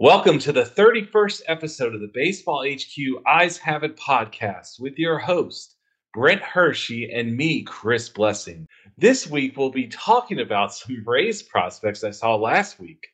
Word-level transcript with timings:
Welcome 0.00 0.38
to 0.40 0.52
the 0.52 0.64
31st 0.64 1.42
episode 1.48 1.94
of 1.94 2.00
the 2.00 2.10
Baseball 2.14 2.64
HQ 2.66 3.22
Eyes 3.26 3.58
Have 3.58 3.84
It 3.84 3.96
podcast 3.96 4.80
with 4.80 4.98
your 4.98 5.18
host, 5.18 5.76
Brent 6.14 6.40
Hershey, 6.40 7.12
and 7.12 7.36
me, 7.36 7.62
Chris 7.62 8.08
Blessing. 8.08 8.66
This 8.96 9.28
week, 9.28 9.56
we'll 9.56 9.70
be 9.70 9.88
talking 9.88 10.40
about 10.40 10.74
some 10.74 11.04
Rays 11.06 11.42
prospects 11.42 12.04
I 12.04 12.10
saw 12.10 12.36
last 12.36 12.80
week, 12.80 13.08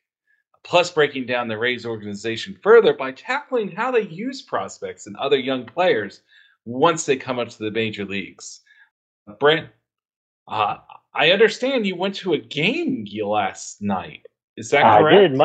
plus 0.65 0.91
breaking 0.91 1.27
down 1.27 1.47
the 1.47 1.57
Rays 1.57 1.85
organization 1.85 2.57
further 2.61 2.93
by 2.93 3.11
tackling 3.11 3.71
how 3.71 3.91
they 3.91 4.01
use 4.01 4.41
prospects 4.41 5.05
and 5.05 5.15
other 5.17 5.37
young 5.37 5.65
players 5.65 6.21
once 6.65 7.05
they 7.05 7.15
come 7.15 7.37
up 7.37 7.49
to 7.49 7.59
the 7.59 7.71
major 7.71 8.03
leagues. 8.03 8.61
Brent, 9.39 9.69
uh, 10.47 10.77
I 11.13 11.31
understand 11.31 11.85
you 11.85 11.95
went 11.95 12.15
to 12.15 12.33
a 12.33 12.39
game 12.39 13.05
last 13.23 13.81
night. 13.81 14.25
Is 14.57 14.71
that 14.71 14.81
correct? 14.81 15.15
I 15.15 15.27
did. 15.27 15.39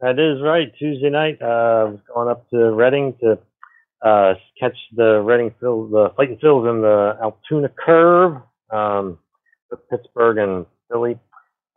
That 0.00 0.18
is 0.18 0.40
right. 0.42 0.72
Tuesday 0.78 1.10
night, 1.10 1.38
uh, 1.42 1.46
I 1.46 1.84
was 1.84 2.00
going 2.12 2.28
up 2.28 2.48
to 2.50 2.72
Reading 2.72 3.14
to 3.20 3.38
uh, 4.04 4.34
catch 4.58 4.76
the 4.94 5.20
Reading 5.20 5.54
Phil, 5.60 5.88
the 5.88 6.12
Fighting 6.16 6.38
Phils 6.38 6.70
in 6.70 6.82
the 6.82 7.16
Altoona 7.20 7.68
Curve 7.68 8.42
um, 8.70 9.18
with 9.70 9.88
Pittsburgh 9.88 10.38
and 10.38 10.66
Philly. 10.90 11.18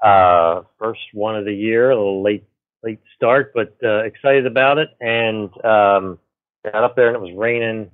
Uh, 0.03 0.61
first 0.79 1.01
one 1.13 1.35
of 1.35 1.45
the 1.45 1.53
year, 1.53 1.91
a 1.91 1.95
little 1.95 2.23
late 2.23 2.43
late 2.83 2.99
start, 3.15 3.51
but 3.53 3.75
uh, 3.83 4.03
excited 4.03 4.45
about 4.45 4.77
it. 4.77 4.89
And 4.99 5.49
um, 5.65 6.19
got 6.63 6.83
up 6.83 6.95
there 6.95 7.07
and 7.07 7.15
it 7.15 7.21
was 7.21 7.37
raining, 7.37 7.91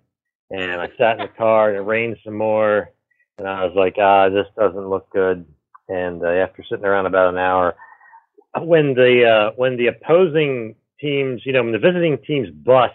and 0.49 0.81
I 0.81 0.89
sat 0.97 1.19
in 1.19 1.25
the 1.25 1.31
car 1.37 1.69
and 1.69 1.77
it 1.77 1.81
rained 1.81 2.17
some 2.23 2.37
more, 2.37 2.91
and 3.37 3.47
I 3.47 3.65
was 3.65 3.73
like, 3.75 3.95
ah, 3.99 4.29
this 4.29 4.47
doesn't 4.57 4.89
look 4.89 5.09
good. 5.11 5.45
And 5.89 6.23
uh, 6.23 6.27
after 6.27 6.63
sitting 6.63 6.85
around 6.85 7.05
about 7.05 7.33
an 7.33 7.39
hour 7.39 7.75
when 8.59 8.93
the 8.93 9.25
uh, 9.25 9.51
when 9.55 9.77
the 9.77 9.87
opposing 9.87 10.75
teams, 10.99 11.41
you 11.45 11.53
know, 11.53 11.63
when 11.63 11.71
the 11.71 11.79
visiting 11.79 12.17
team's 12.25 12.49
bus 12.49 12.91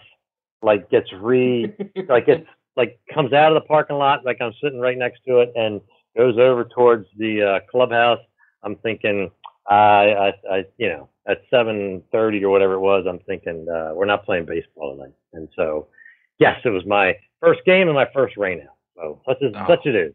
like 0.61 0.89
gets 0.89 1.11
re 1.13 1.73
like 2.09 2.27
it's 2.27 2.47
like 2.75 2.99
comes 3.13 3.33
out 3.33 3.55
of 3.55 3.61
the 3.61 3.67
parking 3.67 3.97
lot, 3.97 4.25
like 4.25 4.37
I'm 4.41 4.53
sitting 4.61 4.79
right 4.79 4.97
next 4.97 5.21
to 5.27 5.39
it, 5.39 5.51
and 5.55 5.81
goes 6.15 6.37
over 6.37 6.65
towards 6.65 7.07
the 7.17 7.43
uh, 7.43 7.59
clubhouse. 7.71 8.19
I'm 8.63 8.75
thinking, 8.77 9.31
I, 9.69 9.73
I, 9.75 10.33
I, 10.49 10.65
you 10.77 10.89
know, 10.89 11.09
at 11.27 11.41
7:30 11.51 12.41
or 12.41 12.49
whatever 12.49 12.73
it 12.73 12.79
was, 12.79 13.05
I'm 13.07 13.19
thinking 13.19 13.67
uh, 13.69 13.93
we're 13.93 14.05
not 14.05 14.25
playing 14.25 14.45
baseball 14.45 14.95
tonight. 14.95 15.13
And 15.33 15.49
so, 15.55 15.87
yes, 16.39 16.59
it 16.63 16.69
was 16.69 16.85
my 16.85 17.15
first 17.41 17.61
game 17.65 17.87
and 17.87 17.95
my 17.95 18.07
first 18.13 18.37
rain 18.37 18.61
out. 18.61 18.75
So 18.95 19.21
such 19.27 19.37
as 19.43 19.51
oh. 19.55 19.65
such 19.67 19.85
it 19.85 19.95
is. 19.95 20.13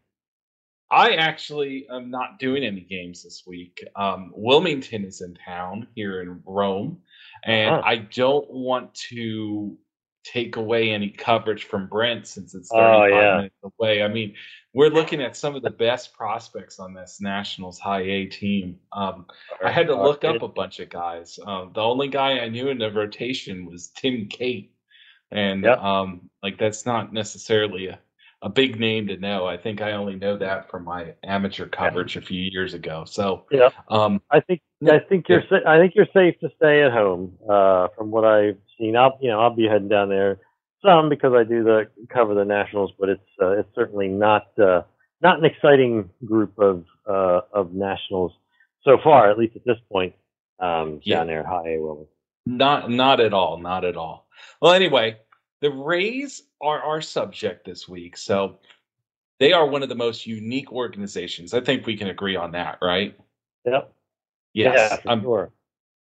I 0.91 1.13
actually 1.15 1.87
am 1.89 2.11
not 2.11 2.37
doing 2.37 2.63
any 2.63 2.81
games 2.81 3.23
this 3.23 3.43
week. 3.47 3.83
Um, 3.95 4.31
Wilmington 4.35 5.05
is 5.05 5.21
in 5.21 5.35
town 5.43 5.87
here 5.95 6.21
in 6.21 6.41
Rome, 6.45 7.01
and 7.43 7.75
I 7.83 7.95
don't 7.95 8.47
want 8.51 8.93
to 9.09 9.75
take 10.23 10.55
away 10.55 10.91
any 10.91 11.09
coverage 11.09 11.65
from 11.65 11.87
Brent 11.87 12.27
since 12.27 12.55
it's 12.55 12.69
35 12.69 12.91
oh, 12.91 13.05
yeah. 13.05 13.35
minutes 13.37 13.55
away. 13.63 14.03
I 14.03 14.07
mean, 14.07 14.35
we're 14.73 14.89
looking 14.89 15.21
at 15.21 15.35
some 15.35 15.55
of 15.55 15.61
the 15.61 15.69
best 15.69 16.13
prospects 16.13 16.79
on 16.79 16.93
this 16.93 17.19
Nationals 17.21 17.79
high 17.79 18.01
A 18.01 18.25
team. 18.25 18.79
Um, 18.91 19.27
I 19.63 19.71
had 19.71 19.87
to 19.87 19.95
look 19.95 20.23
up 20.23 20.41
a 20.41 20.47
bunch 20.47 20.79
of 20.79 20.89
guys. 20.89 21.39
Um, 21.45 21.71
the 21.73 21.81
only 21.81 22.07
guy 22.07 22.39
I 22.39 22.49
knew 22.49 22.69
in 22.69 22.77
the 22.77 22.91
rotation 22.91 23.65
was 23.65 23.89
Tim 23.89 24.27
Cate. 24.27 24.73
and 25.31 25.63
yep. 25.63 25.79
um, 25.79 26.29
like 26.41 26.57
that's 26.57 26.85
not 26.85 27.13
necessarily 27.13 27.87
a 27.87 27.99
a 28.43 28.49
big 28.49 28.77
name 28.77 29.07
to 29.07 29.17
know. 29.17 29.47
I 29.47 29.57
think 29.57 29.81
I 29.81 29.93
only 29.93 30.15
know 30.15 30.37
that 30.37 30.69
from 30.69 30.83
my 30.83 31.13
amateur 31.23 31.65
coverage 31.65 32.17
a 32.17 32.21
few 32.21 32.41
years 32.41 32.73
ago. 32.73 33.05
So 33.05 33.45
yeah, 33.49 33.69
um, 33.87 34.21
I 34.29 34.41
think 34.41 34.61
I 34.89 34.99
think 34.99 35.29
you're 35.29 35.43
yeah. 35.51 35.59
I 35.67 35.77
think 35.79 35.93
you're 35.95 36.07
safe 36.13 36.39
to 36.39 36.49
stay 36.57 36.83
at 36.83 36.91
home. 36.91 37.37
Uh, 37.49 37.87
from 37.97 38.11
what 38.11 38.25
I've 38.25 38.57
seen, 38.77 38.95
I'll 38.95 39.17
you 39.21 39.29
know 39.29 39.39
I'll 39.39 39.55
be 39.55 39.67
heading 39.67 39.89
down 39.89 40.09
there 40.09 40.39
some 40.83 41.09
because 41.09 41.33
I 41.33 41.43
do 41.43 41.63
the 41.63 41.87
cover 42.09 42.33
the 42.33 42.45
Nationals, 42.45 42.91
but 42.99 43.09
it's 43.09 43.29
uh, 43.41 43.51
it's 43.51 43.69
certainly 43.75 44.07
not 44.07 44.47
uh, 44.59 44.81
not 45.21 45.39
an 45.39 45.45
exciting 45.45 46.09
group 46.25 46.57
of 46.57 46.85
uh, 47.07 47.41
of 47.53 47.73
Nationals 47.73 48.33
so 48.83 48.97
far, 49.03 49.29
at 49.29 49.37
least 49.37 49.55
at 49.55 49.65
this 49.65 49.77
point 49.91 50.13
um, 50.59 50.99
yeah. 51.03 51.17
down 51.17 51.27
there 51.27 51.45
High 51.45 51.75
A. 51.75 51.95
Not 52.45 52.89
not 52.89 53.19
at 53.19 53.33
all, 53.33 53.57
not 53.57 53.85
at 53.85 53.95
all. 53.95 54.27
Well, 54.61 54.73
anyway, 54.73 55.17
the 55.61 55.71
Rays 55.71 56.43
are 56.61 56.81
our 56.81 57.01
subject 57.01 57.65
this 57.65 57.87
week. 57.87 58.17
So 58.17 58.59
they 59.39 59.53
are 59.53 59.65
one 59.65 59.83
of 59.83 59.89
the 59.89 59.95
most 59.95 60.27
unique 60.27 60.71
organizations. 60.71 61.53
I 61.53 61.61
think 61.61 61.85
we 61.85 61.97
can 61.97 62.09
agree 62.09 62.35
on 62.35 62.51
that, 62.51 62.79
right? 62.81 63.17
Yep. 63.65 63.93
Yes. 64.53 64.99
Yeah, 65.05 65.21
sure. 65.21 65.51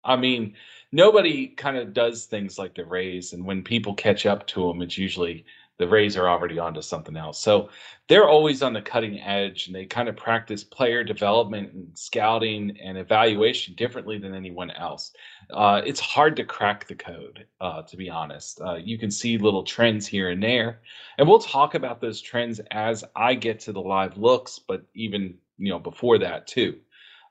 I 0.05 0.17
mean, 0.17 0.55
nobody 0.93 1.49
kind 1.49 1.77
of 1.77 1.93
does 1.93 2.27
things 2.27 2.59
like 2.59 2.75
the 2.75 2.84
Rays, 2.84 3.33
and 3.33 3.45
when 3.45 3.62
people 3.62 3.95
catch 3.95 4.25
up 4.25 4.47
to 4.49 4.69
them, 4.69 4.83
it's 4.83 4.97
usually 4.97 5.45
the 5.79 5.89
Rays 5.89 6.17
are 6.17 6.29
already 6.29 6.59
onto 6.59 6.81
something 6.81 7.17
else. 7.17 7.41
So 7.41 7.69
they're 8.09 8.29
always 8.29 8.62
on 8.62 8.73
the 8.73 8.81
cutting 8.81 9.21
edge 9.21 9.67
and 9.67 9.77
they 9.77 9.84
kind 9.84 10.09
of 10.09 10.17
practice 10.17 10.65
player 10.65 11.05
development 11.05 11.73
and 11.75 11.89
scouting 11.93 12.77
and 12.83 12.97
evaluation 12.97 13.75
differently 13.75 14.19
than 14.19 14.34
anyone 14.34 14.71
else. 14.71 15.13
Uh, 15.51 15.83
it's 15.84 16.01
hard 16.01 16.37
to 16.37 16.45
crack 16.45 16.87
the 16.87 16.95
code, 16.95 17.47
uh, 17.61 17.83
to 17.83 17.97
be 17.97 18.09
honest. 18.09 18.61
Uh, 18.61 18.77
you 18.77 18.99
can 18.99 19.11
see 19.11 19.37
little 19.37 19.65
trends 19.65 20.07
here 20.07 20.31
and 20.31 20.43
there, 20.43 20.81
and 21.19 21.28
we'll 21.28 21.39
talk 21.39 21.75
about 21.75 22.01
those 22.01 22.21
trends 22.21 22.61
as 22.71 23.05
I 23.15 23.34
get 23.34 23.61
to 23.61 23.73
the 23.73 23.83
live 23.83 24.17
looks, 24.17 24.59
but 24.59 24.83
even 24.95 25.34
you 25.59 25.71
know 25.71 25.78
before 25.78 26.19
that 26.19 26.47
too. 26.47 26.78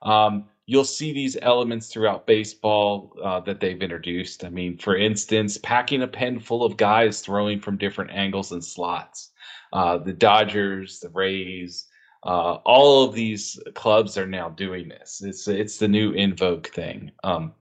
Um, 0.02 0.44
you'll 0.66 0.84
see 0.84 1.12
these 1.12 1.36
elements 1.40 1.86
throughout 1.86 2.26
baseball 2.26 3.16
uh, 3.22 3.40
that 3.40 3.60
they've 3.60 3.80
introduced. 3.80 4.44
I 4.44 4.50
mean, 4.50 4.76
for 4.76 4.96
instance, 4.96 5.58
packing 5.58 6.02
a 6.02 6.08
pen 6.08 6.40
full 6.40 6.64
of 6.64 6.76
guys 6.76 7.20
throwing 7.20 7.60
from 7.60 7.78
different 7.78 8.10
angles 8.10 8.52
and 8.52 8.64
slots. 8.64 9.30
Uh, 9.72 9.98
the 9.98 10.12
Dodgers, 10.12 11.00
the 11.00 11.08
Rays, 11.10 11.86
uh, 12.24 12.58
all 12.64 13.04
of 13.04 13.14
these 13.14 13.58
clubs 13.74 14.18
are 14.18 14.26
now 14.26 14.48
doing 14.48 14.88
this. 14.88 15.22
It's 15.22 15.46
it's 15.46 15.78
the 15.78 15.86
new 15.88 16.10
in 16.12 16.34
vogue 16.34 16.66
thing, 16.66 17.12
um, 17.22 17.52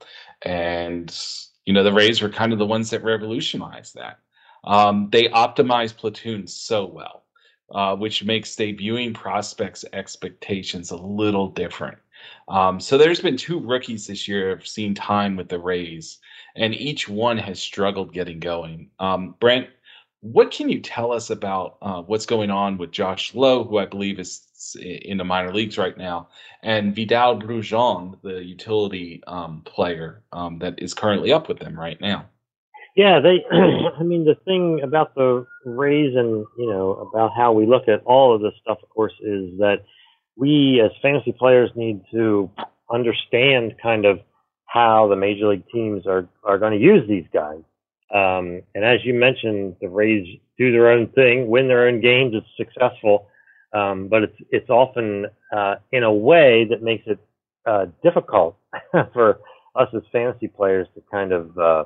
and 0.41 1.15
you 1.65 1.73
know 1.73 1.83
the 1.83 1.93
Rays 1.93 2.21
were 2.21 2.29
kind 2.29 2.51
of 2.51 2.57
the 2.57 2.65
ones 2.65 2.89
that 2.89 3.03
revolutionized 3.03 3.93
that. 3.95 4.19
Um, 4.63 5.09
they 5.11 5.27
optimize 5.29 5.95
platoons 5.95 6.55
so 6.55 6.87
well, 6.87 7.25
uh, 7.71 7.95
which 7.95 8.23
makes 8.23 8.55
debuting 8.55 9.13
prospects' 9.13 9.85
expectations 9.93 10.89
a 10.89 10.97
little 10.97 11.49
different. 11.49 11.99
Um, 12.47 12.79
so 12.79 12.97
there's 12.97 13.21
been 13.21 13.37
two 13.37 13.59
rookies 13.59 14.07
this 14.07 14.27
year 14.27 14.51
I've 14.51 14.67
seen 14.67 14.93
time 14.93 15.35
with 15.35 15.49
the 15.49 15.59
Rays, 15.59 16.19
and 16.55 16.73
each 16.73 17.09
one 17.09 17.37
has 17.37 17.59
struggled 17.59 18.13
getting 18.13 18.39
going. 18.39 18.89
Um, 18.99 19.35
Brent, 19.39 19.67
what 20.21 20.51
can 20.51 20.69
you 20.69 20.79
tell 20.79 21.11
us 21.11 21.29
about 21.29 21.77
uh, 21.81 22.01
what's 22.01 22.25
going 22.25 22.49
on 22.49 22.77
with 22.77 22.91
Josh 22.91 23.35
Lowe, 23.35 23.63
who 23.63 23.77
I 23.77 23.85
believe 23.85 24.19
is 24.19 24.41
in 24.81 25.17
the 25.17 25.23
minor 25.23 25.53
leagues 25.53 25.77
right 25.77 25.97
now, 25.97 26.29
and 26.63 26.95
Vidal 26.95 27.39
Brujan, 27.39 28.19
the 28.23 28.43
utility 28.43 29.21
um, 29.27 29.61
player 29.65 30.23
um, 30.31 30.57
that 30.59 30.81
is 30.81 30.93
currently 30.93 31.31
up 31.31 31.47
with 31.47 31.59
them 31.59 31.79
right 31.79 31.99
now? 32.01 32.25
Yeah, 32.95 33.19
they. 33.19 33.43
I 33.51 34.03
mean, 34.03 34.25
the 34.25 34.35
thing 34.45 34.81
about 34.81 35.13
the 35.15 35.45
Rays 35.65 36.15
and 36.15 36.45
you 36.57 36.69
know 36.69 37.11
about 37.13 37.31
how 37.35 37.51
we 37.51 37.65
look 37.65 37.87
at 37.87 38.01
all 38.05 38.33
of 38.33 38.41
this 38.41 38.53
stuff, 38.61 38.79
of 38.81 38.89
course, 38.89 39.13
is 39.21 39.57
that 39.59 39.83
we 40.35 40.81
as 40.83 40.91
fantasy 41.01 41.31
players 41.31 41.69
need 41.75 42.01
to 42.11 42.49
understand 42.91 43.75
kind 43.81 44.05
of 44.05 44.19
how 44.65 45.07
the 45.07 45.15
major 45.15 45.47
league 45.47 45.67
teams 45.71 46.05
are, 46.05 46.27
are 46.43 46.57
going 46.57 46.73
to 46.73 46.83
use 46.83 47.07
these 47.07 47.25
guys. 47.33 47.61
Um, 48.13 48.61
and 48.75 48.83
as 48.83 48.99
you 49.03 49.13
mentioned, 49.13 49.77
the 49.81 49.89
Rays 49.89 50.27
do 50.57 50.71
their 50.71 50.89
own 50.89 51.07
thing, 51.07 51.47
win 51.47 51.67
their 51.67 51.87
own 51.87 52.01
games, 52.01 52.33
it's 52.35 52.47
successful. 52.57 53.27
Um, 53.73 54.07
but 54.07 54.23
it's, 54.23 54.37
it's 54.51 54.69
often, 54.69 55.25
uh, 55.55 55.75
in 55.91 56.03
a 56.03 56.13
way 56.13 56.65
that 56.69 56.81
makes 56.81 57.03
it, 57.07 57.19
uh, 57.65 57.87
difficult 58.03 58.57
for 59.13 59.39
us 59.75 59.89
as 59.93 60.01
fantasy 60.11 60.47
players 60.47 60.87
to 60.95 61.03
kind 61.11 61.31
of, 61.31 61.57
uh, 61.57 61.85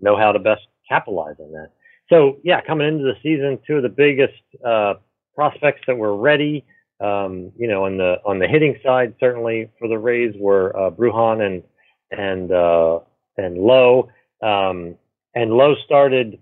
know 0.00 0.16
how 0.16 0.32
to 0.32 0.38
best 0.38 0.62
capitalize 0.88 1.36
on 1.38 1.52
that. 1.52 1.70
So 2.08 2.38
yeah, 2.42 2.60
coming 2.60 2.88
into 2.88 3.04
the 3.04 3.14
season, 3.22 3.58
two 3.66 3.76
of 3.76 3.82
the 3.82 3.88
biggest, 3.88 4.42
uh, 4.64 4.94
prospects 5.34 5.82
that 5.86 5.96
were 5.96 6.16
ready, 6.16 6.66
um, 7.00 7.52
you 7.56 7.66
know, 7.68 7.84
on 7.84 7.96
the 7.96 8.16
on 8.24 8.38
the 8.38 8.48
hitting 8.48 8.76
side, 8.84 9.14
certainly 9.20 9.70
for 9.78 9.88
the 9.88 9.98
Rays 9.98 10.34
were 10.38 10.76
uh, 10.76 10.90
Brujan 10.90 11.44
and 11.44 11.62
and 12.10 12.52
uh, 12.52 13.00
and 13.36 13.58
Lowe. 13.58 14.10
Um, 14.42 14.96
and 15.34 15.52
Lowe 15.52 15.74
started 15.84 16.38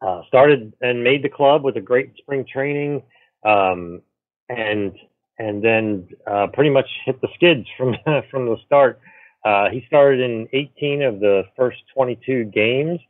uh, 0.00 0.22
started 0.28 0.72
and 0.80 1.04
made 1.04 1.22
the 1.22 1.28
club 1.28 1.62
with 1.62 1.76
a 1.76 1.80
great 1.80 2.12
spring 2.16 2.44
training, 2.50 3.02
um, 3.44 4.02
and 4.48 4.92
and 5.38 5.62
then 5.62 6.08
uh, 6.26 6.46
pretty 6.52 6.70
much 6.70 6.88
hit 7.04 7.20
the 7.20 7.28
skids 7.34 7.66
from 7.76 7.94
from 8.30 8.46
the 8.46 8.56
start. 8.66 9.00
Uh, 9.44 9.70
he 9.70 9.84
started 9.86 10.20
in 10.20 10.46
18 10.52 11.02
of 11.02 11.20
the 11.20 11.44
first 11.56 11.78
22 11.94 12.44
games. 12.44 13.00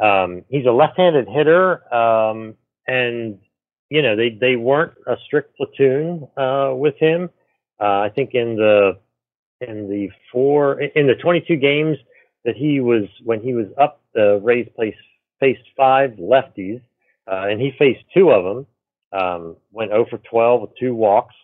Um, 0.00 0.44
he's 0.48 0.66
a 0.66 0.72
left-handed 0.72 1.28
hitter, 1.28 1.94
um, 1.94 2.54
and 2.88 3.38
you 3.90 4.02
know 4.02 4.16
they 4.16 4.30
they 4.30 4.56
weren't 4.56 4.92
a 5.06 5.16
strict 5.26 5.56
platoon 5.56 6.28
uh, 6.36 6.72
with 6.74 6.96
him. 6.98 7.30
Uh, 7.80 8.00
I 8.00 8.10
think 8.14 8.34
in 8.34 8.56
the 8.56 8.98
in 9.60 9.88
the 9.88 10.10
four 10.32 10.80
in 10.80 11.06
the 11.06 11.14
22 11.14 11.56
games 11.56 11.96
that 12.44 12.56
he 12.56 12.80
was 12.80 13.04
when 13.24 13.40
he 13.40 13.54
was 13.54 13.66
up, 13.78 14.00
the 14.14 14.40
Rays 14.42 14.68
place 14.76 14.94
faced 15.40 15.62
five 15.76 16.12
lefties, 16.12 16.80
uh, 17.30 17.46
and 17.48 17.60
he 17.60 17.72
faced 17.78 18.04
two 18.14 18.30
of 18.30 18.44
them. 18.44 18.66
Um, 19.10 19.56
went 19.72 19.90
0 19.90 20.04
for 20.10 20.18
12 20.18 20.60
with 20.60 20.70
two 20.78 20.94
walks, 20.94 21.34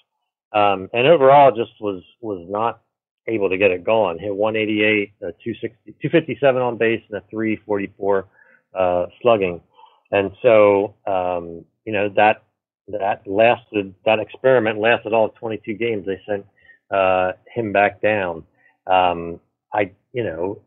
um, 0.52 0.90
and 0.92 1.06
overall 1.06 1.50
just 1.50 1.72
was 1.80 2.02
was 2.20 2.46
not 2.48 2.82
able 3.26 3.48
to 3.48 3.56
get 3.56 3.70
it 3.70 3.84
going. 3.84 4.18
Hit 4.18 4.34
188, 4.34 5.12
uh, 5.22 5.32
260, 5.42 5.92
257 6.02 6.60
on 6.60 6.76
base, 6.76 7.02
and 7.08 7.18
a 7.18 7.24
344 7.30 8.26
uh, 8.74 9.06
slugging. 9.22 9.62
And 10.10 10.32
so, 10.42 10.94
um, 11.06 11.64
you 11.84 11.92
know, 11.92 12.08
that 12.16 12.42
that 12.88 13.22
lasted. 13.26 13.94
That 14.04 14.18
experiment 14.18 14.78
lasted 14.78 15.12
all 15.12 15.30
22 15.30 15.74
games. 15.74 16.06
They 16.06 16.20
sent 16.26 16.44
uh, 16.90 17.32
him 17.52 17.72
back 17.72 18.00
down. 18.00 18.44
Um, 18.86 19.40
I, 19.72 19.92
you 20.12 20.24
know, 20.24 20.60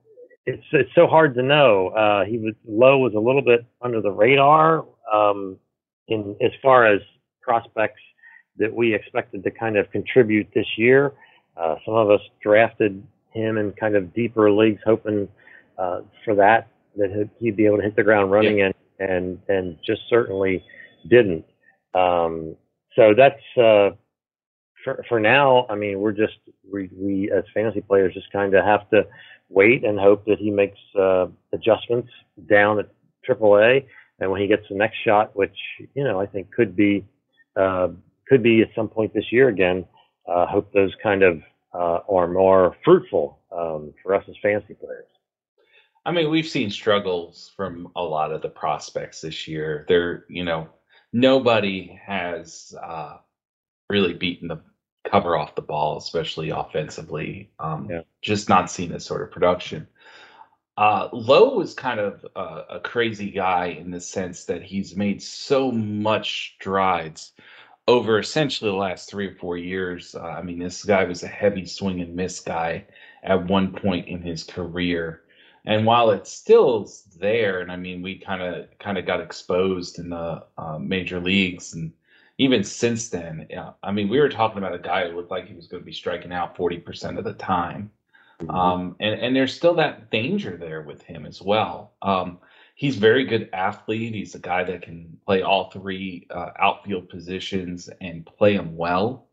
it's 0.45 0.63
it's 0.71 0.89
so 0.95 1.07
hard 1.07 1.35
to 1.35 1.43
know. 1.43 1.89
Uh, 1.89 2.25
he 2.25 2.37
was 2.37 2.53
Lowe 2.67 2.97
was 2.97 3.13
a 3.13 3.19
little 3.19 3.41
bit 3.41 3.65
under 3.81 4.01
the 4.01 4.11
radar 4.11 4.85
um, 5.13 5.57
in 6.07 6.35
as 6.41 6.51
far 6.61 6.85
as 6.85 7.01
prospects 7.41 8.01
that 8.57 8.73
we 8.73 8.93
expected 8.93 9.43
to 9.43 9.51
kind 9.51 9.77
of 9.77 9.89
contribute 9.91 10.47
this 10.55 10.67
year. 10.77 11.13
Uh, 11.55 11.75
some 11.85 11.95
of 11.95 12.09
us 12.09 12.21
drafted 12.41 13.03
him 13.31 13.57
in 13.57 13.71
kind 13.73 13.95
of 13.95 14.13
deeper 14.13 14.51
leagues, 14.51 14.81
hoping 14.85 15.27
uh, 15.77 16.01
for 16.25 16.35
that 16.35 16.67
that 16.95 17.29
he'd 17.39 17.55
be 17.55 17.65
able 17.65 17.77
to 17.77 17.83
hit 17.83 17.95
the 17.95 18.03
ground 18.03 18.31
running, 18.31 18.59
yeah. 18.59 18.71
and 18.99 19.09
and 19.09 19.39
and 19.47 19.77
just 19.85 20.01
certainly 20.09 20.63
didn't. 21.07 21.45
Um, 21.93 22.55
so 22.95 23.13
that's 23.15 23.41
uh, 23.57 23.95
for 24.83 25.03
for 25.07 25.19
now. 25.19 25.65
I 25.69 25.75
mean, 25.75 25.99
we're 25.99 26.11
just 26.11 26.37
we 26.71 26.89
we 26.93 27.31
as 27.31 27.43
fantasy 27.53 27.81
players 27.81 28.13
just 28.13 28.31
kind 28.31 28.53
of 28.53 28.63
have 28.65 28.89
to 28.91 29.07
wait 29.49 29.85
and 29.85 29.99
hope 29.99 30.25
that 30.25 30.39
he 30.39 30.51
makes 30.51 30.79
uh, 30.99 31.27
adjustments 31.53 32.09
down 32.49 32.79
at 32.79 32.89
AAA, 33.27 33.85
and 34.19 34.31
when 34.31 34.41
he 34.41 34.47
gets 34.47 34.63
the 34.69 34.75
next 34.75 34.97
shot, 35.05 35.35
which 35.35 35.55
you 35.93 36.03
know 36.03 36.19
I 36.19 36.25
think 36.25 36.51
could 36.51 36.75
be 36.75 37.05
uh, 37.55 37.89
could 38.27 38.43
be 38.43 38.61
at 38.61 38.69
some 38.75 38.87
point 38.87 39.13
this 39.13 39.31
year 39.31 39.49
again. 39.49 39.85
Uh, 40.27 40.45
hope 40.45 40.71
those 40.73 40.91
kind 41.01 41.23
of 41.23 41.41
uh, 41.73 41.99
are 42.09 42.27
more 42.27 42.75
fruitful 42.83 43.39
um, 43.51 43.93
for 44.03 44.13
us 44.13 44.23
as 44.27 44.35
fantasy 44.41 44.73
players. 44.73 45.07
I 46.05 46.11
mean, 46.11 46.29
we've 46.29 46.47
seen 46.47 46.69
struggles 46.69 47.51
from 47.55 47.91
a 47.95 48.01
lot 48.01 48.31
of 48.31 48.41
the 48.41 48.49
prospects 48.49 49.21
this 49.21 49.47
year. 49.47 49.85
They're, 49.89 50.25
you 50.29 50.45
know, 50.45 50.69
nobody 51.13 51.99
has 52.05 52.75
uh, 52.81 53.17
really 53.89 54.13
beaten 54.13 54.47
the 54.47 54.61
cover 55.09 55.37
off 55.37 55.55
the 55.55 55.61
ball, 55.61 55.97
especially 55.97 56.49
offensively. 56.49 57.49
Um, 57.59 57.87
yeah. 57.89 58.01
Just 58.21 58.49
not 58.49 58.69
seen 58.69 58.91
this 58.91 59.05
sort 59.05 59.21
of 59.21 59.31
production. 59.31 59.87
Uh, 60.77 61.09
Lowe 61.11 61.59
is 61.61 61.73
kind 61.73 61.99
of 61.99 62.25
a, 62.35 62.75
a, 62.75 62.79
crazy 62.79 63.31
guy 63.31 63.67
in 63.67 63.89
the 63.89 63.99
sense 63.99 64.45
that 64.45 64.61
he's 64.61 64.95
made 64.95 65.23
so 65.23 65.71
much 65.71 66.53
strides 66.59 67.31
over 67.87 68.19
essentially 68.19 68.69
the 68.69 68.77
last 68.77 69.09
three 69.09 69.27
or 69.27 69.35
four 69.35 69.57
years. 69.57 70.13
Uh, 70.13 70.21
I 70.21 70.43
mean, 70.43 70.59
this 70.59 70.85
guy 70.85 71.05
was 71.05 71.23
a 71.23 71.27
heavy 71.27 71.65
swing 71.65 72.01
and 72.01 72.15
miss 72.15 72.41
guy 72.41 72.85
at 73.23 73.47
one 73.47 73.73
point 73.73 74.07
in 74.07 74.21
his 74.21 74.43
career. 74.43 75.23
And 75.67 75.85
while 75.85 76.11
it's 76.11 76.31
still 76.31 76.89
there, 77.19 77.59
and 77.59 77.69
I 77.69 77.75
mean, 77.75 78.01
we 78.01 78.17
kind 78.17 78.41
of 78.41 78.67
kind 78.79 78.97
of 78.97 79.05
got 79.05 79.19
exposed 79.19 79.99
in 79.99 80.09
the 80.09 80.45
uh, 80.57 80.79
major 80.79 81.19
leagues, 81.19 81.73
and 81.73 81.91
even 82.37 82.63
since 82.63 83.09
then, 83.09 83.47
yeah, 83.49 83.71
I 83.83 83.91
mean, 83.91 84.07
we 84.07 84.17
were 84.21 84.29
talking 84.29 84.59
about 84.59 84.73
a 84.73 84.79
guy 84.79 85.09
who 85.09 85.17
looked 85.17 85.29
like 85.29 85.45
he 85.45 85.55
was 85.55 85.67
going 85.67 85.81
to 85.81 85.85
be 85.85 85.91
striking 85.91 86.31
out 86.31 86.55
forty 86.55 86.77
percent 86.77 87.17
of 87.17 87.25
the 87.25 87.33
time, 87.33 87.91
mm-hmm. 88.39 88.49
um, 88.49 88.95
and 89.01 89.19
and 89.19 89.35
there's 89.35 89.53
still 89.53 89.73
that 89.75 90.09
danger 90.09 90.55
there 90.55 90.83
with 90.83 91.01
him 91.01 91.25
as 91.25 91.41
well. 91.41 91.91
Um, 92.01 92.39
he's 92.75 92.95
very 92.95 93.25
good 93.25 93.49
athlete. 93.51 94.15
He's 94.15 94.35
a 94.35 94.39
guy 94.39 94.63
that 94.63 94.83
can 94.83 95.19
play 95.25 95.41
all 95.41 95.69
three 95.69 96.27
uh, 96.29 96.51
outfield 96.57 97.09
positions 97.09 97.89
and 97.99 98.25
play 98.25 98.55
them 98.55 98.77
well. 98.77 99.27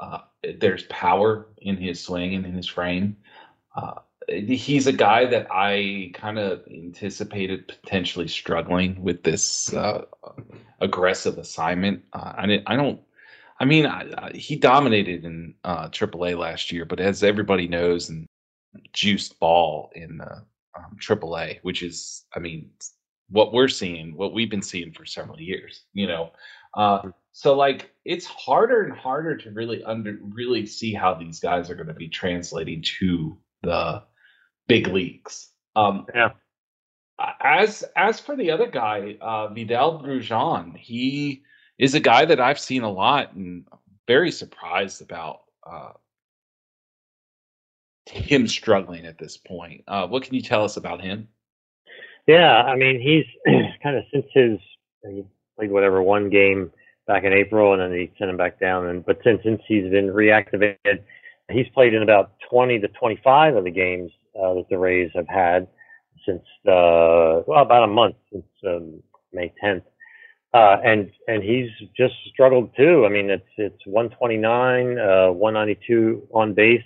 Uh, 0.00 0.20
there's 0.60 0.84
power 0.84 1.48
in 1.58 1.76
his 1.76 2.00
swing 2.00 2.34
and 2.34 2.46
in 2.46 2.54
his 2.54 2.68
frame. 2.68 3.18
Uh, 3.76 4.00
he's 4.28 4.86
a 4.86 4.92
guy 4.92 5.26
that 5.26 5.46
I 5.50 6.12
kind 6.14 6.38
of 6.38 6.62
anticipated 6.68 7.68
potentially 7.68 8.28
struggling 8.28 9.02
with 9.02 9.22
this 9.22 9.72
uh, 9.74 10.04
aggressive 10.80 11.38
assignment. 11.38 12.04
Uh, 12.12 12.32
I, 12.36 12.62
I 12.66 12.76
don't. 12.76 13.00
I 13.60 13.64
mean, 13.64 13.86
I, 13.86 14.06
I, 14.18 14.30
he 14.34 14.56
dominated 14.56 15.24
in 15.24 15.54
uh, 15.62 15.88
AAA 15.88 16.36
last 16.38 16.72
year, 16.72 16.84
but 16.84 17.00
as 17.00 17.22
everybody 17.22 17.68
knows, 17.68 18.08
and 18.08 18.26
juiced 18.92 19.38
ball 19.38 19.90
in 19.94 20.20
uh, 20.20 20.40
um, 20.76 20.96
AAA, 21.00 21.60
which 21.62 21.82
is, 21.82 22.24
I 22.34 22.40
mean, 22.40 22.70
what 23.30 23.52
we're 23.52 23.68
seeing, 23.68 24.16
what 24.16 24.34
we've 24.34 24.50
been 24.50 24.62
seeing 24.62 24.92
for 24.92 25.04
several 25.04 25.40
years. 25.40 25.84
You 25.92 26.08
know, 26.08 26.30
uh, 26.74 27.10
so 27.32 27.54
like 27.54 27.90
it's 28.04 28.26
harder 28.26 28.82
and 28.82 28.92
harder 28.92 29.36
to 29.36 29.50
really 29.50 29.82
under 29.84 30.18
really 30.20 30.66
see 30.66 30.92
how 30.92 31.14
these 31.14 31.40
guys 31.40 31.70
are 31.70 31.74
going 31.74 31.88
to 31.88 31.94
be 31.94 32.08
translating 32.08 32.82
to 33.00 33.38
the 33.62 34.02
big 34.66 34.88
leagues. 34.88 35.48
Um, 35.76 36.06
yeah. 36.14 36.30
As 37.40 37.84
as 37.96 38.18
for 38.18 38.36
the 38.36 38.50
other 38.50 38.66
guy, 38.66 39.16
uh, 39.20 39.48
Vidal 39.48 40.02
Brujan, 40.02 40.76
he 40.76 41.42
is 41.78 41.94
a 41.94 42.00
guy 42.00 42.24
that 42.24 42.40
I've 42.40 42.58
seen 42.58 42.82
a 42.82 42.90
lot 42.90 43.34
and 43.34 43.64
very 44.06 44.32
surprised 44.32 45.00
about 45.00 45.42
uh, 45.64 45.92
him 48.06 48.48
struggling 48.48 49.06
at 49.06 49.18
this 49.18 49.36
point. 49.36 49.84
Uh, 49.86 50.06
what 50.08 50.24
can 50.24 50.34
you 50.34 50.42
tell 50.42 50.64
us 50.64 50.76
about 50.76 51.00
him? 51.00 51.28
Yeah, 52.26 52.62
I 52.62 52.76
mean, 52.76 53.00
he's 53.00 53.26
kind 53.82 53.96
of 53.96 54.04
since 54.12 54.26
his 54.32 54.58
he 55.02 55.24
played 55.56 55.70
whatever 55.70 56.02
one 56.02 56.30
game 56.30 56.72
back 57.06 57.24
in 57.24 57.32
April, 57.32 57.74
and 57.74 57.82
then 57.82 57.92
he 57.92 58.10
sent 58.18 58.30
him 58.30 58.36
back 58.36 58.58
down. 58.58 58.86
And 58.86 59.04
but 59.04 59.18
since 59.22 59.40
since 59.44 59.60
he's 59.68 59.90
been 59.90 60.08
reactivated, 60.08 61.02
he's 61.50 61.68
played 61.74 61.94
in 61.94 62.02
about 62.02 62.32
20 62.50 62.80
to 62.80 62.88
25 62.88 63.56
of 63.56 63.64
the 63.64 63.70
games 63.70 64.10
uh, 64.36 64.54
that 64.54 64.66
the 64.70 64.78
Rays 64.78 65.10
have 65.14 65.28
had 65.28 65.68
since 66.26 66.42
uh, 66.66 67.42
well 67.46 67.62
about 67.62 67.84
a 67.84 67.88
month 67.88 68.16
since 68.32 68.46
um, 68.66 69.02
May 69.32 69.52
10th, 69.62 69.82
uh, 70.52 70.76
and 70.84 71.10
and 71.28 71.42
he's 71.42 71.70
just 71.96 72.14
struggled 72.32 72.70
too. 72.76 73.04
I 73.06 73.08
mean, 73.08 73.30
it's 73.30 73.44
it's 73.56 73.86
129, 73.86 74.98
uh, 74.98 75.32
192 75.32 76.28
on 76.32 76.54
base, 76.54 76.82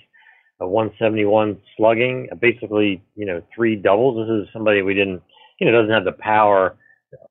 uh, 0.60 0.66
171 0.66 1.60
slugging, 1.76 2.28
basically 2.40 3.02
you 3.16 3.26
know 3.26 3.42
three 3.54 3.76
doubles. 3.76 4.26
This 4.26 4.46
is 4.46 4.52
somebody 4.52 4.82
we 4.82 4.94
didn't 4.94 5.22
you 5.60 5.66
know 5.66 5.72
doesn't 5.72 5.94
have 5.94 6.04
the 6.04 6.12
power 6.12 6.76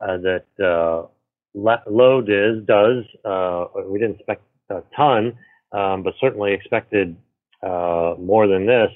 uh, 0.02 0.18
that 0.18 0.46
uh, 0.60 1.08
Lowe 1.54 2.22
does. 2.22 2.64
Does 2.66 3.04
uh, 3.26 3.66
we 3.86 4.00
didn't 4.00 4.16
expect 4.16 4.44
a 4.70 4.82
ton, 4.96 5.38
um, 5.72 6.04
but 6.04 6.14
certainly 6.20 6.54
expected 6.54 7.16
uh, 7.64 8.16
more 8.20 8.48
than 8.48 8.66
this. 8.66 8.92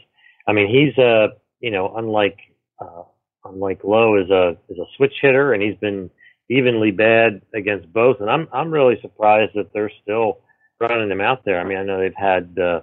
I 0.48 0.54
mean, 0.54 0.68
he's 0.68 0.98
a 0.98 1.30
you 1.60 1.72
know 1.72 1.94
unlike 1.96 2.38
uh, 2.80 3.04
unlike 3.46 3.84
Lowe 3.84 4.22
is 4.22 4.30
a 4.30 4.58
is 4.70 4.78
a 4.78 4.86
switch 4.98 5.14
hitter, 5.22 5.54
and 5.54 5.62
he's 5.62 5.78
been 5.78 6.10
evenly 6.50 6.92
bad 6.92 7.42
against 7.54 7.92
both. 7.92 8.18
And 8.20 8.30
I'm 8.30 8.48
I'm 8.54 8.72
really 8.72 9.00
surprised 9.02 9.54
that 9.56 9.72
they're 9.74 9.92
still 10.02 10.40
running 10.80 11.12
him 11.12 11.22
out 11.22 11.46
there. 11.46 11.60
I 11.60 11.64
mean, 11.64 11.78
I 11.78 11.84
know 11.84 12.00
they've 12.00 12.14
had 12.16 12.58
uh, 12.60 12.82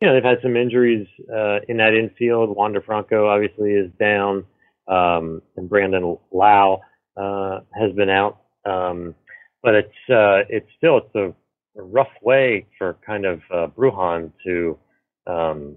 you 0.00 0.08
know 0.08 0.14
they've 0.14 0.22
had 0.22 0.42
some 0.42 0.56
injuries 0.56 1.06
uh, 1.32 1.60
in 1.68 1.78
that 1.78 1.94
infield. 1.94 2.54
Wander 2.56 2.82
Franco 2.82 3.28
obviously 3.28 3.72
is 3.72 3.90
down, 3.98 4.44
um, 4.88 5.42
and 5.56 5.68
Brandon 5.68 6.16
Lowe 6.32 6.80
uh, 7.16 7.60
has 7.74 7.92
been 7.92 8.10
out. 8.10 8.40
Um, 8.64 9.14
but 9.62 9.74
it's 9.74 10.10
uh, 10.10 10.46
it's 10.48 10.68
still 10.76 10.98
it's 10.98 11.14
a, 11.14 11.34
a 11.80 11.82
rough 11.82 12.12
way 12.22 12.66
for 12.78 12.96
kind 13.04 13.24
of 13.24 13.40
uh, 13.52 13.66
Brujan 13.68 14.32
to 14.44 14.78
um, 15.26 15.76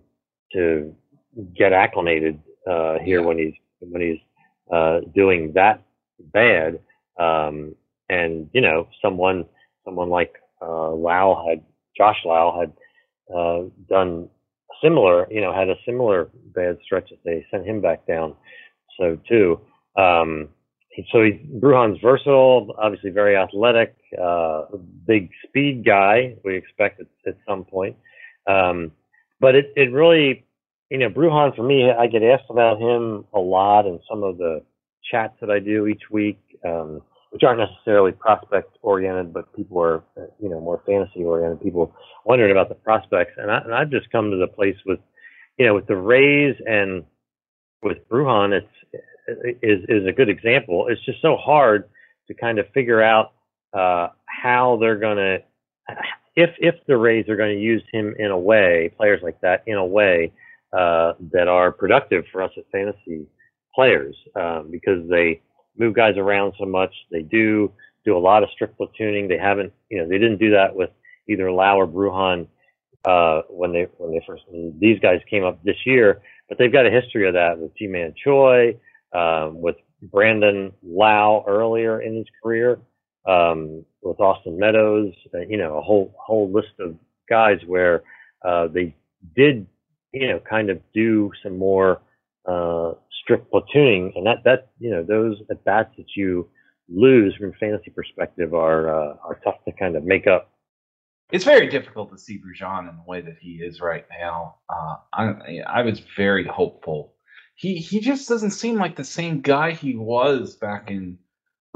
to 0.53 0.95
get 1.55 1.73
acclimated 1.73 2.39
uh, 2.69 2.99
here 2.99 3.21
yeah. 3.21 3.25
when 3.25 3.37
he's 3.37 3.53
when 3.79 4.01
he's 4.01 4.19
uh, 4.71 5.01
doing 5.13 5.53
that 5.53 5.83
bad. 6.19 6.79
Um, 7.19 7.75
and 8.09 8.49
you 8.53 8.61
know, 8.61 8.87
someone 9.01 9.45
someone 9.85 10.09
like 10.09 10.35
uh, 10.61 10.89
Lowe 10.89 11.45
had 11.47 11.63
Josh 11.97 12.17
Lowe 12.25 12.59
had 12.59 12.73
uh, 13.35 13.63
done 13.87 14.29
similar, 14.83 15.27
you 15.31 15.41
know, 15.41 15.53
had 15.53 15.69
a 15.69 15.75
similar 15.85 16.29
bad 16.55 16.77
stretch 16.83 17.09
that 17.09 17.19
they 17.23 17.45
sent 17.51 17.65
him 17.65 17.81
back 17.81 18.05
down. 18.07 18.35
So 18.97 19.17
too. 19.27 19.59
Um, 19.95 20.49
so 21.11 21.23
he, 21.23 21.31
Brujan's 21.59 21.99
versatile, 22.01 22.75
obviously 22.77 23.11
very 23.11 23.35
athletic, 23.37 23.95
uh, 24.21 24.65
big 25.05 25.29
speed 25.47 25.85
guy. 25.85 26.35
We 26.43 26.57
expect 26.57 26.99
at, 26.99 27.07
at 27.25 27.37
some 27.47 27.63
point, 27.63 27.95
um, 28.47 28.91
but 29.39 29.55
it 29.55 29.71
it 29.75 29.91
really 29.91 30.45
you 30.89 30.97
know, 30.97 31.09
Bruján 31.09 31.55
for 31.55 31.63
me, 31.63 31.91
I 31.91 32.07
get 32.07 32.23
asked 32.23 32.49
about 32.49 32.81
him 32.81 33.25
a 33.33 33.39
lot 33.39 33.85
in 33.85 33.99
some 34.09 34.23
of 34.23 34.37
the 34.37 34.63
chats 35.09 35.35
that 35.39 35.49
I 35.51 35.59
do 35.59 35.87
each 35.87 36.03
week, 36.11 36.39
um, 36.65 37.01
which 37.29 37.43
aren't 37.43 37.59
necessarily 37.59 38.11
prospect 38.11 38.77
oriented, 38.81 39.31
but 39.31 39.53
people 39.55 39.79
are, 39.81 40.03
uh, 40.17 40.25
you 40.39 40.49
know, 40.49 40.59
more 40.59 40.81
fantasy 40.85 41.23
oriented. 41.23 41.61
People 41.61 41.95
wondering 42.25 42.51
about 42.51 42.69
the 42.69 42.75
prospects, 42.75 43.33
and, 43.37 43.51
I, 43.51 43.59
and 43.59 43.73
I've 43.73 43.91
just 43.91 44.09
come 44.11 44.31
to 44.31 44.37
the 44.37 44.47
place 44.47 44.77
with, 44.85 44.99
you 45.57 45.65
know, 45.65 45.75
with 45.75 45.85
the 45.85 45.95
Rays 45.95 46.55
and 46.65 47.03
with 47.83 47.97
Bruján, 48.09 48.53
it's 48.53 49.03
is 49.61 49.83
is 49.87 50.07
a 50.07 50.11
good 50.11 50.27
example. 50.27 50.87
It's 50.89 51.03
just 51.05 51.21
so 51.21 51.37
hard 51.37 51.87
to 52.27 52.33
kind 52.33 52.57
of 52.57 52.67
figure 52.73 53.01
out 53.01 53.33
uh, 53.73 54.07
how 54.25 54.77
they're 54.81 54.97
to, 55.17 55.43
if 56.35 56.49
if 56.57 56.75
the 56.87 56.97
Rays 56.97 57.29
are 57.29 57.35
going 57.35 57.55
to 57.55 57.61
use 57.61 57.83
him 57.91 58.15
in 58.17 58.31
a 58.31 58.39
way, 58.39 58.91
players 58.97 59.21
like 59.21 59.39
that 59.41 59.63
in 59.67 59.75
a 59.75 59.85
way 59.85 60.31
uh, 60.73 61.13
that 61.31 61.47
are 61.47 61.71
productive 61.71 62.25
for 62.31 62.41
us 62.43 62.51
as 62.57 62.63
fantasy 62.71 63.25
players 63.73 64.15
um, 64.35 64.69
because 64.71 65.07
they 65.09 65.41
move 65.77 65.95
guys 65.95 66.17
around 66.17 66.53
so 66.59 66.65
much. 66.65 66.93
They 67.11 67.21
do 67.21 67.71
do 68.05 68.17
a 68.17 68.19
lot 68.19 68.43
of 68.43 68.49
strict 68.51 68.79
platooning. 68.79 69.27
They 69.27 69.37
haven't, 69.37 69.73
you 69.89 69.97
know, 69.99 70.07
they 70.07 70.17
didn't 70.17 70.37
do 70.37 70.51
that 70.51 70.75
with 70.75 70.89
either 71.27 71.51
Lowe 71.51 71.77
or 71.77 71.87
Bruján 71.87 72.47
uh, 73.05 73.41
when 73.49 73.71
they 73.71 73.87
when 73.97 74.11
they 74.11 74.21
first 74.25 74.43
these 74.79 74.99
guys 74.99 75.21
came 75.29 75.43
up 75.43 75.63
this 75.63 75.77
year. 75.85 76.21
But 76.47 76.57
they've 76.57 76.71
got 76.71 76.85
a 76.85 76.91
history 76.91 77.27
of 77.27 77.33
that 77.35 77.59
with 77.59 77.75
Ji-Man 77.77 78.13
Choi, 78.23 78.75
um, 79.13 79.61
with 79.61 79.75
Brandon 80.01 80.73
Lowe 80.83 81.43
earlier 81.47 82.01
in 82.01 82.15
his 82.15 82.25
career, 82.41 82.79
um, 83.27 83.85
with 84.01 84.19
Austin 84.19 84.57
Meadows. 84.57 85.13
Uh, 85.33 85.39
you 85.39 85.57
know, 85.57 85.77
a 85.77 85.81
whole 85.81 86.13
whole 86.17 86.51
list 86.51 86.73
of 86.79 86.95
guys 87.29 87.59
where 87.67 88.03
uh, 88.43 88.67
they 88.67 88.95
did 89.35 89.67
you 90.13 90.27
know, 90.27 90.39
kind 90.39 90.69
of 90.69 90.81
do 90.93 91.31
some 91.43 91.57
more 91.57 92.01
uh, 92.47 92.93
strict 93.21 93.51
platooning, 93.51 94.11
and 94.15 94.25
that 94.25 94.43
that 94.45 94.69
you 94.79 94.89
know 94.89 95.03
those 95.03 95.37
at 95.49 95.63
bats 95.63 95.93
that 95.97 96.15
you 96.15 96.49
lose 96.87 97.35
from 97.35 97.53
fantasy 97.59 97.91
perspective 97.91 98.53
are 98.53 98.89
uh, 98.89 99.15
are 99.23 99.39
tough 99.43 99.63
to 99.65 99.71
kind 99.71 99.95
of 99.95 100.03
make 100.03 100.27
up. 100.27 100.51
It's 101.31 101.45
very 101.45 101.67
difficult 101.67 102.11
to 102.11 102.17
see 102.17 102.39
Bruján 102.39 102.89
in 102.89 102.95
the 102.95 103.03
way 103.05 103.21
that 103.21 103.37
he 103.39 103.57
is 103.57 103.81
right 103.81 104.05
now. 104.19 104.55
Uh, 104.67 104.95
I 105.13 105.59
I 105.67 105.81
was 105.83 106.01
very 106.17 106.45
hopeful. 106.45 107.13
He 107.55 107.75
he 107.75 107.99
just 107.99 108.27
doesn't 108.27 108.51
seem 108.51 108.77
like 108.77 108.95
the 108.95 109.03
same 109.03 109.41
guy 109.41 109.71
he 109.71 109.95
was 109.95 110.55
back 110.55 110.89
in 110.89 111.19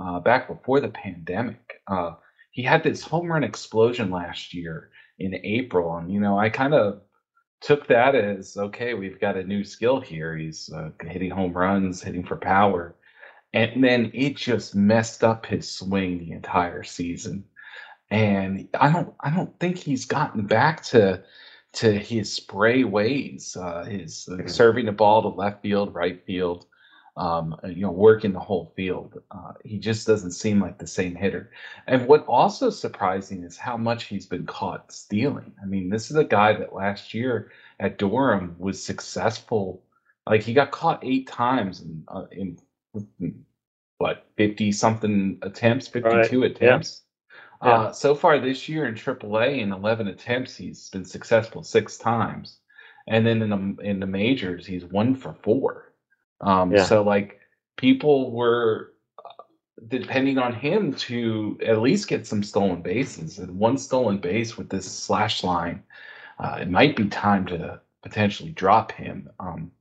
uh, 0.01 0.19
back 0.19 0.47
before 0.47 0.79
the 0.79 0.89
pandemic. 0.89 1.81
Uh, 1.87 2.13
he 2.51 2.63
had 2.63 2.83
this 2.83 3.03
home 3.03 3.31
run 3.31 3.43
explosion 3.43 4.09
last 4.09 4.53
year 4.53 4.89
in 5.19 5.35
April, 5.35 5.97
and 5.97 6.11
you 6.11 6.19
know 6.19 6.37
I 6.37 6.49
kind 6.49 6.73
of 6.73 7.01
took 7.63 7.87
that 7.87 8.13
as 8.13 8.57
okay, 8.57 8.93
we've 8.93 9.19
got 9.19 9.37
a 9.37 9.43
new 9.43 9.63
skill 9.63 9.99
here. 9.99 10.35
He's 10.35 10.69
uh, 10.71 10.91
hitting 11.01 11.31
home 11.31 11.53
runs, 11.53 12.03
hitting 12.03 12.23
for 12.23 12.35
power, 12.35 12.95
and 13.53 13.83
then 13.83 14.11
it 14.13 14.35
just 14.35 14.75
messed 14.75 15.23
up 15.23 15.45
his 15.45 15.69
swing 15.69 16.19
the 16.19 16.33
entire 16.33 16.83
season. 16.83 17.45
And 18.11 18.67
I 18.79 18.91
don't, 18.91 19.13
I 19.21 19.31
don't 19.31 19.57
think 19.59 19.77
he's 19.77 20.05
gotten 20.05 20.45
back 20.45 20.83
to 20.83 21.23
to 21.73 21.91
his 21.91 22.31
spray 22.31 22.83
ways. 22.83 23.57
Uh, 23.59 23.85
his 23.85 24.27
uh, 24.29 24.45
serving 24.47 24.85
the 24.85 24.91
ball 24.91 25.21
to 25.23 25.29
left 25.29 25.63
field, 25.63 25.95
right 25.95 26.23
field, 26.25 26.67
um, 27.15 27.55
you 27.65 27.81
know, 27.81 27.91
working 27.91 28.33
the 28.33 28.39
whole 28.39 28.73
field. 28.75 29.21
Uh, 29.29 29.53
he 29.63 29.77
just 29.77 30.07
doesn't 30.07 30.31
seem 30.31 30.59
like 30.59 30.77
the 30.77 30.87
same 30.87 31.15
hitter. 31.15 31.51
And 31.87 32.07
what 32.07 32.25
also 32.27 32.69
surprising 32.69 33.43
is 33.43 33.55
how 33.55 33.77
much 33.77 34.05
he's 34.05 34.25
been 34.25 34.45
caught 34.45 34.91
stealing. 34.91 35.53
I 35.61 35.65
mean, 35.65 35.89
this 35.89 36.09
is 36.09 36.17
a 36.17 36.23
guy 36.23 36.53
that 36.53 36.73
last 36.73 37.13
year 37.13 37.51
at 37.79 37.97
Durham 37.99 38.55
was 38.57 38.83
successful. 38.83 39.83
Like 40.27 40.41
he 40.41 40.53
got 40.53 40.71
caught 40.71 41.03
eight 41.03 41.27
times 41.27 41.81
in, 41.81 42.03
uh, 42.07 42.25
in, 42.31 42.57
in 43.19 43.45
what 43.99 44.25
fifty 44.35 44.71
something 44.71 45.37
attempts, 45.43 45.87
fifty 45.87 46.27
two 46.27 46.41
right. 46.41 46.51
attempts. 46.51 47.03
Yeah. 47.61 47.69
Uh, 47.69 47.91
so 47.93 48.15
far 48.15 48.39
this 48.39 48.67
year 48.67 48.87
in 48.87 48.95
AAA, 48.95 49.59
in 49.59 49.71
eleven 49.71 50.07
attempts, 50.07 50.55
he's 50.55 50.89
been 50.89 51.05
successful 51.05 51.63
six 51.63 51.97
times, 51.97 52.59
and 53.07 53.25
then 53.25 53.41
in 53.41 53.49
the 53.49 53.83
in 53.83 53.99
the 53.99 54.07
majors, 54.07 54.65
he's 54.65 54.83
one 54.85 55.15
for 55.15 55.33
four. 55.33 55.92
Um, 56.43 56.71
yeah. 56.71 56.83
So 56.85 57.03
like 57.03 57.39
people 57.77 58.31
were 58.31 58.93
depending 59.87 60.37
on 60.37 60.53
him 60.53 60.93
to 60.93 61.57
at 61.65 61.81
least 61.81 62.07
get 62.07 62.25
some 62.25 62.43
stolen 62.43 62.81
bases 62.81 63.39
and 63.39 63.57
one 63.57 63.77
stolen 63.77 64.17
base 64.17 64.57
with 64.57 64.69
this 64.69 64.89
slash 64.89 65.43
line. 65.43 65.83
Uh, 66.39 66.59
it 66.61 66.69
might 66.69 66.95
be 66.95 67.05
time 67.07 67.45
to 67.47 67.79
potentially 68.01 68.51
drop 68.51 68.91
him. 68.91 69.29
Um, 69.39 69.71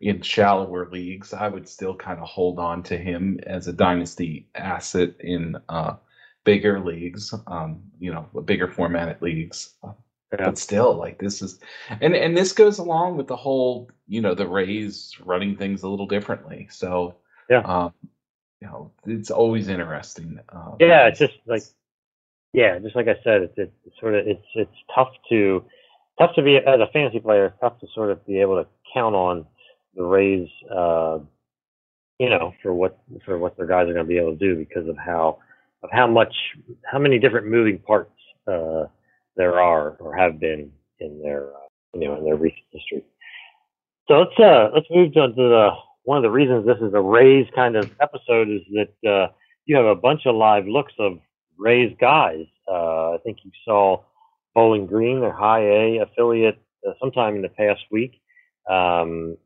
in 0.00 0.20
shallower 0.20 0.88
leagues, 0.90 1.32
I 1.32 1.46
would 1.46 1.68
still 1.68 1.94
kind 1.94 2.18
of 2.18 2.26
hold 2.26 2.58
on 2.58 2.82
to 2.84 2.98
him 2.98 3.38
as 3.46 3.68
a 3.68 3.72
dynasty 3.72 4.48
asset 4.56 5.14
in 5.20 5.56
uh, 5.68 5.94
bigger 6.42 6.80
leagues, 6.80 7.32
um, 7.46 7.80
you 8.00 8.12
know, 8.12 8.26
bigger 8.44 8.66
formatted 8.66 9.22
leagues. 9.22 9.74
Yeah. 10.32 10.46
But 10.46 10.58
still, 10.58 10.94
like 10.94 11.18
this 11.18 11.42
is, 11.42 11.60
and 12.00 12.14
and 12.14 12.34
this 12.34 12.52
goes 12.52 12.78
along 12.78 13.18
with 13.18 13.26
the 13.26 13.36
whole, 13.36 13.90
you 14.08 14.22
know, 14.22 14.34
the 14.34 14.46
Rays 14.46 15.14
running 15.22 15.56
things 15.56 15.82
a 15.82 15.88
little 15.88 16.06
differently. 16.06 16.68
So 16.70 17.16
yeah, 17.50 17.60
um, 17.60 17.92
you 18.60 18.66
know, 18.66 18.90
it's 19.06 19.30
always 19.30 19.68
interesting. 19.68 20.38
Uh, 20.48 20.76
yeah, 20.80 21.06
it's 21.08 21.18
just 21.18 21.34
like, 21.46 21.62
yeah, 22.54 22.78
just 22.78 22.96
like 22.96 23.08
I 23.08 23.16
said, 23.22 23.42
it's, 23.42 23.58
it's 23.58 24.00
sort 24.00 24.14
of 24.14 24.26
it's 24.26 24.46
it's 24.54 24.76
tough 24.94 25.10
to 25.28 25.64
tough 26.18 26.34
to 26.36 26.42
be 26.42 26.56
as 26.56 26.80
a 26.80 26.88
fantasy 26.94 27.20
player. 27.20 27.46
It's 27.46 27.60
tough 27.60 27.78
to 27.80 27.86
sort 27.94 28.10
of 28.10 28.26
be 28.26 28.40
able 28.40 28.62
to 28.62 28.66
count 28.94 29.14
on 29.14 29.44
the 29.94 30.02
Rays, 30.02 30.48
uh, 30.74 31.18
you 32.18 32.30
know, 32.30 32.54
for 32.62 32.72
what 32.72 32.98
for 33.26 33.38
what 33.38 33.58
their 33.58 33.66
guys 33.66 33.86
are 33.86 33.92
going 33.92 34.06
to 34.06 34.08
be 34.08 34.16
able 34.16 34.32
to 34.32 34.38
do 34.38 34.56
because 34.56 34.88
of 34.88 34.96
how 34.96 35.40
of 35.82 35.90
how 35.92 36.06
much 36.06 36.34
how 36.90 36.98
many 36.98 37.18
different 37.18 37.48
moving 37.48 37.78
parts. 37.78 38.12
Uh, 38.46 38.84
there 39.36 39.60
are 39.60 39.96
or 40.00 40.16
have 40.16 40.38
been 40.40 40.70
in 41.00 41.20
their 41.22 41.48
uh, 41.48 41.68
you 41.94 42.08
know 42.08 42.16
in 42.16 42.24
their 42.24 42.36
recent 42.36 42.64
history. 42.70 43.04
So 44.08 44.14
let's 44.14 44.38
uh, 44.38 44.70
let's 44.74 44.86
move 44.90 45.12
to 45.14 45.32
the 45.34 45.70
one 46.04 46.18
of 46.18 46.22
the 46.22 46.30
reasons 46.30 46.66
this 46.66 46.78
is 46.80 46.94
a 46.94 47.00
Rays 47.00 47.46
kind 47.54 47.76
of 47.76 47.90
episode 48.00 48.48
is 48.48 48.62
that 48.72 49.08
uh, 49.08 49.32
you 49.66 49.76
have 49.76 49.86
a 49.86 49.94
bunch 49.94 50.26
of 50.26 50.34
live 50.34 50.66
looks 50.66 50.92
of 50.98 51.18
Rays 51.56 51.94
guys. 52.00 52.46
Uh, 52.68 53.12
I 53.12 53.18
think 53.24 53.38
you 53.44 53.50
saw 53.64 54.02
Bowling 54.54 54.86
Green, 54.86 55.20
their 55.20 55.32
High 55.32 55.62
A 55.62 55.98
affiliate, 55.98 56.60
uh, 56.86 56.92
sometime 57.00 57.36
in 57.36 57.42
the 57.42 57.48
past 57.48 57.80
week. 57.90 58.20
Um, 58.68 59.36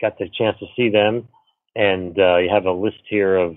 got 0.00 0.18
the 0.18 0.28
chance 0.36 0.58
to 0.60 0.66
see 0.76 0.88
them, 0.88 1.28
and 1.74 2.18
uh, 2.18 2.36
you 2.38 2.50
have 2.50 2.66
a 2.66 2.72
list 2.72 3.00
here 3.08 3.36
of 3.36 3.56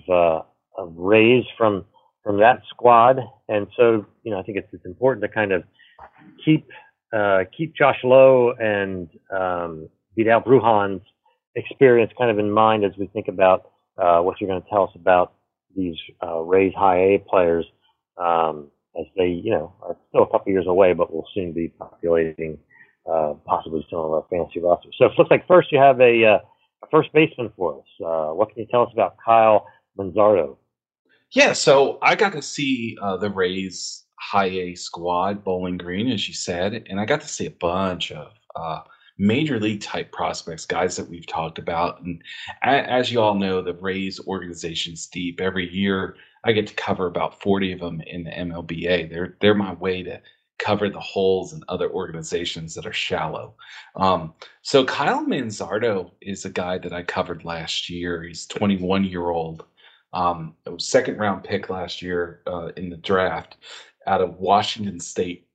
of 0.77 0.93
Rays 0.95 1.45
from 1.57 1.85
from 2.23 2.39
that 2.39 2.61
squad. 2.69 3.19
And 3.49 3.67
so, 3.75 4.05
you 4.23 4.31
know, 4.31 4.39
I 4.39 4.43
think 4.43 4.57
it's, 4.57 4.67
it's 4.71 4.85
important 4.85 5.23
to 5.23 5.29
kind 5.29 5.51
of 5.51 5.63
keep 6.43 6.67
uh, 7.13 7.43
keep 7.55 7.75
Josh 7.75 7.99
Lowe 8.03 8.53
and 8.59 9.07
um, 9.31 9.87
Vidal 10.15 10.41
Bruján's 10.41 11.03
experience 11.55 12.11
kind 12.17 12.31
of 12.31 12.39
in 12.39 12.49
mind 12.49 12.83
as 12.83 12.91
we 12.97 13.07
think 13.07 13.27
about 13.27 13.69
uh, 14.01 14.19
what 14.19 14.41
you're 14.41 14.49
going 14.49 14.61
to 14.61 14.69
tell 14.69 14.85
us 14.85 14.91
about 14.95 15.33
these 15.75 15.95
uh, 16.25 16.39
Rays 16.39 16.73
High 16.75 16.97
A 16.97 17.19
players 17.29 17.65
um, 18.17 18.71
as 18.99 19.05
they, 19.15 19.27
you 19.27 19.51
know, 19.51 19.73
are 19.83 19.95
still 20.09 20.23
a 20.23 20.29
couple 20.29 20.51
years 20.51 20.65
away, 20.67 20.93
but 20.93 21.13
will 21.13 21.27
soon 21.35 21.53
be 21.53 21.67
populating 21.67 22.57
uh, 23.11 23.33
possibly 23.45 23.85
some 23.89 23.99
of 23.99 24.11
our 24.11 24.25
fantasy 24.31 24.59
rosters. 24.59 24.95
So 24.97 25.05
it 25.05 25.11
looks 25.17 25.29
like 25.29 25.47
first 25.47 25.71
you 25.71 25.77
have 25.77 25.99
a, 26.01 26.25
uh, 26.25 26.37
first 26.91 27.11
baseman 27.13 27.51
for 27.55 27.79
us. 27.79 27.87
Uh, 28.05 28.33
what 28.33 28.49
can 28.49 28.59
you 28.59 28.67
tell 28.69 28.83
us 28.83 28.89
about 28.93 29.15
Kyle 29.23 29.67
Manzardo? 29.97 30.57
Yeah, 31.33 31.53
so 31.53 31.97
I 32.03 32.13
got 32.13 32.33
to 32.33 32.43
see 32.43 32.95
uh, 33.01 33.17
the 33.17 33.29
Rays 33.31 34.05
High 34.19 34.45
A 34.51 34.75
squad, 34.75 35.43
Bowling 35.43 35.77
Green, 35.77 36.11
as 36.11 36.27
you 36.27 36.33
said, 36.35 36.85
and 36.87 36.99
I 36.99 37.05
got 37.05 37.21
to 37.21 37.27
see 37.27 37.47
a 37.47 37.51
bunch 37.51 38.11
of 38.11 38.33
uh, 38.55 38.81
major 39.17 39.59
league 39.59 39.81
type 39.81 40.11
prospects, 40.11 40.67
guys 40.67 40.95
that 40.95 41.09
we've 41.09 41.25
talked 41.25 41.57
about. 41.57 42.01
And 42.01 42.21
as 42.61 43.11
you 43.11 43.19
all 43.19 43.33
know, 43.33 43.63
the 43.63 43.73
Rays 43.73 44.19
organization's 44.27 45.07
deep. 45.07 45.41
Every 45.41 45.67
year, 45.73 46.17
I 46.43 46.51
get 46.51 46.67
to 46.67 46.75
cover 46.75 47.07
about 47.07 47.41
40 47.41 47.71
of 47.71 47.79
them 47.79 48.01
in 48.01 48.25
the 48.25 48.31
MLBA. 48.31 49.09
They're 49.09 49.35
they're 49.41 49.55
my 49.55 49.73
way 49.73 50.03
to 50.03 50.21
cover 50.59 50.87
the 50.87 50.99
holes 50.99 51.51
in 51.53 51.63
other 51.67 51.89
organizations 51.89 52.75
that 52.75 52.85
are 52.85 52.93
shallow. 52.93 53.55
Um, 53.95 54.35
so 54.61 54.85
Kyle 54.85 55.25
Manzardo 55.25 56.11
is 56.21 56.45
a 56.45 56.49
guy 56.51 56.77
that 56.77 56.93
I 56.93 57.01
covered 57.01 57.43
last 57.43 57.89
year. 57.89 58.21
He's 58.21 58.45
21 58.45 59.05
year 59.05 59.29
old 59.29 59.65
um, 60.13 60.55
second 60.77 61.17
round 61.17 61.43
pick 61.43 61.69
last 61.69 62.01
year 62.01 62.41
uh, 62.47 62.69
in 62.77 62.89
the 62.89 62.97
draft 62.97 63.57
out 64.07 64.21
of 64.21 64.37
Washington 64.37 64.99
State 64.99 65.47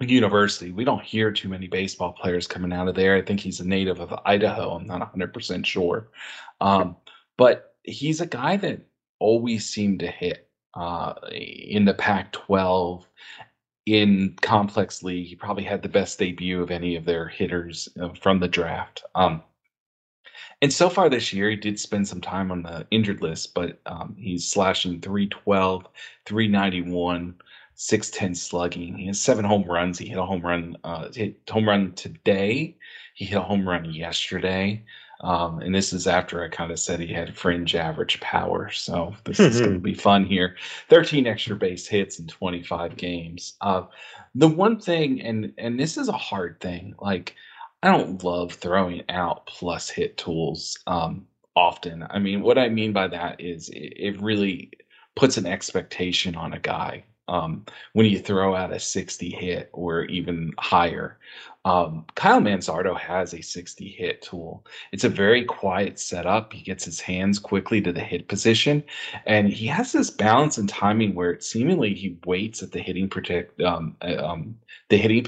University. 0.00 0.72
We 0.72 0.84
don't 0.84 1.02
hear 1.02 1.32
too 1.32 1.48
many 1.48 1.66
baseball 1.66 2.12
players 2.12 2.46
coming 2.46 2.72
out 2.72 2.88
of 2.88 2.94
there. 2.94 3.16
I 3.16 3.22
think 3.22 3.40
he's 3.40 3.60
a 3.60 3.66
native 3.66 4.00
of 4.00 4.12
Idaho. 4.24 4.70
I'm 4.74 4.86
not 4.86 5.14
100% 5.14 5.64
sure. 5.64 6.10
Um, 6.60 6.96
but 7.36 7.74
he's 7.82 8.20
a 8.20 8.26
guy 8.26 8.56
that 8.58 8.80
always 9.18 9.68
seemed 9.68 10.00
to 10.00 10.06
hit 10.06 10.48
uh, 10.74 11.14
in 11.32 11.84
the 11.84 11.94
Pac 11.94 12.32
12 12.32 13.06
in 13.86 14.36
complex 14.42 15.02
league. 15.02 15.26
He 15.26 15.36
probably 15.36 15.64
had 15.64 15.82
the 15.82 15.88
best 15.88 16.18
debut 16.18 16.62
of 16.62 16.70
any 16.70 16.96
of 16.96 17.04
their 17.04 17.28
hitters 17.28 17.88
uh, 18.00 18.10
from 18.20 18.40
the 18.40 18.48
draft. 18.48 19.02
Um, 19.14 19.42
and 20.64 20.72
so 20.72 20.88
far 20.88 21.10
this 21.10 21.30
year, 21.30 21.50
he 21.50 21.56
did 21.56 21.78
spend 21.78 22.08
some 22.08 22.22
time 22.22 22.50
on 22.50 22.62
the 22.62 22.86
injured 22.90 23.20
list, 23.20 23.52
but 23.52 23.78
um, 23.84 24.16
he's 24.18 24.48
slashing 24.48 24.98
312, 24.98 25.86
391, 26.24 27.34
610 27.74 28.34
slugging. 28.34 28.96
He 28.96 29.06
has 29.08 29.20
seven 29.20 29.44
home 29.44 29.64
runs. 29.64 29.98
He 29.98 30.08
hit 30.08 30.16
a 30.16 30.24
home 30.24 30.40
run, 30.40 30.78
uh, 30.82 31.10
hit 31.12 31.38
home 31.50 31.68
run 31.68 31.92
today. 31.92 32.78
He 33.12 33.26
hit 33.26 33.36
a 33.36 33.42
home 33.42 33.68
run 33.68 33.92
yesterday. 33.92 34.82
Um, 35.20 35.60
and 35.60 35.74
this 35.74 35.92
is 35.92 36.06
after 36.06 36.42
I 36.42 36.48
kind 36.48 36.72
of 36.72 36.78
said 36.78 36.98
he 36.98 37.12
had 37.12 37.36
fringe 37.36 37.74
average 37.74 38.18
power. 38.20 38.70
So 38.70 39.14
this 39.24 39.40
is 39.40 39.60
going 39.60 39.74
to 39.74 39.80
be 39.80 39.92
fun 40.08 40.24
here. 40.24 40.56
13 40.88 41.26
extra 41.26 41.56
base 41.56 41.86
hits 41.86 42.18
in 42.18 42.26
25 42.26 42.96
games. 42.96 43.58
Uh, 43.60 43.82
the 44.34 44.48
one 44.48 44.80
thing, 44.80 45.20
and 45.20 45.52
and 45.58 45.78
this 45.78 45.98
is 45.98 46.08
a 46.08 46.12
hard 46.12 46.58
thing, 46.58 46.94
like 46.98 47.34
I 47.84 47.88
don't 47.88 48.24
love 48.24 48.54
throwing 48.54 49.02
out 49.10 49.44
plus 49.44 49.90
hit 49.90 50.16
tools 50.16 50.78
um, 50.86 51.26
often. 51.54 52.06
I 52.08 52.18
mean, 52.18 52.40
what 52.40 52.56
I 52.56 52.70
mean 52.70 52.94
by 52.94 53.08
that 53.08 53.38
is 53.38 53.68
it, 53.68 53.92
it 53.94 54.22
really 54.22 54.70
puts 55.16 55.36
an 55.36 55.44
expectation 55.44 56.34
on 56.34 56.54
a 56.54 56.58
guy 56.58 57.04
um, 57.28 57.66
when 57.92 58.06
you 58.06 58.18
throw 58.18 58.56
out 58.56 58.72
a 58.72 58.80
60 58.80 59.28
hit 59.28 59.68
or 59.74 60.04
even 60.04 60.54
higher. 60.58 61.18
Um, 61.66 62.06
Kyle 62.14 62.40
Manzardo 62.40 62.98
has 62.98 63.34
a 63.34 63.42
60 63.42 63.86
hit 63.86 64.22
tool. 64.22 64.64
It's 64.92 65.04
a 65.04 65.10
very 65.10 65.44
quiet 65.44 65.98
setup. 65.98 66.54
He 66.54 66.62
gets 66.62 66.86
his 66.86 67.00
hands 67.00 67.38
quickly 67.38 67.82
to 67.82 67.92
the 67.92 68.00
hit 68.00 68.28
position, 68.28 68.82
and 69.26 69.46
he 69.46 69.66
has 69.66 69.92
this 69.92 70.08
balance 70.08 70.56
and 70.56 70.70
timing 70.70 71.14
where 71.14 71.32
it 71.32 71.44
seemingly 71.44 71.92
he 71.92 72.16
waits 72.24 72.62
at 72.62 72.72
the 72.72 72.80
hitting 72.80 73.10
protect 73.10 73.60
um, 73.60 73.94
uh, 74.00 74.24
um, 74.24 74.56
the 74.88 74.96
hitting 74.96 75.22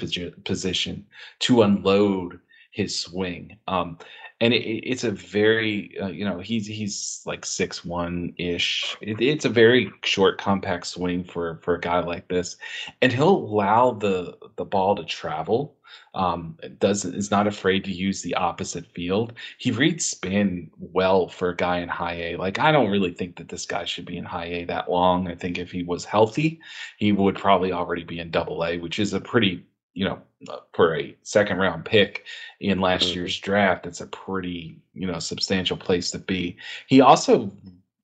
position 0.45 1.05
to 1.41 1.61
unload 1.61 2.41
his 2.77 2.99
swing. 2.99 3.57
Um, 3.67 3.97
and 4.43 4.53
it, 4.53 4.67
it's 4.87 5.05
a 5.05 5.11
very 5.11 5.99
uh, 6.01 6.09
you 6.09 6.27
know 6.27 6.39
he's 6.39 6.67
he's 6.67 7.23
like 7.25 7.47
six 7.47 7.87
one 7.87 8.35
ish. 8.37 8.95
It, 9.01 9.19
it's 9.19 9.47
a 9.47 9.49
very 9.49 9.91
short, 10.05 10.39
compact 10.39 10.87
swing 10.87 11.25
for 11.25 11.59
for 11.63 11.75
a 11.75 11.81
guy 11.81 12.01
like 12.01 12.29
this, 12.29 12.59
and 13.01 13.11
he'll 13.11 13.31
allow 13.31 13.93
the 13.93 14.37
the 14.57 14.65
ball 14.65 14.95
to 14.97 15.05
travel. 15.05 15.79
Um, 16.15 16.59
doesn't 16.79 17.15
is 17.15 17.31
not 17.31 17.47
afraid 17.47 17.83
to 17.85 17.93
use 17.93 18.21
the 18.21 18.35
opposite 18.35 18.87
field. 18.93 19.33
He 19.57 19.71
reads 19.71 20.05
spin 20.05 20.71
well 20.79 21.29
for 21.29 21.51
a 21.51 21.57
guy 21.57 21.79
in 21.79 21.89
high 21.89 22.17
A. 22.33 22.37
Like 22.37 22.59
I 22.59 22.73
don't 22.73 22.91
really 22.91 23.15
think 23.15 23.37
that 23.37 23.49
this 23.49 23.65
guy 23.65 23.87
should 23.87 24.05
be 24.05 24.19
in 24.19 24.25
high 24.25 24.47
A 24.47 24.65
that 24.67 24.91
long. 24.91 25.29
I 25.29 25.35
think 25.35 25.57
if 25.59 25.71
he 25.71 25.83
was 25.83 26.05
healthy, 26.05 26.61
he 26.99 27.11
would 27.13 27.37
probably 27.37 27.73
already 27.73 28.05
be 28.05 28.19
in 28.19 28.31
double 28.31 28.63
A, 28.67 28.77
which 28.77 28.99
is 28.99 29.15
a 29.15 29.21
pretty 29.21 29.65
you 29.97 30.05
know, 30.05 30.19
uh, 30.51 30.59
for 30.75 30.95
a 30.95 31.17
second 31.23 31.57
round 31.57 31.85
pick 31.85 32.27
in 32.61 32.81
last 32.81 33.07
mm-hmm. 33.07 33.15
year's 33.15 33.39
draft, 33.41 33.87
it's 33.87 34.03
a 34.03 34.07
pretty, 34.07 34.79
you 34.93 35.07
know, 35.07 35.19
substantial 35.19 35.77
place 35.77 36.11
to 36.11 36.19
be. 36.19 36.59
He 36.87 37.01
also 37.01 37.51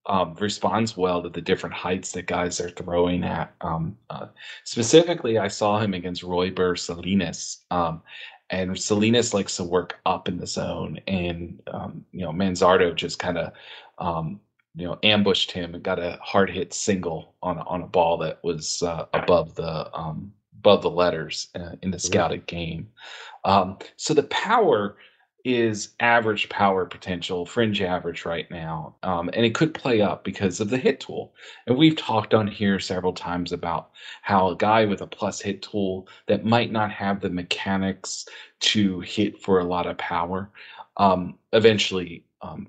um, 0.06 0.34
responds 0.40 0.96
well 0.96 1.22
to 1.22 1.28
the 1.28 1.42
different 1.42 1.74
heights 1.74 2.10
that 2.12 2.26
guys 2.26 2.60
are 2.62 2.70
throwing 2.70 3.24
at. 3.24 3.54
Um, 3.60 3.98
uh, 4.08 4.28
specifically, 4.64 5.36
I 5.36 5.48
saw 5.48 5.78
him 5.78 5.92
against 5.92 6.22
Royber 6.22 6.78
Salinas. 6.78 7.58
Um, 7.70 8.02
and 8.48 8.78
Salinas 8.78 9.34
likes 9.34 9.56
to 9.56 9.64
work 9.64 10.00
up 10.06 10.28
in 10.28 10.38
the 10.38 10.46
zone, 10.46 10.98
and 11.06 11.60
um, 11.72 12.04
you 12.12 12.20
know 12.20 12.32
Manzardo 12.32 12.94
just 12.94 13.18
kind 13.18 13.36
of 13.36 13.52
um, 13.98 14.40
you 14.74 14.86
know 14.86 14.98
ambushed 15.02 15.50
him 15.50 15.74
and 15.74 15.82
got 15.82 15.98
a 15.98 16.18
hard 16.22 16.50
hit 16.50 16.72
single 16.72 17.34
on 17.42 17.58
a, 17.58 17.62
on 17.62 17.82
a 17.82 17.86
ball 17.86 18.16
that 18.18 18.42
was 18.42 18.82
uh, 18.82 19.06
above 19.12 19.54
the 19.54 19.94
um, 19.94 20.32
above 20.62 20.82
the 20.82 20.90
letters 20.90 21.48
uh, 21.56 21.74
in 21.82 21.90
the 21.90 21.98
scouted 21.98 22.46
game. 22.46 22.88
Um, 23.44 23.78
so 23.96 24.14
the 24.14 24.22
power 24.22 24.96
is 25.44 25.88
average 25.98 26.48
power 26.48 26.86
potential, 26.86 27.44
fringe 27.44 27.82
average 27.82 28.24
right 28.24 28.48
now, 28.48 28.94
um, 29.02 29.28
and 29.32 29.44
it 29.44 29.56
could 29.56 29.74
play 29.74 30.00
up 30.00 30.22
because 30.22 30.60
of 30.60 30.70
the 30.70 30.78
hit 30.78 31.00
tool. 31.00 31.34
And 31.66 31.76
we've 31.76 31.96
talked 31.96 32.32
on 32.32 32.46
here 32.46 32.78
several 32.78 33.12
times 33.12 33.50
about 33.50 33.90
how 34.22 34.50
a 34.50 34.56
guy 34.56 34.84
with 34.84 35.00
a 35.00 35.06
plus 35.08 35.40
hit 35.40 35.62
tool 35.62 36.06
that 36.26 36.44
might 36.44 36.70
not 36.70 36.92
have 36.92 37.20
the 37.20 37.30
mechanics 37.30 38.24
to 38.60 39.00
hit 39.00 39.42
for 39.42 39.58
a 39.58 39.64
lot 39.64 39.88
of 39.88 39.98
power 39.98 40.48
um, 40.96 41.36
eventually 41.52 42.22
um, 42.40 42.68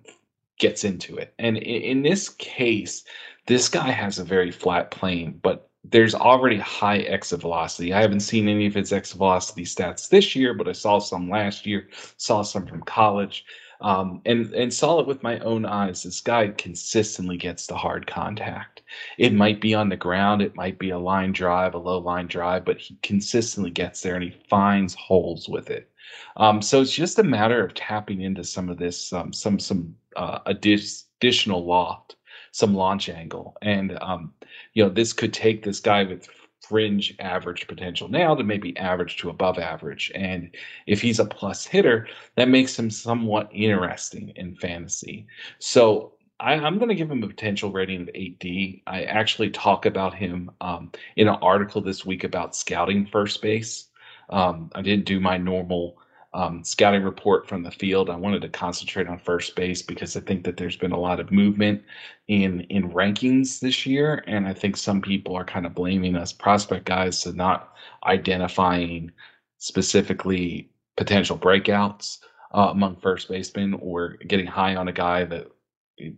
gets 0.58 0.84
into 0.84 1.16
it. 1.18 1.32
And 1.38 1.58
in, 1.58 1.82
in 1.82 2.02
this 2.02 2.30
case, 2.30 3.04
this 3.46 3.70
guy 3.70 3.92
has 3.92 4.18
a 4.18 4.24
very 4.24 4.50
flat 4.50 4.90
plane, 4.90 5.40
but 5.44 5.70
there's 5.84 6.16
already 6.16 6.58
high 6.58 7.00
exit 7.00 7.42
velocity. 7.42 7.94
I 7.94 8.02
haven't 8.02 8.22
seen 8.22 8.48
any 8.48 8.68
of 8.68 8.78
its 8.78 8.92
exit 8.92 9.18
velocity 9.18 9.64
stats 9.66 10.08
this 10.08 10.36
year, 10.36 10.54
but 10.54 10.68
I 10.68 10.72
saw 10.72 11.00
some 11.00 11.30
last 11.30 11.66
year, 11.66 11.90
saw 12.18 12.42
some 12.42 12.66
from 12.66 12.82
college, 12.84 13.46
um, 13.82 14.22
and 14.26 14.54
and 14.54 14.74
saw 14.74 15.00
it 15.00 15.08
with 15.08 15.24
my 15.24 15.40
own 15.40 15.66
eyes. 15.66 16.04
This 16.04 16.22
guy 16.22 16.48
consistently 16.50 17.36
gets 17.36 17.68
the 17.68 17.76
hard 17.76 18.08
contact. 18.08 18.82
It 19.18 19.34
might 19.34 19.60
be 19.60 19.74
on 19.74 19.90
the 19.90 19.98
ground, 19.98 20.42
it 20.42 20.56
might 20.56 20.80
be 20.80 20.92
a 20.92 21.00
line 21.00 21.34
drive, 21.34 21.74
a 21.74 21.80
low 21.80 22.00
line 22.00 22.28
drive, 22.28 22.64
but 22.64 22.80
he 22.80 22.98
consistently 23.04 23.72
gets 23.72 24.02
there 24.02 24.16
and 24.16 24.24
he 24.24 24.40
finds 24.50 24.94
holes 24.94 25.50
with 25.50 25.70
it. 25.70 25.90
Um, 26.38 26.62
so 26.62 26.82
it's 26.82 26.94
just 26.96 27.20
a 27.20 27.24
matter 27.24 27.64
of 27.64 27.74
tapping 27.74 28.22
into 28.22 28.44
some 28.44 28.70
of 28.70 28.78
this, 28.78 29.12
um, 29.12 29.34
some 29.34 29.60
some 29.60 29.96
uh, 30.16 30.40
additional 30.46 31.66
loft 31.66 32.16
some 32.54 32.76
launch 32.76 33.10
angle. 33.10 33.58
And 33.62 33.98
um, 34.02 34.32
you 34.74 34.84
know, 34.84 34.90
this 34.90 35.12
could 35.12 35.34
take 35.34 35.64
this 35.64 35.82
guy 35.82 36.04
with 36.04 36.30
fringe 36.62 37.14
average 37.20 37.68
potential 37.68 38.08
now 38.08 38.36
to 38.36 38.44
maybe 38.44 38.78
average 38.78 39.18
to 39.18 39.30
above 39.30 39.60
average. 39.60 40.12
And 40.16 40.56
if 40.88 41.02
he's 41.02 41.20
a 41.20 41.26
plus 41.26 41.66
hitter, 41.66 42.08
that 42.36 42.48
makes 42.48 42.78
him 42.78 42.90
somewhat 42.90 43.50
interesting 43.52 44.32
in 44.38 44.56
fantasy. 44.56 45.28
So 45.60 46.14
I, 46.40 46.54
am 46.54 46.78
going 46.78 46.90
to 46.90 46.96
give 46.96 47.12
him 47.12 47.24
a 47.24 47.28
potential 47.28 47.72
rating 47.72 48.04
of 48.04 48.08
8D. 48.10 48.84
I 48.86 49.04
actually 49.04 49.50
talk 49.50 49.86
about 49.86 50.14
him 50.14 50.52
um, 50.62 50.92
in 51.16 51.28
an 51.28 51.38
article 51.42 51.82
this 51.82 52.06
week 52.06 52.24
about 52.24 52.56
scouting 52.56 53.08
first 53.08 53.42
base. 53.42 53.90
Um, 54.30 54.72
I 54.76 54.84
didn't 54.84 55.06
do 55.06 55.20
my 55.20 55.38
normal 55.38 55.98
um, 56.34 56.64
scouting 56.64 57.04
report 57.04 57.48
from 57.48 57.64
the 57.64 57.72
field. 57.72 58.10
I 58.10 58.16
wanted 58.16 58.42
to 58.42 58.50
concentrate 58.50 59.08
on 59.08 59.20
first 59.20 59.56
base 59.56 59.82
because 59.82 60.18
I 60.18 60.22
think 60.22 60.44
that 60.46 60.58
there's 60.58 60.78
been 60.78 60.92
a 60.92 61.00
lot 61.00 61.20
of 61.20 61.32
movement 61.32 61.84
in 62.28 62.62
in 62.62 62.92
rankings 62.92 63.60
this 63.60 63.86
year, 63.86 64.24
and 64.28 64.48
I 64.48 64.54
think 64.54 64.78
some 64.78 65.02
people 65.02 65.36
are 65.36 65.46
kind 65.46 65.66
of 65.66 65.76
blaming 65.76 66.16
us 66.16 66.34
prospect 66.34 66.86
guys 66.86 67.22
for 67.24 67.34
not 67.34 67.76
identifying 68.06 69.12
specifically 69.58 70.70
potential 70.98 71.38
breakouts 71.38 72.20
uh, 72.54 72.70
among 72.72 72.98
first 72.98 73.30
basemen 73.30 73.74
or 73.76 74.18
getting 74.28 74.46
high 74.46 74.76
on 74.76 74.88
a 74.88 74.94
guy 74.94 75.24
that 75.26 75.48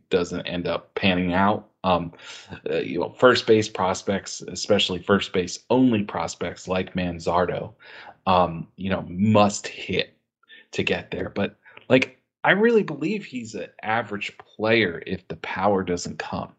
doesn't 0.10 0.46
end 0.46 0.68
up 0.68 0.94
panning 0.96 1.34
out. 1.34 1.70
Um, 1.86 2.12
uh, 2.70 2.78
you 2.78 3.00
know, 3.00 3.10
first 3.10 3.46
base 3.46 3.70
prospects, 3.70 4.42
especially 4.42 5.00
first 5.00 5.32
base 5.34 5.60
only 5.70 6.04
prospects 6.04 6.68
like 6.68 6.96
Manzardo, 6.96 7.74
um, 8.26 8.68
you 8.76 8.90
know, 8.90 9.06
must 9.08 9.68
hit 9.68 10.18
to 10.72 10.84
get 10.84 11.12
there. 11.12 11.30
But 11.30 11.58
like, 11.88 12.20
I 12.44 12.52
really 12.52 12.84
believe 12.84 13.24
he's 13.24 13.54
an 13.54 13.68
average 13.84 14.36
player 14.38 15.04
if 15.06 15.28
the 15.28 15.38
power 15.38 15.84
doesn't 15.84 16.20
come. 16.20 16.52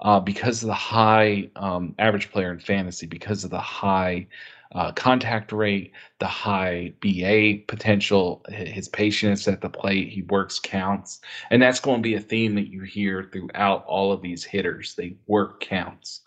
Uh, 0.00 0.18
because 0.18 0.62
of 0.62 0.66
the 0.66 0.74
high 0.74 1.48
um, 1.54 1.94
average 1.98 2.32
player 2.32 2.50
in 2.50 2.58
fantasy, 2.58 3.06
because 3.06 3.44
of 3.44 3.50
the 3.50 3.60
high 3.60 4.26
uh, 4.74 4.92
contact 4.92 5.52
rate, 5.52 5.92
the 6.18 6.26
high 6.26 6.92
BA 7.00 7.64
potential, 7.66 8.44
his 8.48 8.88
patience 8.88 9.46
at 9.48 9.60
the 9.60 9.68
plate, 9.68 10.08
he 10.08 10.22
works 10.22 10.58
counts. 10.58 11.20
And 11.50 11.60
that's 11.60 11.80
going 11.80 11.98
to 11.98 12.02
be 12.02 12.14
a 12.14 12.20
theme 12.20 12.54
that 12.54 12.68
you 12.68 12.82
hear 12.82 13.28
throughout 13.32 13.84
all 13.86 14.12
of 14.12 14.22
these 14.22 14.44
hitters. 14.44 14.94
They 14.94 15.16
work 15.26 15.60
counts. 15.60 16.20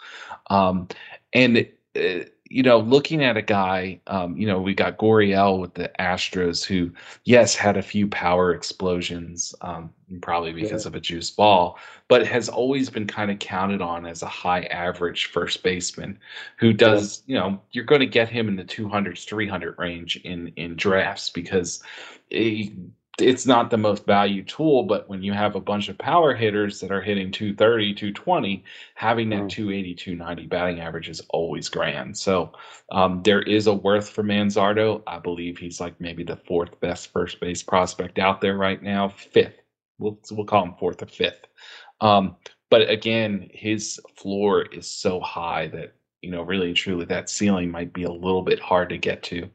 Um, 0.50 0.88
and 1.34 1.68
uh, 1.96 2.26
you 2.50 2.62
know, 2.62 2.80
looking 2.80 3.24
at 3.24 3.38
a 3.38 3.42
guy, 3.42 4.00
um, 4.08 4.38
you 4.38 4.46
know, 4.46 4.62
we 4.62 4.74
got 4.76 4.98
Gurriel 4.98 5.60
with 5.60 5.74
the 5.74 5.92
Astros, 6.00 6.64
who, 6.64 6.92
yes, 7.24 7.56
had 7.56 7.76
a 7.76 7.82
few 7.82 8.08
power 8.08 8.54
explosions, 8.54 9.56
um, 9.62 9.90
probably 10.22 10.54
because 10.54 10.86
yeah. 10.86 10.90
of 10.90 10.96
a 10.96 11.00
juice 11.00 11.30
ball, 11.30 11.78
but 12.08 12.26
has 12.26 12.50
always 12.50 12.90
been 12.90 13.08
kind 13.08 13.32
of 13.32 13.40
counted 13.40 13.82
on 13.82 14.06
as 14.06 14.22
a 14.22 14.28
high 14.28 14.64
average 14.64 15.28
first 15.28 15.64
baseman 15.64 16.20
who 16.58 16.74
does, 16.74 17.24
yeah. 17.26 17.34
you 17.34 17.40
know, 17.40 17.62
you're 17.72 17.86
going 17.86 18.02
to 18.02 18.08
get 18.08 18.30
him 18.30 18.48
in 18.48 18.56
the 18.56 18.64
200s, 18.64 19.28
300 19.28 19.78
range 19.78 20.18
in 20.18 20.50
in 20.56 20.76
drafts 20.76 21.30
because 21.30 21.82
he 22.30 22.76
it's 23.20 23.46
not 23.46 23.70
the 23.70 23.78
most 23.78 24.06
valued 24.06 24.48
tool, 24.48 24.84
but 24.84 25.08
when 25.08 25.24
you 25.24 25.32
have 25.32 25.56
a 25.56 25.60
bunch 25.60 25.88
of 25.88 25.98
power 25.98 26.34
hitters 26.34 26.80
that 26.82 26.92
are 26.92 27.02
hitting 27.02 27.32
230, 27.32 27.94
220, 27.94 28.64
having 28.96 29.30
that 29.30 29.44
mm. 29.44 29.50
280, 29.50 29.96
290 29.96 30.48
batting 30.48 30.80
average 30.82 31.10
is 31.10 31.22
always 31.30 31.70
grand. 31.70 32.18
So 32.18 32.52
um, 32.92 33.22
there 33.24 33.42
is 33.42 33.68
a 33.68 33.74
worth 33.74 34.10
for 34.10 34.24
Manzardo. 34.24 35.02
I 35.08 35.20
believe 35.20 35.58
he's 35.58 35.80
like 35.80 36.00
maybe 36.02 36.24
the 36.24 36.36
fourth 36.36 36.80
best 36.80 37.12
first 37.14 37.40
base 37.40 37.64
prospect 37.64 38.20
out 38.20 38.42
there 38.42 38.58
right 38.58 38.82
now, 38.82 39.10
fifth. 39.10 39.62
We'll, 39.98 40.20
we'll 40.32 40.46
call 40.46 40.64
him 40.64 40.76
fourth 40.80 41.02
or 41.02 41.08
fifth. 41.08 41.48
Um, 42.02 42.36
but 42.70 42.90
again, 42.90 43.50
his 43.54 44.00
floor 44.16 44.64
is 44.64 44.90
so 44.90 45.20
high 45.20 45.68
that 45.68 45.96
you 46.26 46.32
know, 46.32 46.42
really 46.42 46.74
truly 46.74 47.06
that 47.06 47.30
ceiling 47.30 47.70
might 47.70 47.94
be 47.94 48.04
a 48.04 48.12
little 48.12 48.42
bit 48.42 48.60
hard 48.60 48.90
to 48.90 48.98
get 48.98 49.22
to. 49.22 49.48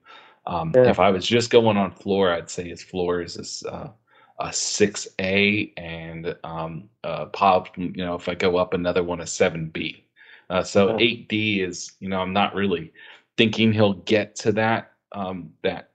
Um, 0.47 0.73
Yeah. 0.73 0.89
If 0.89 1.01
I 1.01 1.11
was 1.11 1.27
just 1.27 1.51
going 1.51 1.77
on 1.77 1.91
floor, 1.91 2.33
I'd 2.33 2.49
say 2.49 2.69
his 2.69 2.83
floor 2.83 3.23
is 3.23 3.35
this, 3.35 3.65
uh, 3.67 3.91
a 4.39 4.53
six 4.53 5.09
A 5.21 5.73
and 5.77 6.37
um, 6.45 6.89
uh, 7.03 7.27
pop. 7.27 7.77
You 7.77 7.91
know, 7.97 8.15
if 8.15 8.29
I 8.29 8.37
go 8.37 8.57
up 8.57 8.73
another 8.73 9.03
one, 9.03 9.21
a 9.21 9.27
seven 9.27 9.69
B. 9.69 10.07
Uh, 10.49 10.63
so 10.63 10.91
Yeah. 10.91 10.97
eight 11.01 11.29
D 11.29 11.61
is, 11.61 11.93
you 11.99 12.09
know, 12.09 12.21
I'm 12.21 12.33
not 12.33 12.55
really 12.55 12.93
thinking 13.37 13.73
he'll 13.73 13.95
get 13.95 14.37
to 14.37 14.53
that 14.53 14.93
um, 15.13 15.53
that 15.63 15.91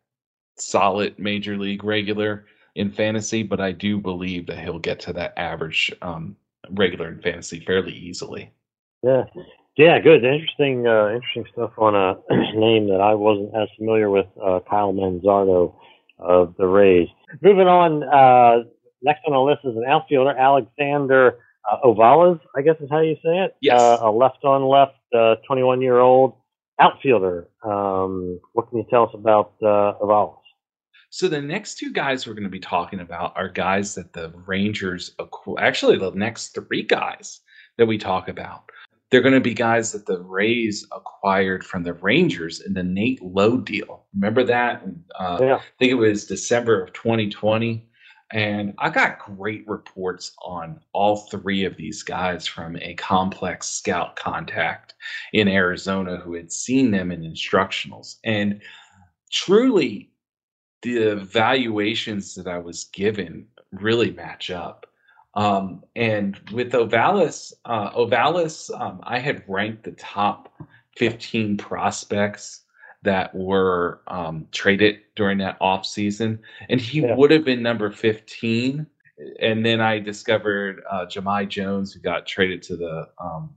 solid 0.57 1.17
major 1.17 1.57
league 1.57 1.85
regular 1.85 2.47
in 2.75 2.91
fantasy, 2.91 3.43
but 3.43 3.59
I 3.59 3.71
do 3.71 3.97
believe 3.97 4.47
that 4.47 4.59
he'll 4.59 4.79
get 4.79 4.99
to 5.01 5.13
that 5.13 5.33
average 5.37 5.93
um, 6.01 6.35
regular 6.71 7.09
in 7.09 7.21
fantasy 7.21 7.61
fairly 7.61 7.93
easily. 7.93 8.51
Yeah, 9.01 9.23
yeah, 9.77 9.99
good. 9.99 10.23
Interesting, 10.23 10.87
uh, 10.87 11.07
interesting 11.07 11.45
stuff 11.51 11.71
on 11.77 11.95
a 11.95 12.15
name 12.55 12.87
that 12.89 13.01
I 13.01 13.13
wasn't 13.13 13.55
as 13.55 13.69
familiar 13.77 14.09
with. 14.09 14.27
Uh, 14.41 14.59
Kyle 14.69 14.93
Manzardo 14.93 15.75
of 16.19 16.55
the 16.57 16.65
Rays. 16.65 17.09
Moving 17.41 17.67
on, 17.67 18.03
uh, 18.03 18.63
next 19.01 19.21
on 19.27 19.33
the 19.33 19.39
list 19.39 19.61
is 19.65 19.75
an 19.75 19.85
outfielder, 19.87 20.37
Alexander 20.37 21.39
uh, 21.69 21.77
Ovalles. 21.85 22.39
I 22.55 22.61
guess 22.61 22.75
is 22.79 22.89
how 22.89 23.01
you 23.01 23.15
say 23.15 23.39
it. 23.39 23.55
Yes. 23.61 23.79
Uh, 23.79 23.99
a 24.01 24.11
left 24.11 24.43
on 24.43 24.63
left, 24.63 24.99
uh, 25.13 25.35
21 25.47 25.81
year 25.81 25.99
old 25.99 26.33
outfielder. 26.79 27.47
Um, 27.63 28.39
what 28.53 28.69
can 28.69 28.79
you 28.79 28.85
tell 28.89 29.03
us 29.03 29.11
about 29.13 29.53
uh, 29.61 29.99
Ovalles? 30.01 30.39
So 31.15 31.29
the 31.29 31.41
next 31.41 31.77
two 31.77 31.93
guys 31.93 32.27
we're 32.27 32.33
going 32.33 32.43
to 32.43 32.49
be 32.49 32.59
talking 32.59 32.99
about 32.99 33.31
are 33.37 33.47
guys 33.47 33.95
that 33.95 34.11
the 34.11 34.33
Rangers 34.45 35.15
actually 35.57 35.97
the 35.97 36.11
next 36.11 36.49
three 36.49 36.83
guys 36.83 37.39
that 37.77 37.85
we 37.85 37.97
talk 37.97 38.27
about. 38.27 38.69
They're 39.09 39.21
going 39.21 39.33
to 39.33 39.39
be 39.39 39.53
guys 39.53 39.93
that 39.93 40.05
the 40.07 40.19
Rays 40.19 40.85
acquired 40.91 41.63
from 41.63 41.83
the 41.83 41.93
Rangers 41.93 42.59
in 42.59 42.73
the 42.73 42.83
Nate 42.83 43.21
Lowe 43.23 43.55
deal. 43.55 44.07
Remember 44.13 44.43
that? 44.43 44.83
Uh, 45.17 45.37
Yeah. 45.39 45.55
I 45.55 45.61
think 45.79 45.91
it 45.93 45.93
was 45.93 46.25
December 46.25 46.83
of 46.83 46.91
2020. 46.91 47.87
And 48.33 48.73
I 48.79 48.89
got 48.89 49.19
great 49.19 49.65
reports 49.69 50.33
on 50.43 50.81
all 50.91 51.27
three 51.31 51.63
of 51.63 51.77
these 51.77 52.03
guys 52.03 52.45
from 52.45 52.75
a 52.81 52.93
complex 52.95 53.69
scout 53.69 54.17
contact 54.17 54.95
in 55.31 55.47
Arizona 55.47 56.17
who 56.17 56.33
had 56.33 56.51
seen 56.51 56.91
them 56.91 57.09
in 57.09 57.21
instructionals. 57.21 58.17
And 58.25 58.61
truly, 59.31 60.11
the 60.85 61.15
valuations 61.15 62.35
that 62.35 62.47
I 62.47 62.59
was 62.59 62.83
given 62.85 63.47
really 63.71 64.11
match 64.11 64.51
up. 64.51 64.85
Um, 65.33 65.83
and 65.95 66.39
with 66.51 66.71
Ovalles, 66.73 67.53
uh, 67.65 67.89
Ovalles, 67.91 68.69
um, 68.79 68.99
I 69.03 69.17
had 69.17 69.43
ranked 69.47 69.83
the 69.83 69.93
top 69.93 70.53
15 70.95 71.57
prospects 71.57 72.61
that 73.01 73.33
were 73.33 74.01
um, 74.07 74.47
traded 74.51 74.99
during 75.15 75.39
that 75.39 75.57
off 75.59 75.85
season, 75.85 76.39
and 76.69 76.79
he 76.79 77.01
Yeah. 77.01 77.15
would 77.15 77.31
have 77.31 77.43
been 77.43 77.63
number 77.63 77.89
15. 77.89 78.85
And 79.39 79.65
then 79.65 79.81
I 79.81 79.99
discovered 79.99 80.83
uh, 80.89 81.05
Jahmai 81.07 81.47
Jones, 81.49 81.93
who 81.93 81.99
got 81.99 82.27
traded 82.27 82.61
to 82.63 82.75
the 82.77 83.07
um, 83.19 83.49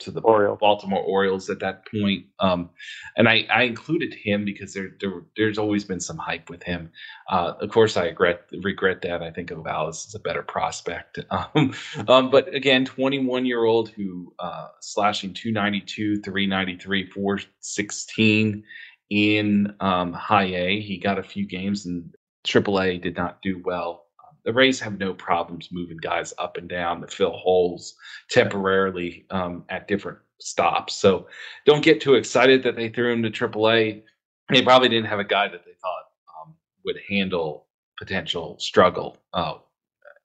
to 0.00 0.10
the 0.10 0.20
Orioles. 0.20 0.58
Baltimore 0.60 1.02
Orioles 1.02 1.48
at 1.50 1.60
that 1.60 1.86
point. 1.90 2.26
Um, 2.38 2.70
and 3.16 3.28
I, 3.28 3.46
I 3.52 3.62
included 3.62 4.14
him 4.14 4.44
because 4.44 4.74
there, 4.74 4.90
there 5.00 5.22
there's 5.36 5.58
always 5.58 5.84
been 5.84 6.00
some 6.00 6.18
hype 6.18 6.50
with 6.50 6.62
him. 6.62 6.90
Uh, 7.28 7.54
of 7.60 7.70
course, 7.70 7.96
I 7.96 8.06
regret 8.06 8.42
regret 8.62 9.02
that. 9.02 9.22
I 9.22 9.30
think 9.30 9.50
Ovalles 9.50 10.06
is 10.06 10.14
a 10.14 10.20
better 10.20 10.42
prospect. 10.42 11.18
Um, 11.54 11.74
um, 12.06 12.30
but 12.30 12.54
again, 12.54 12.84
21 12.84 13.46
year 13.46 13.64
old 13.64 13.88
who 13.88 14.34
uh, 14.38 14.68
slashing 14.80 15.32
292, 15.32 16.20
393, 16.22 17.06
416 17.06 18.64
in 19.10 19.74
um, 19.80 20.12
high 20.12 20.44
A. 20.44 20.80
He 20.80 20.98
got 20.98 21.18
a 21.18 21.22
few 21.22 21.46
games 21.46 21.86
in 21.86 22.12
AAA, 22.44 23.02
did 23.02 23.16
not 23.16 23.42
do 23.42 23.60
well. 23.64 24.06
The 24.44 24.52
Rays 24.52 24.80
have 24.80 24.98
no 24.98 25.14
problems 25.14 25.68
moving 25.70 25.98
guys 25.98 26.32
up 26.38 26.56
and 26.56 26.68
down 26.68 27.00
to 27.00 27.06
fill 27.06 27.32
holes 27.32 27.94
temporarily 28.30 29.26
um, 29.30 29.64
at 29.68 29.88
different 29.88 30.18
stops. 30.40 30.94
So 30.94 31.28
don't 31.66 31.84
get 31.84 32.00
too 32.00 32.14
excited 32.14 32.62
that 32.62 32.76
they 32.76 32.88
threw 32.88 33.12
him 33.12 33.22
to 33.22 33.30
AAA. 33.30 34.02
They 34.48 34.62
probably 34.62 34.88
didn't 34.88 35.08
have 35.08 35.20
a 35.20 35.24
guy 35.24 35.48
that 35.48 35.64
they 35.64 35.72
thought 35.80 36.04
um, 36.42 36.54
would 36.84 36.96
handle 37.08 37.66
potential 37.98 38.58
struggle 38.58 39.18
uh, 39.34 39.54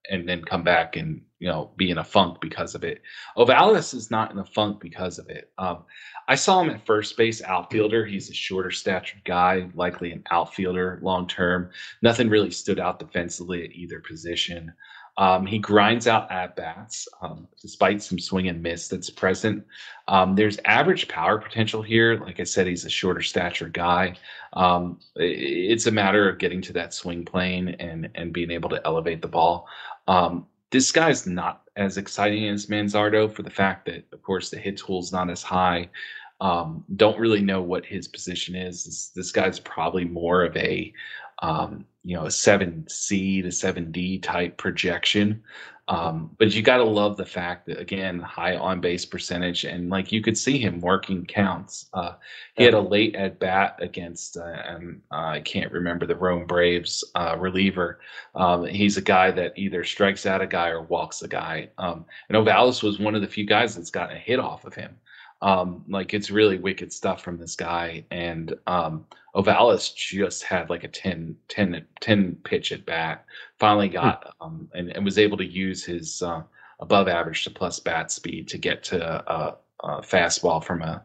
and 0.10 0.28
then 0.28 0.44
come 0.44 0.64
back 0.64 0.96
and 0.96 1.22
you 1.46 1.52
know 1.52 1.70
be 1.78 1.92
in 1.92 2.00
a 2.00 2.04
funk 2.04 2.42
because 2.42 2.74
of 2.74 2.84
it. 2.84 3.04
Ovalles 3.38 3.94
is 3.94 4.10
not 4.10 4.32
in 4.32 4.40
a 4.40 4.46
funk 4.46 4.80
because 4.82 5.20
of 5.20 5.30
it. 5.30 5.52
Um, 5.60 5.84
I 6.28 6.34
saw 6.34 6.60
him 6.64 6.72
at 6.72 6.84
first 6.88 7.16
base 7.18 7.44
outfielder. 7.44 8.04
He's 8.04 8.32
a 8.32 8.34
shorter 8.34 8.72
statured 8.72 9.24
guy, 9.26 9.70
likely 9.76 10.12
an 10.12 10.24
outfielder 10.32 10.98
long 11.04 11.28
term. 11.28 11.70
Nothing 12.02 12.30
really 12.30 12.50
stood 12.50 12.80
out 12.80 12.98
defensively 12.98 13.64
at 13.64 13.74
either 13.74 14.00
position. 14.00 14.74
Um, 15.18 15.46
he 15.46 15.60
grinds 15.60 16.08
out 16.08 16.30
at 16.32 16.56
bats 16.56 17.08
um, 17.22 17.48
despite 17.62 18.02
some 18.02 18.18
swing 18.18 18.48
and 18.48 18.64
miss 18.64 18.88
that's 18.88 19.12
present. 19.12 19.64
Um, 20.08 20.34
there's 20.34 20.58
average 20.66 21.08
power 21.08 21.38
potential 21.38 21.84
here. 21.84 22.20
Like 22.20 22.40
I 22.40 22.44
said, 22.44 22.66
he's 22.66 22.86
a 22.86 22.90
shorter 22.90 23.22
stature 23.22 23.70
guy. 23.70 24.16
Um, 24.54 25.00
it's 25.16 25.86
a 25.86 25.92
matter 25.92 26.28
of 26.28 26.40
getting 26.40 26.62
to 26.64 26.74
that 26.74 26.92
swing 26.92 27.24
plane 27.24 27.70
and 27.80 28.10
and 28.16 28.34
being 28.34 28.50
able 28.50 28.70
to 28.70 28.82
elevate 28.84 29.22
the 29.22 29.28
ball. 29.28 29.68
Um, 30.08 30.48
this 30.76 30.92
guy's 30.92 31.26
not 31.26 31.62
as 31.78 31.96
exciting 31.96 32.50
as 32.50 32.66
Manzardo 32.66 33.34
for 33.34 33.44
the 33.44 33.50
fact 33.50 33.86
that, 33.86 34.04
of 34.12 34.22
course, 34.22 34.50
the 34.50 34.58
hit 34.58 34.76
tool's 34.76 35.14
not 35.14 35.30
as 35.30 35.42
high. 35.42 35.88
Um, 36.42 36.84
don't 36.98 37.18
really 37.18 37.40
know 37.40 37.62
what 37.62 37.86
his 37.86 38.10
position 38.10 38.58
is. 38.58 38.84
This, 38.84 39.08
this 39.16 39.32
guy's 39.32 39.58
probably 39.58 40.04
more 40.04 40.44
of 40.44 40.54
a, 40.58 40.92
um, 41.42 41.86
you 42.06 42.16
know, 42.16 42.26
a 42.26 42.32
seven 42.32 42.86
C 42.88 43.42
to 43.42 43.52
seven 43.52 43.92
D 43.92 44.20
type 44.20 44.58
projection. 44.58 45.44
Um, 45.88 46.32
but 46.40 46.56
you 46.56 46.64
got 46.64 46.78
to 46.78 46.84
love 46.84 47.16
the 47.16 47.26
fact 47.26 47.68
that 47.68 47.80
again, 47.80 48.20
high 48.20 48.56
on 48.56 48.82
base 48.82 49.06
percentage, 49.06 49.66
and 49.66 49.90
like 49.90 50.12
you 50.12 50.22
could 50.22 50.38
see 50.38 50.58
him 50.58 50.80
working 50.80 51.26
counts. 51.26 51.90
Uh, 51.94 52.14
he 52.56 52.64
had 52.64 52.74
a 52.74 52.80
late 52.80 53.16
at 53.16 53.40
bat 53.40 53.78
against, 53.80 54.38
uh, 54.38 54.64
um, 54.68 55.02
I 55.12 55.42
can't 55.42 55.72
remember 55.72 56.08
the 56.08 56.16
Rome 56.16 56.48
Braves 56.48 57.04
uh, 57.14 57.36
reliever. 57.38 58.00
Um, 58.34 58.66
he's 58.66 58.98
a 58.98 59.02
guy 59.02 59.30
that 59.32 59.58
either 59.58 59.84
strikes 59.84 60.26
out 60.26 60.42
a 60.42 60.48
guy 60.48 60.70
or 60.70 60.82
walks 60.82 61.22
a 61.22 61.28
guy. 61.28 61.70
Um, 61.78 62.06
and 62.30 62.38
Ovalles 62.38 62.82
was 62.82 63.00
one 63.00 63.14
of 63.14 63.22
the 63.22 63.28
few 63.28 63.46
guys 63.46 63.76
that's 63.76 63.92
gotten 63.92 64.16
a 64.16 64.20
hit 64.20 64.40
off 64.40 64.66
of 64.66 64.74
him. 64.74 64.96
Um, 65.42 65.84
like 65.88 66.16
it's 66.16 66.32
really 66.32 66.58
wicked 66.58 66.92
stuff 66.92 67.22
from 67.22 67.38
this 67.38 67.56
guy. 67.56 68.06
And 68.10 68.56
um, 68.66 69.06
Ovalles 69.36 69.94
just 69.94 70.44
had 70.44 70.70
like 70.70 70.84
a 70.84 70.88
10, 70.88 71.36
10, 71.50 71.86
10 72.00 72.36
pitch 72.44 72.72
at 72.72 72.86
bat. 72.86 73.26
Finally 73.60 73.90
got 73.90 74.34
um, 74.40 74.70
and, 74.74 74.92
and 74.92 75.04
was 75.04 75.20
able 75.20 75.38
to 75.38 75.46
use 75.46 75.84
his 75.84 76.22
uh, 76.22 76.42
above 76.80 77.08
average 77.08 77.44
to 77.44 77.50
plus 77.50 77.80
bat 77.80 78.12
speed 78.12 78.48
to 78.48 78.58
get 78.58 78.84
to 78.84 79.32
a, 79.32 79.58
a 79.84 80.02
fastball 80.02 80.64
from 80.64 80.82
a 80.82 81.04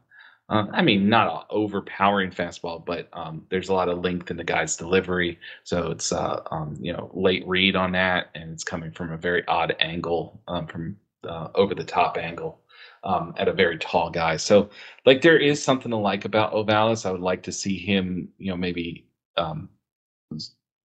uh, 0.51 0.67
I 0.73 0.83
mean, 0.83 1.09
not 1.09 1.33
an 1.33 1.43
overpowering 1.51 2.33
fastball, 2.33 2.85
but 2.85 3.09
um, 3.13 3.47
there's 3.51 3.69
a 3.69 3.73
lot 3.73 3.89
of 3.89 4.03
length 4.03 4.33
in 4.33 4.37
the 4.37 4.43
guy's 4.43 4.77
delivery. 4.77 5.39
So 5.63 5.93
it's 5.93 6.11
uh, 6.11 6.41
um, 6.51 6.77
you 6.81 6.93
know 6.93 7.09
late 7.15 7.47
read 7.47 7.77
on 7.77 7.93
that, 7.93 8.31
and 8.35 8.53
it's 8.53 8.65
coming 8.65 8.91
from 8.91 9.13
a 9.13 9.17
very 9.17 9.47
odd 9.47 9.77
angle, 9.79 10.43
um, 10.49 10.67
from 10.67 10.97
uh, 11.23 11.49
over 11.55 11.75
the 11.75 11.85
top 11.85 12.19
angle, 12.19 12.60
um, 13.05 13.35
at 13.37 13.49
a 13.49 13.53
very 13.53 13.79
tall 13.79 14.11
guy. 14.11 14.37
So 14.37 14.71
like 15.07 15.23
there 15.23 15.39
is 15.39 15.63
something 15.63 15.91
to 15.91 15.97
like 15.97 16.25
about 16.25 16.53
Ovalles. 16.53 17.07
I 17.07 17.13
would 17.13 17.21
like 17.21 17.43
to 17.45 17.53
see 17.53 17.79
him, 17.79 18.29
you 18.39 18.51
know, 18.51 18.57
maybe 18.57 19.07
um, 19.37 19.69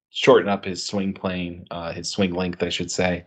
shorten 0.09 0.47
up 0.47 0.63
his 0.63 0.83
swing 0.83 1.13
plane, 1.13 1.65
uh, 1.71 1.91
his 1.91 2.09
swing 2.09 2.33
length, 2.33 2.63
I 2.63 2.69
should 2.69 2.89
say, 2.89 3.25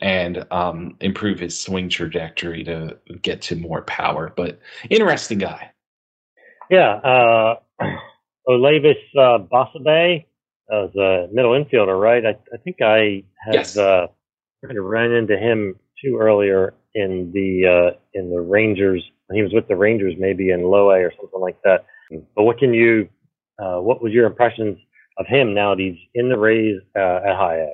and 0.00 0.46
um, 0.50 0.96
improve 1.00 1.38
his 1.38 1.58
swing 1.58 1.88
trajectory 1.88 2.64
to 2.64 2.96
get 3.20 3.42
to 3.42 3.56
more 3.56 3.82
power. 3.82 4.32
But 4.34 4.58
interesting 4.88 5.38
guy. 5.38 5.70
Yeah, 6.70 6.94
uh, 6.94 7.56
Osleivis 8.48 8.94
uh, 9.18 9.38
Basabe 9.38 10.24
as 10.72 10.94
a 10.96 11.28
middle 11.32 11.52
infielder, 11.52 12.00
right? 12.00 12.24
I, 12.24 12.30
I 12.52 12.56
think 12.64 12.80
I 12.80 13.24
had 13.44 13.54
Yes. 13.56 13.76
uh, 13.76 14.06
kind 14.64 14.78
of 14.78 14.84
ran 14.84 15.12
into 15.12 15.36
him 15.36 15.74
too 16.02 16.16
earlier 16.18 16.74
in 16.94 17.30
the 17.32 17.66
uh, 17.66 17.98
in 18.14 18.30
the 18.30 18.40
Rangers. 18.40 19.02
He 19.32 19.42
was 19.42 19.52
with 19.52 19.68
the 19.68 19.76
Rangers, 19.76 20.14
maybe 20.18 20.50
in 20.50 20.64
low 20.64 20.90
A 20.90 20.98
or 20.98 21.12
something 21.16 21.40
like 21.40 21.60
that. 21.64 21.86
But 22.34 22.44
what 22.44 22.58
can 22.58 22.74
you? 22.74 23.08
Uh, 23.62 23.80
what 23.80 24.02
was 24.02 24.12
your 24.12 24.26
impressions 24.26 24.78
of 25.18 25.26
him 25.26 25.54
now 25.54 25.74
that 25.74 25.82
he's 25.82 25.98
in 26.14 26.28
the 26.28 26.38
Rays 26.38 26.80
uh, 26.96 27.20
at 27.24 27.36
high 27.36 27.56
A? 27.56 27.72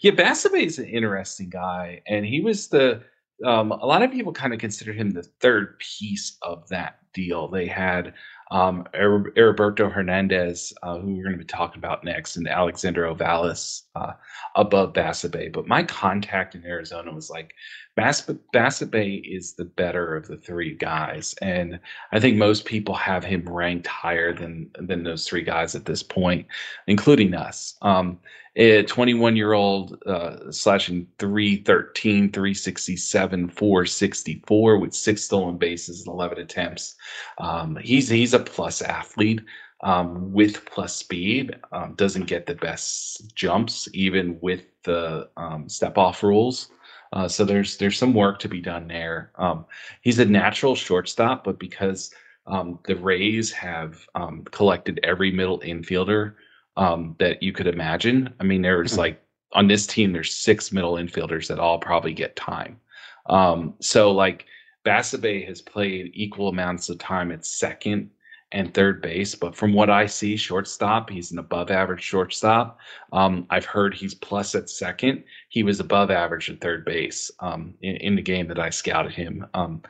Yeah, 0.00 0.12
Basabe 0.12 0.64
is 0.64 0.78
an 0.78 0.86
interesting 0.86 1.50
guy, 1.50 2.02
and 2.06 2.24
he 2.24 2.40
was 2.40 2.68
the. 2.68 3.02
Um, 3.42 3.72
a 3.72 3.86
lot 3.86 4.02
of 4.02 4.12
people 4.12 4.34
kind 4.34 4.52
of 4.52 4.60
consider 4.60 4.92
him 4.92 5.12
the 5.12 5.22
third 5.22 5.78
piece 5.78 6.36
of 6.42 6.68
that 6.68 6.98
deal. 7.14 7.48
They 7.48 7.66
had 7.66 8.12
um, 8.50 8.84
Heriberto 8.94 9.90
Hernandez, 9.90 10.72
uh, 10.82 10.98
who 10.98 11.14
we're 11.14 11.22
going 11.22 11.32
to 11.32 11.38
be 11.38 11.44
talking 11.44 11.78
about 11.78 12.04
next, 12.04 12.36
and 12.36 12.48
Alexander 12.48 13.06
Ovalles 13.06 13.82
uh, 13.94 14.12
above 14.56 14.92
Basabe. 14.92 15.52
But 15.52 15.68
my 15.68 15.82
contact 15.84 16.54
in 16.54 16.64
Arizona 16.66 17.12
was 17.12 17.30
like, 17.30 17.54
Bass- 17.96 18.30
Basabe 18.54 19.22
is 19.24 19.54
the 19.54 19.64
better 19.64 20.16
of 20.16 20.26
the 20.26 20.36
three 20.36 20.74
guys, 20.74 21.34
and 21.42 21.80
I 22.12 22.20
think 22.20 22.36
most 22.36 22.64
people 22.64 22.94
have 22.94 23.24
him 23.24 23.44
ranked 23.48 23.86
higher 23.86 24.32
than 24.32 24.70
than 24.78 25.02
those 25.02 25.26
three 25.26 25.42
guys 25.42 25.74
at 25.74 25.84
this 25.84 26.02
point, 26.02 26.46
including 26.86 27.34
us. 27.34 27.76
Um, 27.82 28.18
a 28.56 28.82
21 28.82 29.36
year 29.36 29.52
old 29.52 30.02
uh, 30.06 30.50
slashing 30.50 31.06
313, 31.18 32.32
367, 32.32 33.48
464 33.48 34.78
with 34.78 34.94
six 34.94 35.24
stolen 35.24 35.56
bases 35.56 36.00
and 36.00 36.08
11 36.08 36.38
attempts. 36.38 36.96
Um, 37.38 37.76
he's 37.76 38.08
he's 38.08 38.34
a 38.34 38.40
plus 38.40 38.82
athlete 38.82 39.40
um, 39.82 40.32
with 40.32 40.64
plus 40.64 40.96
speed. 40.96 41.56
Um, 41.72 41.94
doesn't 41.94 42.26
get 42.26 42.46
the 42.46 42.54
best 42.54 43.34
jumps 43.34 43.88
even 43.94 44.38
with 44.40 44.64
the 44.82 45.28
um, 45.36 45.68
step 45.68 45.98
off 45.98 46.22
rules. 46.22 46.70
Uh, 47.12 47.26
so 47.26 47.44
there's 47.44 47.76
there's 47.76 47.98
some 47.98 48.14
work 48.14 48.38
to 48.38 48.48
be 48.48 48.60
done 48.60 48.86
there. 48.86 49.32
Um, 49.36 49.66
he's 50.02 50.18
a 50.18 50.24
natural 50.24 50.74
shortstop, 50.74 51.44
but 51.44 51.58
because 51.58 52.14
um, 52.46 52.78
the 52.84 52.96
Rays 52.96 53.50
have 53.52 54.06
collected 54.50 55.00
every 55.02 55.30
middle 55.30 55.60
infielder 55.60 56.34
um, 56.76 57.16
that 57.18 57.42
you 57.42 57.52
could 57.52 57.66
imagine. 57.66 58.32
I 58.40 58.44
mean, 58.44 58.62
there's 58.62 58.92
mm-hmm. 58.92 59.00
like 59.00 59.22
on 59.52 59.66
this 59.66 59.86
team, 59.86 60.12
there's 60.12 60.34
six 60.34 60.72
middle 60.72 60.94
infielders 60.94 61.48
that 61.48 61.58
all 61.58 61.78
probably 61.78 62.12
get 62.12 62.36
time. 62.36 62.78
Um, 63.26 63.74
so 63.80 64.12
like 64.12 64.46
Basabe 64.84 65.46
has 65.46 65.60
played 65.60 66.12
equal 66.14 66.48
amounts 66.48 66.88
of 66.88 66.98
time 66.98 67.32
at 67.32 67.44
second 67.44 68.10
and 68.52 68.74
third 68.74 69.00
base, 69.00 69.34
but 69.34 69.54
from 69.54 69.72
what 69.72 69.90
I 69.90 70.06
see, 70.06 70.36
shortstop, 70.36 71.08
he's 71.08 71.30
an 71.30 71.38
above 71.38 71.70
average 71.70 72.02
shortstop. 72.02 72.78
Um, 73.12 73.46
I've 73.50 73.64
heard 73.64 73.94
he's 73.94 74.14
plus 74.14 74.54
at 74.54 74.68
second. 74.68 75.22
He 75.48 75.62
was 75.62 75.78
above 75.78 76.10
average 76.10 76.50
at 76.50 76.60
third 76.60 76.84
base 76.84 77.30
um, 77.40 77.74
in, 77.82 77.96
in, 77.96 78.16
the 78.16 78.22
game 78.22 78.48
that 78.48 78.58
I 78.58 78.70
scouted 78.70 79.12
him. 79.12 79.46
Um, 79.54 79.82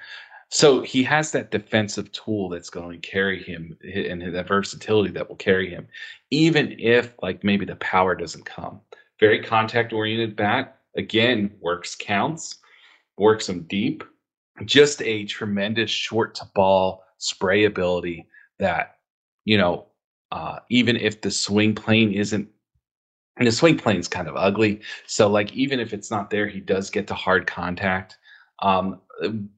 so 0.51 0.83
he 0.83 1.03
has 1.05 1.33
that 1.33 1.51
defensive 1.51 2.13
tool 2.13 2.49
that's 2.49 2.71
going 2.71 3.01
to 3.01 3.09
carry 3.09 3.43
him 3.43 3.79
and 3.95 4.35
that 4.35 4.49
versatility 4.49 5.13
that 5.13 5.29
will 5.29 5.37
carry 5.37 5.71
him, 5.71 5.87
even 6.31 6.75
if 6.79 7.15
like 7.23 7.43
maybe 7.45 7.65
the 7.65 7.77
power 7.77 8.15
doesn't 8.15 8.45
come. 8.45 8.81
Very 9.21 9.43
contact 9.43 9.93
oriented 9.93 10.37
bat. 10.37 10.79
Again, 10.97 11.53
works 11.61 11.95
counts, 11.95 12.59
works 13.17 13.47
them 13.47 13.63
deep. 13.63 14.03
Just 14.65 15.01
a 15.03 15.25
tremendous 15.25 15.91
short 15.91 16.35
to 16.35 16.45
ball 16.55 17.05
spray 17.19 17.65
ability 17.65 18.27
that, 18.61 18.99
you 19.45 19.59
know, 19.59 19.87
uh, 20.33 20.61
even 20.71 20.97
if 20.97 21.21
the 21.21 21.31
swing 21.31 21.75
plane 21.75 22.13
isn't 22.13 22.49
and 23.37 23.47
the 23.47 23.53
swing 23.53 23.79
plane 23.79 23.97
is 23.97 24.09
kind 24.09 24.29
of 24.29 24.37
ugly. 24.37 24.81
So 25.07 25.29
like 25.29 25.53
even 25.53 25.81
if 25.81 25.93
it's 25.93 26.11
not 26.11 26.31
there, 26.31 26.47
he 26.47 26.61
does 26.61 26.91
get 26.91 27.07
to 27.09 27.15
hard 27.15 27.47
contact. 27.47 28.19
Um, 28.61 29.01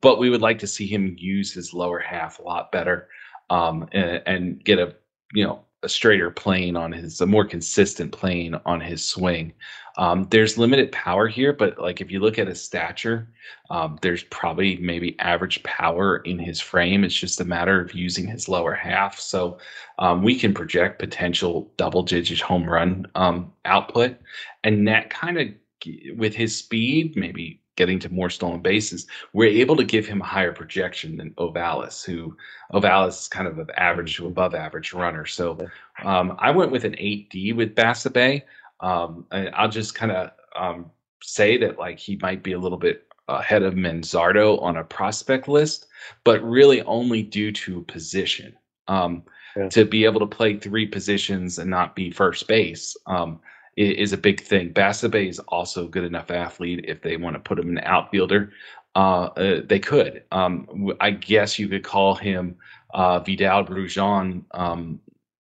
but 0.01 0.19
we 0.19 0.31
would 0.31 0.41
like 0.41 0.59
to 0.61 0.67
see 0.67 0.87
him 0.87 1.17
use 1.19 1.53
his 1.53 1.75
lower 1.75 1.99
half 1.99 2.39
a 2.39 2.43
lot 2.43 2.71
better 2.71 3.09
um, 3.51 3.89
and, 3.93 4.23
and, 4.27 4.65
get 4.65 4.79
a 4.79 4.95
you 5.35 5.45
know 5.45 5.65
a 5.83 5.89
straighter 5.89 6.31
plane 6.31 6.77
on 6.77 6.93
his 6.93 7.21
a 7.21 7.27
more 7.27 7.45
consistent 7.45 8.13
plane 8.13 8.59
on 8.65 8.81
his 8.81 9.05
swing. 9.05 9.53
Um, 9.99 10.27
there's 10.31 10.57
limited 10.57 10.91
power 10.91 11.29
here, 11.29 11.53
but 11.53 11.79
like 11.79 12.01
if 12.01 12.11
you 12.11 12.21
look 12.21 12.39
at 12.39 12.47
his 12.47 12.63
stature, 12.63 13.29
um, 13.69 13.99
there's 14.01 14.25
probably 14.25 14.77
maybe 14.79 15.19
average 15.19 15.63
power 15.65 16.19
in 16.19 16.39
his 16.39 16.61
frame. 16.61 17.05
It's 17.05 17.15
just 17.15 17.41
a 17.41 17.45
matter 17.45 17.81
of 17.81 17.93
using 17.93 18.27
his 18.27 18.49
lower 18.49 18.75
half. 18.75 19.19
So 19.19 19.59
um, 19.99 20.23
we 20.23 20.39
can 20.39 20.55
project 20.55 20.99
potential 20.99 21.71
double 21.77 22.03
digit 22.03 22.41
home 22.41 22.69
run 22.69 23.07
um, 23.15 23.53
output, 23.65 24.17
and 24.65 24.89
that 24.89 25.11
kind 25.11 25.39
of 25.39 25.49
with 26.17 26.35
his 26.35 26.57
speed, 26.57 27.17
maybe 27.17 27.62
getting 27.77 27.99
to 27.99 28.13
more 28.13 28.31
stolen 28.31 28.61
bases, 28.61 29.07
we're 29.33 29.49
able 29.49 29.77
to 29.77 29.85
give 29.85 30.07
him 30.07 30.21
a 30.21 30.25
higher 30.25 30.53
projection 30.53 31.17
than 31.17 31.31
Ovalles, 31.33 32.05
who 32.05 32.37
Ovalles 32.73 33.21
is 33.21 33.29
kind 33.29 33.49
of 33.49 33.59
an 33.59 33.69
average 33.77 34.17
to 34.17 34.27
above 34.27 34.55
average 34.55 34.93
runner. 34.93 35.27
So 35.27 35.59
um, 36.05 36.37
I 36.39 36.51
went 36.51 36.71
with 36.71 36.85
an 36.85 36.93
8D 36.93 37.57
with 37.57 37.75
Basabe. 37.75 38.43
Um, 38.81 39.27
I'll 39.31 39.71
just 39.71 39.95
kind 39.95 40.13
of 40.13 40.31
um, 40.57 40.91
say 41.23 41.57
that 41.59 41.79
like 41.79 41.99
he 41.99 42.19
might 42.21 42.43
be 42.43 42.53
a 42.53 42.59
little 42.59 42.79
bit 42.79 43.07
ahead 43.29 43.63
of 43.63 43.75
Manzardo 43.75 44.61
on 44.61 44.77
a 44.77 44.85
prospect 44.85 45.49
list, 45.49 45.87
but 46.25 46.43
really 46.43 46.83
only 46.83 47.23
due 47.23 47.53
to 47.53 47.83
position. 47.83 48.57
Um, 48.89 49.23
yeah. 49.57 49.69
To 49.69 49.85
be 49.85 50.07
able 50.07 50.21
to 50.21 50.27
play 50.27 50.57
three 50.57 50.87
positions 50.87 51.59
and 51.59 51.69
not 51.69 51.95
be 51.95 52.11
first 52.11 52.49
base. 52.49 52.97
Is 53.75 54.13
a 54.13 54.19
big 54.19 54.43
thing. 54.43 54.75
Basabe 54.75 55.29
is 55.29 55.39
also 55.39 55.87
a 55.87 55.89
good 55.89 56.05
enough 56.05 56.31
athlete 56.31 56.85
if 56.87 57.01
they 57.01 57.17
want 57.17 57.35
to 57.35 57.41
put 57.41 57.59
him 57.59 57.71
in 57.71 57.79
outfielder. 57.79 58.53
Uh, 58.95 59.31
uh, 59.37 59.61
they 59.65 59.79
could. 59.79 60.25
Um, 60.31 60.93
I 61.01 61.13
guess 61.13 61.59
you 61.59 61.69
could 61.69 61.83
call 61.83 62.15
him 62.15 62.57
uh, 62.93 63.21
Vidal 63.21 63.65
Brujan 63.65 64.45
um, 64.51 65.01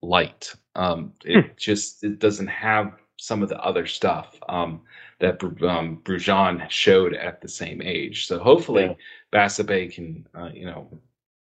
light. 0.02 0.54
Um, 0.76 1.12
it 1.24 1.44
hmm. 1.44 1.50
just 1.56 2.04
it 2.04 2.20
doesn't 2.20 2.46
have 2.46 2.92
some 3.18 3.42
of 3.42 3.48
the 3.48 3.60
other 3.60 3.86
stuff 3.86 4.38
um, 4.48 4.82
that 5.18 5.42
um, 5.42 6.00
Brujan 6.04 6.68
showed 6.70 7.14
at 7.14 7.40
the 7.40 7.48
same 7.48 7.82
age. 7.82 8.26
So 8.26 8.38
hopefully, 8.38 8.84
yeah. 8.84 8.94
Basabe 9.32 9.92
can 9.92 10.26
uh, 10.36 10.50
you 10.54 10.66
know 10.66 10.88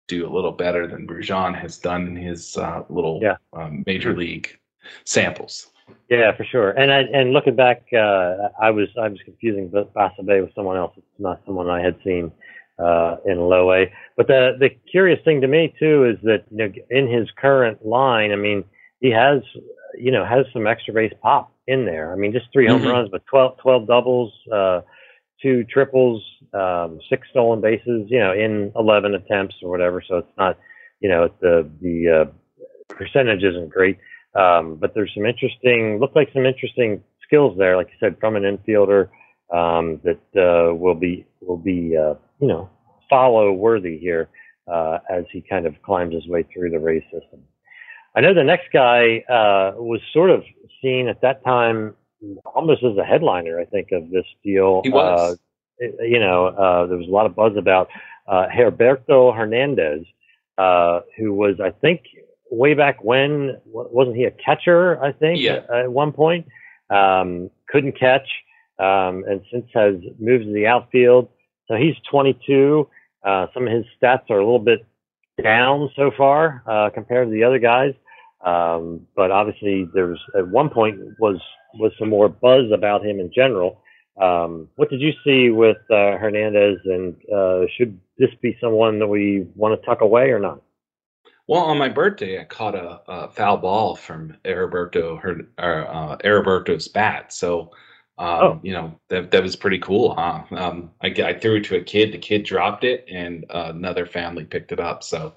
do 0.07 0.27
a 0.27 0.33
little 0.33 0.53
better 0.53 0.87
than 0.87 1.07
Brujan 1.07 1.59
has 1.61 1.79
done 1.79 2.07
in 2.07 2.17
his 2.17 2.57
uh, 2.57 2.83
little 2.89 3.19
yeah. 3.23 3.37
um, 3.53 3.83
major 3.87 4.13
hmm. 4.13 4.21
league 4.21 4.59
samples. 5.05 5.70
Yeah, 6.09 6.37
for 6.37 6.45
sure. 6.45 6.71
And 6.71 6.93
I, 6.93 7.01
and 7.01 7.33
looking 7.33 7.57
back, 7.57 7.83
uh, 7.93 8.49
I 8.61 8.71
was 8.71 8.89
I 9.01 9.09
was 9.09 9.19
confusing 9.25 9.69
Basabe 9.71 10.43
with 10.43 10.55
someone 10.55 10.77
else. 10.77 10.93
It's 10.97 11.07
not 11.19 11.41
someone 11.47 11.69
I 11.69 11.81
had 11.81 11.97
seen 12.05 12.33
uh, 12.79 13.17
in 13.27 13.39
low 13.39 13.73
A. 13.73 13.93
But 14.17 14.27
the 14.27 14.57
the 14.59 14.71
curious 14.91 15.21
thing 15.25 15.41
to 15.43 15.49
me 15.49 15.75
too 15.79 16.05
is 16.05 16.17
that 16.25 16.45
you 16.51 16.57
know 16.59 16.73
in 16.91 17.09
his 17.09 17.29
current 17.37 17.85
line, 17.85 18.33
I 18.33 18.37
mean, 18.37 18.65
he 19.01 19.11
has 19.11 19.43
you 19.99 20.11
know 20.11 20.25
has 20.25 20.47
some 20.53 20.67
extra 20.67 20.95
base 20.95 21.13
pop 21.23 21.53
in 21.67 21.85
there. 21.85 22.13
I 22.13 22.17
mean, 22.17 22.33
just 22.33 22.47
3 22.53 22.67
home 22.67 22.81
mm-hmm. 22.81 22.91
runs, 22.91 23.09
but 23.11 23.25
12, 23.27 23.59
12 23.59 23.87
doubles, 23.87 24.33
uh, 24.53 24.81
two 25.41 25.65
triples, 25.65 26.23
um, 26.53 27.01
six 27.09 27.29
stolen 27.31 27.61
bases. 27.61 28.07
You 28.09 28.19
know, 28.19 28.33
in 28.33 28.73
eleven 28.77 29.15
attempts 29.15 29.57
or 29.63 29.71
whatever. 29.71 30.03
So 30.07 30.19
it's 30.19 30.37
not 30.37 30.59
you 31.01 31.09
know 31.09 31.31
the 31.41 31.71
the 31.81 32.09
uh, 32.09 32.95
percentage 32.95 33.43
isn't 33.43 33.71
great. 33.71 33.99
Um, 34.35 34.77
but 34.77 34.95
there's 34.95 35.11
some 35.15 35.27
interesting, 35.27 35.99
look 36.01 36.15
like 36.15 36.29
some 36.33 36.47
interesting 36.47 37.03
skills 37.25 37.57
there, 37.59 37.77
like 37.77 37.89
you 37.89 37.97
said, 37.99 38.17
from 38.21 38.37
an 38.37 38.43
infielder 38.43 39.09
um, 39.53 40.01
that 40.05 40.21
uh, 40.37 40.75
will 40.75 40.95
be 40.95 41.27
will 41.41 41.57
be 41.57 41.97
uh, 41.97 42.15
you 42.41 42.49
know 42.49 42.71
follow 43.09 43.53
worthy 43.53 43.99
here 43.99 44.29
uh, 44.73 44.99
as 45.11 45.25
he 45.33 45.43
kind 45.49 45.67
of 45.67 45.75
climbs 45.83 46.15
his 46.15 46.27
way 46.29 46.45
through 46.53 46.71
the 46.71 46.79
Rays 46.79 47.03
system. 47.05 47.41
I 48.15 48.21
know 48.21 48.35
the 48.35 48.45
next 48.45 48.73
guy 48.73 49.25
uh, 49.29 49.73
was 49.77 50.01
sort 50.13 50.31
of 50.31 50.43
seen 50.83 51.09
at 51.09 51.21
that 51.23 51.45
time 51.45 51.95
almost 52.45 52.83
as 52.83 52.97
a 52.97 53.05
headliner, 53.05 53.61
I 53.61 53.65
think, 53.65 53.89
of 53.93 54.11
this 54.11 54.27
deal. 54.45 54.83
He 54.85 54.91
was. 54.91 55.33
Uh, 55.33 55.37
you 56.03 56.21
know, 56.21 56.49
uh, 56.49 56.87
there 56.87 56.99
was 56.99 57.09
a 57.09 57.11
lot 57.11 57.25
of 57.25 57.35
buzz 57.35 57.53
about 57.57 57.89
Heriberto 58.29 59.35
Hernandez, 59.35 60.05
who 61.17 61.33
was, 61.33 61.59
I 61.59 61.71
think, 61.71 62.03
way 62.51 62.75
back 62.75 63.03
when, 63.03 63.59
wasn't 63.67 64.17
he 64.17 64.25
a 64.25 64.31
catcher? 64.31 65.03
I 65.03 65.13
think 65.13 65.41
yeah. 65.41 65.61
at 65.73 65.91
one 65.91 66.13
point, 66.13 66.47
um, 66.91 67.51
couldn't 67.69 67.99
catch, 67.99 68.29
um, 68.79 69.25
and 69.29 69.41
since 69.53 69.67
has 69.75 69.95
moved 70.19 70.45
to 70.45 70.53
the 70.53 70.67
outfield. 70.67 71.29
So 71.69 71.77
he's 71.77 71.95
22. 72.11 72.89
Uh, 73.25 73.47
some 73.55 73.67
of 73.67 73.73
his 73.73 73.85
stats 74.01 74.29
are 74.31 74.39
a 74.39 74.45
little 74.45 74.59
bit 74.59 74.85
down 75.43 75.91
so 75.97 76.11
far 76.17 76.63
uh, 76.67 76.91
compared 76.91 77.29
to 77.29 77.33
the 77.33 77.45
other 77.45 77.59
guys. 77.59 77.95
Um, 78.45 79.07
but 79.15 79.31
obviously, 79.31 79.89
there's 79.93 80.19
at 80.37 80.49
one 80.49 80.71
point 80.71 80.99
was 81.19 81.41
was 81.75 81.93
some 81.99 82.09
more 82.09 82.29
buzz 82.29 82.73
about 82.73 83.05
him 83.05 83.21
in 83.21 83.31
general. 83.33 83.83
Um, 84.21 84.69
what 84.77 84.91
did 84.91 85.01
you 85.01 85.13
see 85.25 85.51
with 85.51 85.77
uh, 85.91 86.17
Hernandez, 86.19 86.79
and 86.85 87.15
uh, 87.33 87.67
should 87.77 87.99
this 88.19 88.31
be 88.43 88.57
someone 88.61 88.99
that 88.99 89.07
we 89.07 89.47
want 89.55 89.79
to 89.79 89.87
tuck 89.87 90.01
away 90.01 90.31
or 90.31 90.39
not? 90.39 90.63
Well, 91.51 91.63
on 91.63 91.79
my 91.79 91.89
birthday, 91.89 92.41
I 92.41 92.45
caught 92.45 92.77
a, 92.77 93.01
a 93.09 93.29
foul 93.29 93.57
ball 93.57 93.97
from 93.97 94.37
Heriberto, 94.45 95.21
her, 95.21 95.49
uh, 95.59 96.17
Heriberto's 96.23 96.87
bat. 96.87 97.33
So, 97.33 97.73
um, 98.19 98.29
oh. 98.29 98.61
you 98.63 98.73
know, 98.73 98.95
that, 99.09 99.33
that 99.33 99.43
was 99.43 99.57
pretty 99.57 99.81
cool, 99.81 100.15
huh? 100.15 100.45
Um, 100.53 100.93
I, 101.03 101.09
I, 101.09 101.37
threw 101.37 101.57
it 101.57 101.65
to 101.65 101.77
a 101.77 101.83
kid. 101.83 102.13
The 102.13 102.19
kid 102.19 102.45
dropped 102.45 102.85
it, 102.85 103.05
and 103.11 103.47
uh, 103.51 103.73
another 103.75 104.07
family 104.07 104.45
picked 104.45 104.71
it 104.71 104.79
up. 104.79 105.03
So, 105.03 105.35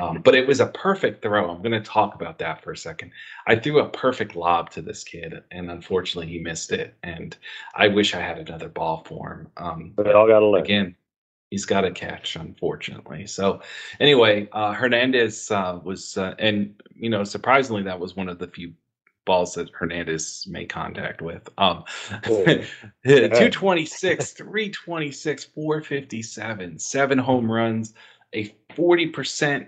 um, 0.00 0.22
but 0.22 0.36
it 0.36 0.46
was 0.46 0.60
a 0.60 0.68
perfect 0.68 1.20
throw. 1.20 1.50
I'm 1.50 1.62
going 1.62 1.72
to 1.72 1.80
talk 1.80 2.14
about 2.14 2.38
that 2.38 2.62
for 2.62 2.70
a 2.70 2.76
second. 2.76 3.10
I 3.48 3.56
threw 3.56 3.80
a 3.80 3.88
perfect 3.88 4.36
lob 4.36 4.70
to 4.70 4.82
this 4.82 5.02
kid, 5.02 5.34
and 5.50 5.68
unfortunately, 5.68 6.30
he 6.30 6.38
missed 6.38 6.70
it. 6.70 6.94
And 7.02 7.36
I 7.74 7.88
wish 7.88 8.14
I 8.14 8.20
had 8.20 8.38
another 8.38 8.68
ball 8.68 9.04
for 9.04 9.32
him. 9.32 9.48
Um, 9.56 9.92
but 9.96 10.06
it 10.06 10.14
all 10.14 10.28
got 10.28 10.44
a 10.44 10.52
Again, 10.62 10.94
he's 11.50 11.64
got 11.64 11.84
a 11.84 11.90
catch, 11.90 12.36
unfortunately. 12.36 13.26
So, 13.26 13.60
anyway, 14.00 14.48
uh, 14.52 14.72
Hernandez 14.72 15.50
uh, 15.50 15.80
was, 15.82 16.16
uh, 16.16 16.34
and 16.38 16.80
you 16.94 17.10
know, 17.10 17.24
surprisingly, 17.24 17.82
that 17.84 18.00
was 18.00 18.16
one 18.16 18.28
of 18.28 18.38
the 18.38 18.48
few 18.48 18.72
balls 19.24 19.54
that 19.54 19.70
Hernandez 19.70 20.46
made 20.48 20.68
contact 20.68 21.20
with. 21.20 21.48
Um, 21.58 21.84
oh. 22.28 22.44
226, 23.04 24.32
326, 24.32 25.44
457, 25.44 26.78
seven 26.78 27.18
home 27.18 27.50
runs, 27.50 27.92
a 28.32 28.54
40% 28.74 29.66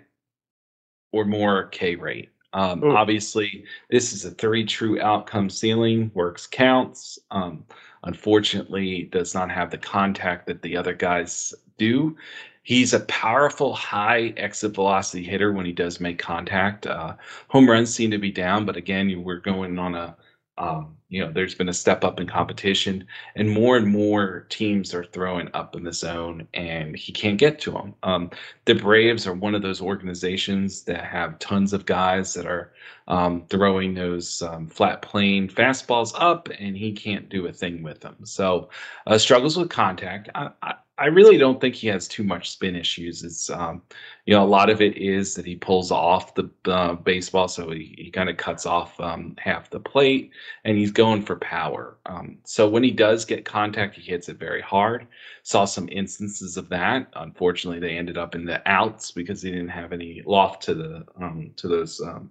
or 1.12 1.24
more 1.24 1.66
K 1.66 1.96
rate. 1.96 2.30
Um, 2.52 2.82
obviously, 2.84 3.64
this 3.90 4.12
is 4.12 4.24
a 4.24 4.30
three 4.30 4.64
true 4.64 5.00
outcome 5.00 5.50
ceiling, 5.50 6.11
works 6.14 6.46
counts. 6.46 7.18
Um, 7.30 7.64
unfortunately, 8.04 9.04
does 9.04 9.34
not 9.34 9.50
have 9.50 9.70
the 9.70 9.78
contact 9.78 10.46
that 10.46 10.62
the 10.62 10.76
other 10.76 10.94
guys 10.94 11.54
do. 11.76 12.16
He's 12.62 12.92
a 12.92 13.00
powerful 13.00 13.72
high 13.74 14.34
exit 14.37 14.74
velocity 14.74 15.24
hitter 15.24 15.52
when 15.52 15.64
he 15.64 15.72
does 15.72 16.00
make 16.00 16.18
contact. 16.18 16.87
Uh, 16.87 17.14
home 17.48 17.68
runs 17.68 17.94
seem 17.94 18.11
to 18.11 18.18
be 18.18 18.30
down, 18.30 18.66
but 18.66 18.76
again, 18.76 19.22
we're 19.22 19.40
going 19.40 19.78
on 19.78 19.94
a 19.94 20.16
um, 20.59 20.97
you 21.09 21.25
know, 21.25 21.33
there's 21.33 21.55
been 21.55 21.71
a 21.71 21.75
step 21.75 22.05
up 22.05 22.21
in 22.21 22.27
competition, 22.27 23.07
and 23.35 23.49
more 23.49 23.77
and 23.79 23.87
more 23.87 24.47
teams 24.51 24.92
are 24.92 25.05
throwing 25.05 25.49
up 25.55 25.75
in 25.75 25.85
the 25.85 25.92
zone, 25.92 26.47
and 26.53 26.94
he 26.97 27.12
can't 27.12 27.38
get 27.38 27.59
to 27.61 27.71
them. 27.71 27.94
Um, 28.03 28.31
the 28.66 28.75
Braves 28.75 29.27
are 29.27 29.33
one 29.33 29.55
of 29.55 29.62
those 29.62 29.81
organizations 29.81 30.83
that 30.83 31.05
have 31.05 31.38
tons 31.38 31.73
of 31.73 31.87
guys 31.87 32.35
that 32.35 32.44
are 32.44 32.73
um, 33.07 33.47
throwing 33.49 33.94
those 33.94 34.42
um, 34.42 34.66
flat 34.66 35.01
plane 35.01 35.49
fastballs 35.49 36.12
up, 36.14 36.49
and 36.59 36.77
he 36.77 36.92
can't 36.92 37.29
do 37.31 37.47
a 37.47 37.53
thing 37.53 37.83
with 37.83 38.01
them. 38.01 38.16
So, 38.25 38.68
uh, 39.07 39.16
struggles 39.16 39.57
with 39.57 39.71
contact. 39.71 40.29
I, 40.35 40.51
I, 40.62 40.75
I 40.98 41.06
really 41.06 41.38
don't 41.38 41.61
think 41.61 41.76
he 41.76 41.87
has 41.88 42.08
too 42.08 42.24
much 42.24 42.50
spin 42.50 42.74
issues. 42.74 43.22
It's 43.22 43.50
um, 43.50 43.82
you 44.26 44.34
know 44.34 44.44
a 44.44 44.46
lot 44.46 44.68
of 44.68 44.80
it 44.80 44.96
is 44.96 45.34
that 45.34 45.46
he 45.46 45.54
pulls 45.54 45.92
off 45.92 46.34
the 46.34 46.50
uh, 46.66 46.94
baseball, 46.94 47.46
so 47.46 47.70
he, 47.70 47.94
he 47.96 48.11
kind 48.11 48.28
of 48.28 48.37
cuts 48.37 48.66
off 48.66 48.98
um, 49.00 49.37
half 49.38 49.70
the 49.70 49.78
plate, 49.78 50.32
and 50.64 50.76
he's 50.76 50.90
going 50.90 51.22
for 51.22 51.37
power. 51.37 51.98
Um, 52.06 52.38
so 52.44 52.68
when 52.68 52.82
he 52.82 52.90
does 52.90 53.24
get 53.24 53.44
contact, 53.44 53.94
he 53.94 54.02
hits 54.02 54.28
it 54.28 54.38
very 54.38 54.61
hard. 54.61 55.06
Saw 55.44 55.64
some 55.64 55.88
instances 55.90 56.56
of 56.56 56.68
that. 56.70 57.08
Unfortunately, 57.14 57.80
they 57.80 57.96
ended 57.96 58.18
up 58.18 58.34
in 58.34 58.44
the 58.44 58.61
outs 58.68 59.12
because 59.12 59.40
he 59.40 59.50
didn't 59.50 59.68
have 59.68 59.92
any 59.92 60.22
loft 60.26 60.64
to 60.64 60.74
the 60.74 61.06
um, 61.20 61.52
to 61.56 61.68
those 61.68 62.00
um, 62.00 62.30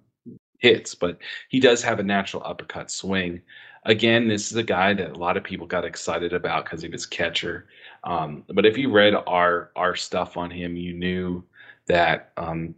hits. 0.58 0.94
But 0.94 1.18
he 1.48 1.58
does 1.58 1.82
have 1.82 2.00
a 2.00 2.04
natural 2.04 2.42
uppercut 2.44 2.90
swing. 2.90 3.40
Again, 3.84 4.28
this 4.28 4.50
is 4.50 4.56
a 4.56 4.62
guy 4.62 4.92
that 4.92 5.12
a 5.12 5.18
lot 5.18 5.36
of 5.36 5.44
people 5.44 5.66
got 5.66 5.84
excited 5.84 6.32
about 6.32 6.64
because 6.64 6.82
he 6.82 6.88
was 6.88 7.06
catcher. 7.06 7.66
Um, 8.04 8.44
but 8.48 8.66
if 8.66 8.78
you 8.78 8.90
read 8.90 9.14
our 9.14 9.70
our 9.76 9.96
stuff 9.96 10.36
on 10.36 10.50
him, 10.50 10.76
you 10.76 10.94
knew 10.94 11.44
that 11.86 12.32
um, 12.36 12.74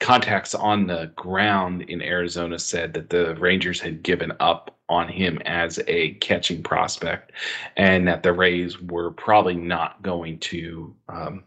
contacts 0.00 0.54
on 0.54 0.86
the 0.86 1.10
ground 1.16 1.82
in 1.82 2.02
Arizona 2.02 2.58
said 2.58 2.92
that 2.94 3.10
the 3.10 3.34
Rangers 3.36 3.80
had 3.80 4.02
given 4.02 4.32
up 4.40 4.76
on 4.88 5.08
him 5.08 5.38
as 5.46 5.80
a 5.88 6.14
catching 6.14 6.62
prospect, 6.62 7.32
and 7.76 8.06
that 8.06 8.22
the 8.22 8.32
Rays 8.32 8.80
were 8.80 9.10
probably 9.10 9.54
not 9.54 10.02
going 10.02 10.38
to 10.40 10.94
um, 11.08 11.44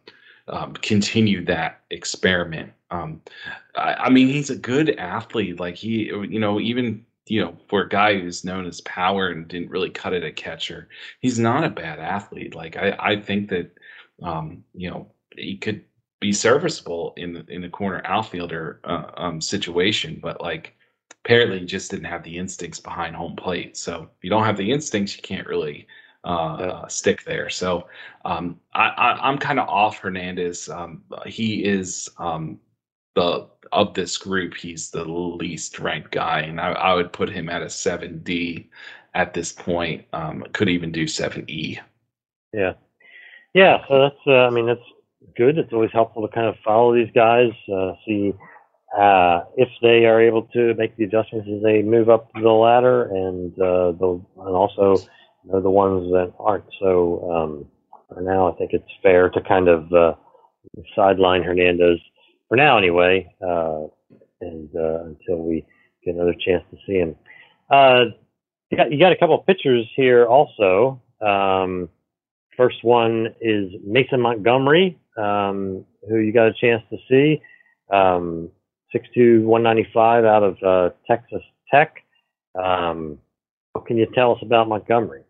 um, 0.48 0.74
continue 0.74 1.44
that 1.46 1.82
experiment. 1.92 2.72
Um, 2.90 3.22
I, 3.76 3.94
I, 3.94 4.10
mean, 4.10 4.28
he's 4.28 4.50
a 4.50 4.56
good 4.56 4.92
athlete. 4.98 5.60
Like 5.60 5.76
he, 5.76 6.06
you 6.06 6.40
know, 6.40 6.60
even 6.60 7.06
you 7.30 7.42
know, 7.42 7.56
for 7.68 7.82
a 7.82 7.90
guy 7.90 8.20
who's 8.20 8.44
known 8.44 8.66
as 8.66 8.82
power 8.82 9.28
and 9.28 9.48
didn't 9.48 9.70
really 9.70 9.90
cut 9.90 10.14
it 10.14 10.24
at 10.24 10.36
catcher, 10.36 10.90
he's 11.20 11.40
not 11.40 11.64
a 11.64 11.70
bad 11.70 12.00
athlete. 12.00 12.56
Like 12.56 12.78
I, 12.78 12.96
I 13.00 13.22
think 13.22 13.50
that, 13.50 13.78
um, 14.24 14.64
you 14.74 14.90
know, 14.90 15.12
he 15.36 15.58
could 15.58 15.84
be 16.20 16.32
serviceable 16.32 17.14
in 17.18 17.34
the, 17.34 17.46
in 17.48 17.62
the 17.62 17.70
corner 17.70 18.02
outfielder 18.06 18.80
uh, 18.84 19.12
um, 19.18 19.42
situation, 19.42 20.20
but 20.22 20.42
like 20.42 20.76
apparently 21.24 21.60
he 21.60 21.66
just 21.66 21.92
didn't 21.92 22.06
have 22.06 22.24
the 22.24 22.38
instincts 22.38 22.80
behind 22.80 23.16
home 23.16 23.36
plate. 23.36 23.78
So 23.78 24.04
if 24.04 24.24
you 24.24 24.30
don't 24.30 24.46
have 24.46 24.58
the 24.58 24.72
instincts, 24.72 25.16
you 25.16 25.22
can't 25.22 25.48
really 25.48 25.88
uh, 26.24 26.58
yeah. 26.60 26.66
uh, 26.68 26.88
stick 26.88 27.24
there. 27.24 27.50
So 27.50 27.88
um, 28.26 28.60
I, 28.74 29.20
am 29.30 29.38
kind 29.38 29.60
of 29.60 29.70
off 29.70 30.00
Hernandez. 30.00 30.70
Um, 30.70 31.04
he 31.26 31.64
is 31.64 32.10
um, 32.18 32.60
the 33.18 33.48
of 33.72 33.94
this 33.96 34.18
group, 34.18 34.54
he's 34.54 34.92
the 34.92 35.04
least 35.04 35.80
ranked 35.80 36.12
guy, 36.12 36.42
and 36.42 36.62
I, 36.62 36.72
I 36.72 36.94
would 36.94 37.12
put 37.12 37.30
him 37.30 37.50
at 37.50 37.64
a 37.64 37.70
seven 37.70 38.20
D 38.20 38.70
at 39.16 39.34
this 39.34 39.52
point. 39.52 40.06
Um, 40.14 40.46
could 40.54 40.70
even 40.70 40.92
do 40.92 41.08
seven 41.08 41.44
E. 41.50 41.80
Yeah, 42.54 42.74
yeah. 43.54 43.80
So 43.88 44.00
that's 44.02 44.28
uh, 44.28 44.46
I 44.46 44.50
mean 44.52 44.68
that's 44.68 44.80
good. 45.36 45.58
It's 45.58 45.74
always 45.74 45.92
helpful 45.92 46.28
to 46.28 46.34
kind 46.34 46.48
of 46.48 46.56
follow 46.64 46.94
these 46.94 47.12
guys, 47.14 47.52
uh, 47.74 47.94
see 48.06 48.34
uh, 48.98 49.42
if 49.58 49.70
they 49.82 50.06
are 50.06 50.22
able 50.22 50.44
to 50.54 50.76
make 50.76 50.96
the 50.96 51.06
adjustments 51.06 51.50
as 51.54 51.64
they 51.64 51.82
move 51.82 52.10
up 52.10 52.32
the 52.34 52.50
ladder, 52.50 53.06
and 53.06 53.52
uh, 53.54 53.92
the 53.94 54.22
and 54.38 54.56
also 54.56 54.96
you 55.44 55.52
know, 55.52 55.62
the 55.62 55.72
ones 55.72 56.12
that 56.12 56.34
aren't. 56.40 56.66
So 56.80 57.32
um, 57.32 57.66
for 58.10 58.22
now, 58.22 58.52
I 58.52 58.56
think 58.58 58.74
it's 58.74 58.92
fair 59.02 59.30
to 59.30 59.42
kind 59.42 59.68
of 59.68 59.92
uh, 59.92 60.14
sideline 60.96 61.42
Hernandez 61.42 62.00
for 62.48 62.56
now 62.56 62.78
anyway, 62.78 63.34
uh, 63.42 63.84
and 64.42 64.70
uh, 64.76 65.04
until 65.06 65.44
we 65.44 65.66
get 66.04 66.16
another 66.16 66.34
chance 66.34 66.64
to 66.72 66.78
see 66.86 67.00
him. 67.00 67.16
Uh, 67.70 68.06
you, 68.70 68.78
got, 68.78 68.92
you 68.92 69.00
got 69.00 69.12
a 69.12 69.18
couple 69.18 69.40
of 69.40 69.46
pictures 69.46 69.86
here 69.96 70.26
also. 70.26 71.02
Um, 71.22 71.90
first 72.56 72.84
one 72.84 73.28
is 73.42 73.72
Mason 73.86 74.22
Montgomery, 74.22 74.98
um, 75.18 75.86
who 76.08 76.20
you 76.20 76.32
got 76.32 76.48
a 76.48 76.54
chance 76.54 76.84
to 76.90 76.98
see. 77.10 77.42
Um, 77.92 78.50
6'2", 78.96 79.44
195 79.44 80.26
out 80.26 80.44
of 80.44 80.64
uh, 80.64 80.96
Texas 81.06 81.42
Tech. 81.70 81.96
Um, 82.56 83.20
what 83.74 83.86
can 83.86 83.98
you 83.98 84.08
tell 84.16 84.32
us 84.32 84.40
about 84.42 84.70
Montgomery? 84.70 85.24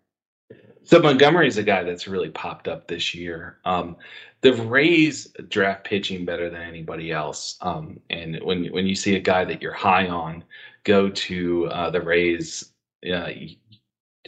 So 0.83 0.99
Montgomery 0.99 1.47
is 1.47 1.57
a 1.57 1.63
guy 1.63 1.83
that's 1.83 2.07
really 2.07 2.29
popped 2.29 2.67
up 2.67 2.87
this 2.87 3.13
year. 3.13 3.57
Um, 3.65 3.97
the 4.41 4.53
Rays 4.53 5.27
draft 5.49 5.83
pitching 5.85 6.25
better 6.25 6.49
than 6.49 6.61
anybody 6.61 7.11
else. 7.11 7.57
Um, 7.61 7.99
and 8.09 8.39
when 8.43 8.65
when 8.67 8.85
you 8.85 8.95
see 8.95 9.15
a 9.15 9.19
guy 9.19 9.45
that 9.45 9.61
you're 9.61 9.73
high 9.73 10.07
on 10.07 10.43
go 10.83 11.09
to 11.09 11.67
uh, 11.67 11.89
the 11.89 12.01
Rays, 12.01 12.71
uh, 13.11 13.29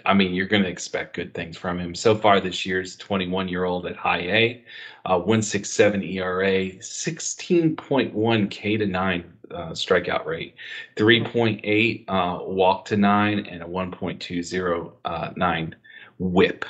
I 0.06 0.14
mean, 0.14 0.34
you're 0.34 0.48
going 0.48 0.64
to 0.64 0.70
expect 0.70 1.16
good 1.16 1.34
things 1.34 1.58
from 1.58 1.80
him. 1.80 1.96
So 1.96 2.16
far 2.16 2.40
this 2.40 2.66
year, 2.66 2.82
he's 2.82 2.96
21 2.96 3.48
year 3.48 3.66
old 3.66 3.86
at 3.86 3.96
high 3.96 4.22
A, 4.22 4.66
uh, 5.06 5.18
167 5.18 6.04
ERA, 6.04 6.72
16.1 6.72 8.52
K 8.52 8.78
to 8.78 8.86
9 8.86 9.34
uh, 9.52 9.70
strikeout 9.72 10.26
rate, 10.26 10.56
3.8 10.96 12.06
uh, 12.08 12.44
walk 12.44 12.86
to 12.86 12.98
9, 12.98 13.40
and 13.40 13.64
a 13.64 13.66
1.209 13.66 14.94
uh, 15.06 15.76
whip. 16.20 16.66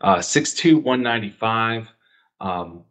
Uh, 0.00 0.16
6'2, 0.16 0.82
195 0.82 1.93
um, 2.44 2.84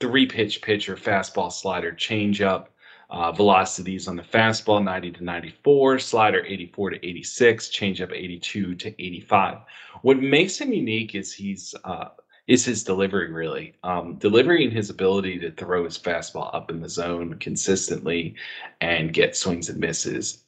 three 0.00 0.26
pitch 0.26 0.62
pitcher, 0.62 0.96
fastball, 0.96 1.52
slider, 1.52 1.92
changeup. 1.92 2.68
Uh, 3.10 3.30
velocities 3.30 4.08
on 4.08 4.16
the 4.16 4.22
fastball 4.22 4.82
90 4.82 5.12
to 5.12 5.24
94, 5.24 5.98
slider 5.98 6.44
84 6.44 6.90
to 6.90 7.06
86, 7.06 7.68
changeup 7.68 8.10
82 8.10 8.74
to 8.76 8.88
85. 8.88 9.58
What 10.00 10.18
makes 10.20 10.58
him 10.58 10.72
unique 10.72 11.14
is 11.14 11.32
he's 11.32 11.74
uh, 11.84 12.08
is 12.46 12.64
his 12.64 12.82
delivery 12.82 13.30
really 13.30 13.74
um, 13.84 14.16
delivering 14.16 14.70
his 14.70 14.90
ability 14.90 15.38
to 15.40 15.52
throw 15.52 15.84
his 15.84 15.98
fastball 15.98 16.54
up 16.54 16.70
in 16.70 16.80
the 16.80 16.88
zone 16.88 17.38
consistently 17.38 18.34
and 18.80 19.12
get 19.12 19.36
swings 19.36 19.68
and 19.68 19.78
misses 19.78 20.43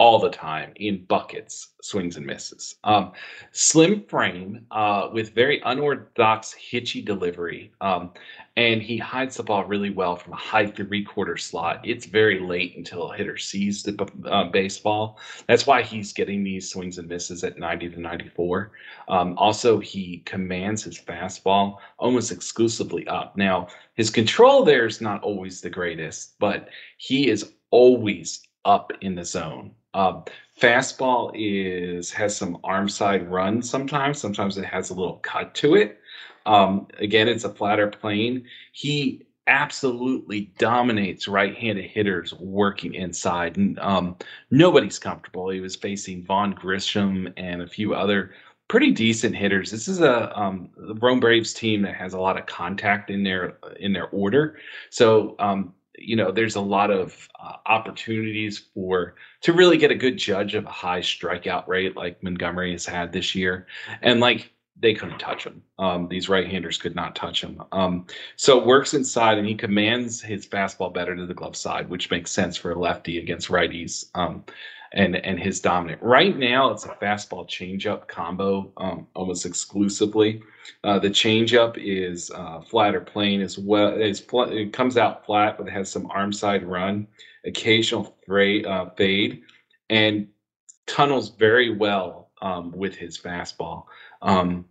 all 0.00 0.18
the 0.18 0.30
time 0.30 0.72
in 0.76 1.04
buckets, 1.04 1.74
swings 1.82 2.16
and 2.16 2.24
misses. 2.24 2.76
Um, 2.84 3.12
slim 3.52 4.02
frame 4.06 4.64
uh, 4.70 5.10
with 5.12 5.34
very 5.34 5.60
unorthodox, 5.62 6.54
hitchy 6.54 7.02
delivery. 7.02 7.70
Um, 7.82 8.12
and 8.56 8.80
he 8.80 8.96
hides 8.96 9.36
the 9.36 9.42
ball 9.42 9.66
really 9.66 9.90
well 9.90 10.16
from 10.16 10.32
a 10.32 10.36
high 10.36 10.68
three 10.68 11.04
quarter 11.04 11.36
slot. 11.36 11.82
It's 11.84 12.06
very 12.06 12.40
late 12.40 12.78
until 12.78 13.12
a 13.12 13.16
hitter 13.16 13.36
sees 13.36 13.82
the 13.82 14.10
uh, 14.24 14.44
baseball. 14.44 15.18
That's 15.46 15.66
why 15.66 15.82
he's 15.82 16.14
getting 16.14 16.42
these 16.42 16.70
swings 16.70 16.96
and 16.96 17.06
misses 17.06 17.44
at 17.44 17.58
90 17.58 17.90
to 17.90 18.00
94. 18.00 18.72
Um, 19.08 19.36
also, 19.36 19.78
he 19.80 20.22
commands 20.24 20.82
his 20.82 20.98
fastball 20.98 21.76
almost 21.98 22.32
exclusively 22.32 23.06
up. 23.06 23.36
Now, 23.36 23.68
his 23.96 24.08
control 24.08 24.64
there 24.64 24.86
is 24.86 25.02
not 25.02 25.22
always 25.22 25.60
the 25.60 25.68
greatest, 25.68 26.38
but 26.38 26.70
he 26.96 27.28
is 27.28 27.52
always 27.70 28.40
up 28.64 28.92
in 29.02 29.14
the 29.14 29.26
zone. 29.26 29.72
Um, 29.94 30.24
fastball 30.60 31.32
is 31.34 32.10
has 32.12 32.36
some 32.36 32.58
arm 32.64 32.88
side 32.88 33.30
run 33.30 33.62
sometimes. 33.62 34.20
Sometimes 34.20 34.58
it 34.58 34.64
has 34.64 34.90
a 34.90 34.94
little 34.94 35.16
cut 35.16 35.54
to 35.56 35.74
it. 35.74 36.00
Um, 36.46 36.88
again, 36.98 37.28
it's 37.28 37.44
a 37.44 37.52
flatter 37.54 37.88
plane. 37.88 38.46
He 38.72 39.26
absolutely 39.46 40.52
dominates 40.58 41.26
right-handed 41.26 41.84
hitters 41.84 42.32
working 42.34 42.94
inside. 42.94 43.56
And 43.56 43.78
um, 43.80 44.16
nobody's 44.50 44.98
comfortable. 44.98 45.50
He 45.50 45.60
was 45.60 45.74
facing 45.76 46.24
Vaughn 46.24 46.52
Grissom 46.52 47.32
and 47.36 47.62
a 47.62 47.66
few 47.66 47.94
other 47.94 48.30
pretty 48.68 48.92
decent 48.92 49.34
hitters. 49.34 49.70
This 49.70 49.88
is 49.88 50.00
a 50.00 50.38
um, 50.38 50.70
Rome 51.00 51.18
Braves 51.18 51.52
team 51.52 51.82
that 51.82 51.96
has 51.96 52.14
a 52.14 52.20
lot 52.20 52.38
of 52.38 52.46
contact 52.46 53.10
in 53.10 53.24
their 53.24 53.58
in 53.80 53.92
their 53.92 54.06
order. 54.10 54.58
So 54.90 55.34
um, 55.40 55.74
you 56.00 56.16
know, 56.16 56.32
there's 56.32 56.56
a 56.56 56.60
lot 56.60 56.90
of 56.90 57.28
uh, 57.38 57.56
opportunities 57.66 58.58
for 58.74 59.14
to 59.42 59.52
really 59.52 59.76
get 59.76 59.90
a 59.90 59.94
good 59.94 60.16
judge 60.16 60.54
of 60.54 60.64
a 60.64 60.70
high 60.70 61.00
strikeout 61.00 61.68
rate 61.68 61.96
like 61.96 62.22
Montgomery 62.22 62.72
has 62.72 62.86
had 62.86 63.12
this 63.12 63.34
year, 63.34 63.66
and 64.02 64.20
like 64.20 64.52
they 64.80 64.94
couldn't 64.94 65.18
touch 65.18 65.44
him. 65.44 65.62
Um, 65.78 66.08
these 66.08 66.28
right-handers 66.28 66.78
could 66.78 66.96
not 66.96 67.14
touch 67.14 67.42
him. 67.42 67.62
Um, 67.70 68.06
so 68.36 68.58
it 68.58 68.66
works 68.66 68.94
inside, 68.94 69.36
and 69.36 69.46
he 69.46 69.54
commands 69.54 70.22
his 70.22 70.46
fastball 70.46 70.92
better 70.92 71.14
to 71.14 71.26
the 71.26 71.34
glove 71.34 71.56
side, 71.56 71.88
which 71.90 72.10
makes 72.10 72.32
sense 72.32 72.56
for 72.56 72.72
a 72.72 72.78
lefty 72.78 73.18
against 73.18 73.48
righties. 73.48 74.06
Um, 74.14 74.44
and 74.92 75.16
and 75.16 75.38
his 75.38 75.60
dominant. 75.60 76.02
Right 76.02 76.36
now, 76.36 76.70
it's 76.70 76.84
a 76.84 76.88
fastball 76.88 77.48
changeup 77.48 78.08
combo, 78.08 78.72
um, 78.76 79.06
almost 79.14 79.46
exclusively. 79.46 80.42
Uh, 80.84 80.98
the 80.98 81.10
changeup 81.10 81.76
is 81.78 82.30
uh, 82.32 82.60
flat 82.62 82.94
or 82.94 83.00
plain 83.00 83.40
as 83.40 83.58
well. 83.58 83.94
It's, 83.94 84.22
it 84.32 84.72
comes 84.72 84.96
out 84.96 85.24
flat, 85.24 85.58
but 85.58 85.68
it 85.68 85.72
has 85.72 85.90
some 85.90 86.06
arm 86.10 86.32
side 86.32 86.64
run, 86.64 87.06
occasional 87.44 88.16
fra- 88.26 88.62
uh, 88.62 88.90
fade, 88.96 89.42
and 89.88 90.28
tunnels 90.86 91.30
very 91.30 91.74
well 91.74 92.30
um, 92.42 92.72
with 92.72 92.94
his 92.94 93.18
fastball. 93.18 93.84
Um, 94.22 94.64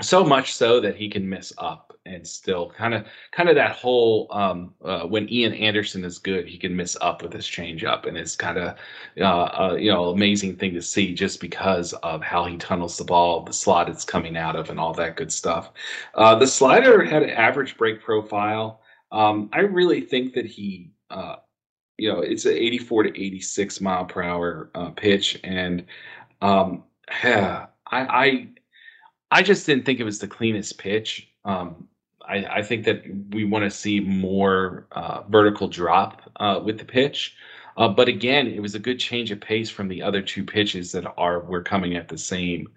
so 0.00 0.24
much 0.24 0.54
so 0.54 0.80
that 0.80 0.96
he 0.96 1.08
can 1.08 1.28
miss 1.28 1.52
up 1.58 1.90
and 2.06 2.26
still 2.26 2.70
kind 2.70 2.94
of 2.94 3.06
kind 3.32 3.48
of 3.48 3.54
that 3.54 3.72
whole 3.72 4.26
um, 4.30 4.74
uh, 4.84 5.02
when 5.02 5.30
Ian 5.30 5.52
Anderson 5.54 6.04
is 6.04 6.18
good, 6.18 6.46
he 6.46 6.58
can 6.58 6.74
miss 6.74 6.96
up 7.00 7.22
with 7.22 7.32
his 7.32 7.46
changeup, 7.46 8.06
and 8.06 8.16
it's 8.16 8.36
kind 8.36 8.58
of 8.58 8.76
uh, 9.18 9.22
uh, 9.24 9.76
you 9.78 9.90
know 9.90 10.10
amazing 10.10 10.56
thing 10.56 10.74
to 10.74 10.82
see 10.82 11.14
just 11.14 11.40
because 11.40 11.92
of 11.94 12.22
how 12.22 12.44
he 12.44 12.56
tunnels 12.56 12.96
the 12.96 13.04
ball, 13.04 13.42
the 13.42 13.52
slot 13.52 13.88
it's 13.88 14.04
coming 14.04 14.36
out 14.36 14.56
of, 14.56 14.70
and 14.70 14.80
all 14.80 14.94
that 14.94 15.16
good 15.16 15.32
stuff. 15.32 15.72
Uh, 16.14 16.34
the 16.34 16.46
slider 16.46 17.04
had 17.04 17.22
an 17.22 17.30
average 17.30 17.76
break 17.76 18.02
profile. 18.02 18.80
Um, 19.12 19.50
I 19.52 19.60
really 19.60 20.00
think 20.00 20.34
that 20.34 20.46
he. 20.46 20.92
Uh, 21.10 21.36
you 21.98 22.10
know, 22.10 22.20
it's 22.20 22.46
an 22.46 22.52
84 22.52 23.02
to 23.02 23.08
86 23.10 23.80
mile 23.82 24.06
per 24.06 24.22
hour 24.22 24.70
uh, 24.74 24.88
pitch, 24.90 25.38
and 25.44 25.84
um, 26.40 26.84
yeah, 27.22 27.66
I, 27.92 28.00
I 28.26 28.48
I 29.30 29.42
just 29.42 29.66
didn't 29.66 29.84
think 29.84 30.00
it 30.00 30.04
was 30.04 30.18
the 30.18 30.28
cleanest 30.28 30.78
pitch. 30.78 31.28
Um, 31.44 31.88
I, 32.26 32.44
I, 32.46 32.62
think 32.62 32.84
that 32.84 33.02
we 33.30 33.44
want 33.44 33.64
to 33.64 33.70
see 33.70 34.00
more 34.00 34.86
uh, 34.92 35.22
vertical 35.28 35.68
drop 35.68 36.22
uh, 36.36 36.60
with 36.62 36.78
the 36.78 36.84
pitch. 36.84 37.34
Uh, 37.76 37.88
but 37.88 38.08
again, 38.08 38.46
it 38.46 38.60
was 38.60 38.74
a 38.74 38.78
good 38.78 38.98
change 38.98 39.30
of 39.30 39.40
pace 39.40 39.70
from 39.70 39.88
the 39.88 40.02
other 40.02 40.20
two 40.20 40.44
pitches 40.44 40.92
that 40.92 41.04
are 41.16 41.40
were 41.40 41.62
coming 41.62 41.96
at 41.96 42.08
the 42.08 42.18
same, 42.18 42.68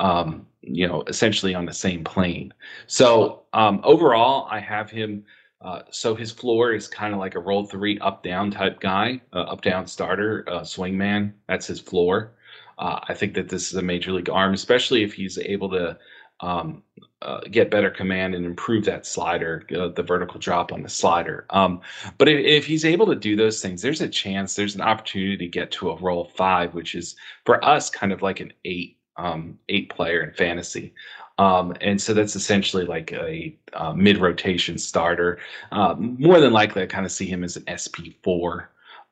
um, 0.00 0.46
you 0.60 0.86
know, 0.86 1.02
essentially 1.06 1.54
on 1.54 1.64
the 1.64 1.72
same 1.72 2.04
plane. 2.04 2.52
So 2.86 3.42
um, 3.52 3.80
overall, 3.84 4.46
I 4.50 4.60
have 4.60 4.90
him. 4.90 5.24
Uh, 5.62 5.82
so 5.90 6.14
his 6.14 6.30
floor 6.32 6.72
is 6.72 6.88
kind 6.88 7.12
of 7.12 7.20
like 7.20 7.34
a 7.34 7.38
role 7.38 7.66
three 7.66 7.98
up 8.00 8.22
down 8.22 8.50
type 8.50 8.80
guy, 8.80 9.20
uh, 9.32 9.40
up 9.40 9.60
down 9.60 9.86
starter, 9.86 10.44
uh, 10.48 10.60
swingman. 10.60 11.32
That's 11.48 11.66
his 11.66 11.80
floor. 11.80 12.32
I 12.80 13.14
think 13.14 13.34
that 13.34 13.48
this 13.48 13.70
is 13.70 13.74
a 13.74 13.82
major 13.82 14.12
league 14.12 14.30
arm, 14.30 14.54
especially 14.54 15.02
if 15.02 15.12
he's 15.12 15.38
able 15.38 15.70
to 15.70 15.98
um, 16.40 16.82
uh, 17.22 17.40
get 17.50 17.70
better 17.70 17.90
command 17.90 18.34
and 18.34 18.46
improve 18.46 18.84
that 18.86 19.04
slider, 19.04 19.62
uh, 19.76 19.88
the 19.88 20.02
vertical 20.02 20.40
drop 20.40 20.72
on 20.72 20.82
the 20.82 20.88
slider. 20.88 21.44
Um, 21.50 21.82
but 22.16 22.28
if, 22.28 22.38
if, 22.38 22.66
he's 22.66 22.84
able 22.84 23.06
to 23.06 23.14
do 23.14 23.36
those 23.36 23.60
things, 23.60 23.82
there's 23.82 24.00
a 24.00 24.08
chance, 24.08 24.54
there's 24.54 24.74
an 24.74 24.80
opportunity 24.80 25.36
to 25.36 25.46
get 25.46 25.70
to 25.72 25.90
a 25.90 25.96
role 25.96 26.32
five, 26.36 26.72
which 26.74 26.94
is 26.94 27.16
for 27.44 27.62
us 27.62 27.90
kind 27.90 28.12
of 28.12 28.22
like 28.22 28.40
an 28.40 28.52
eight, 28.64 28.96
um, 29.18 29.58
eight 29.68 29.90
player 29.90 30.22
in 30.22 30.32
fantasy. 30.32 30.94
Um, 31.36 31.74
and 31.80 32.00
so 32.00 32.14
that's 32.14 32.36
essentially 32.36 32.86
like 32.86 33.12
a, 33.12 33.56
a 33.74 33.94
mid 33.94 34.18
rotation 34.18 34.78
starter. 34.78 35.38
Uh, 35.72 35.94
more 35.98 36.40
than 36.40 36.52
likely, 36.52 36.82
I 36.82 36.86
kind 36.86 37.04
of 37.04 37.12
see 37.12 37.26
him 37.26 37.44
as 37.44 37.56
an 37.56 37.64
SP4. 37.64 38.66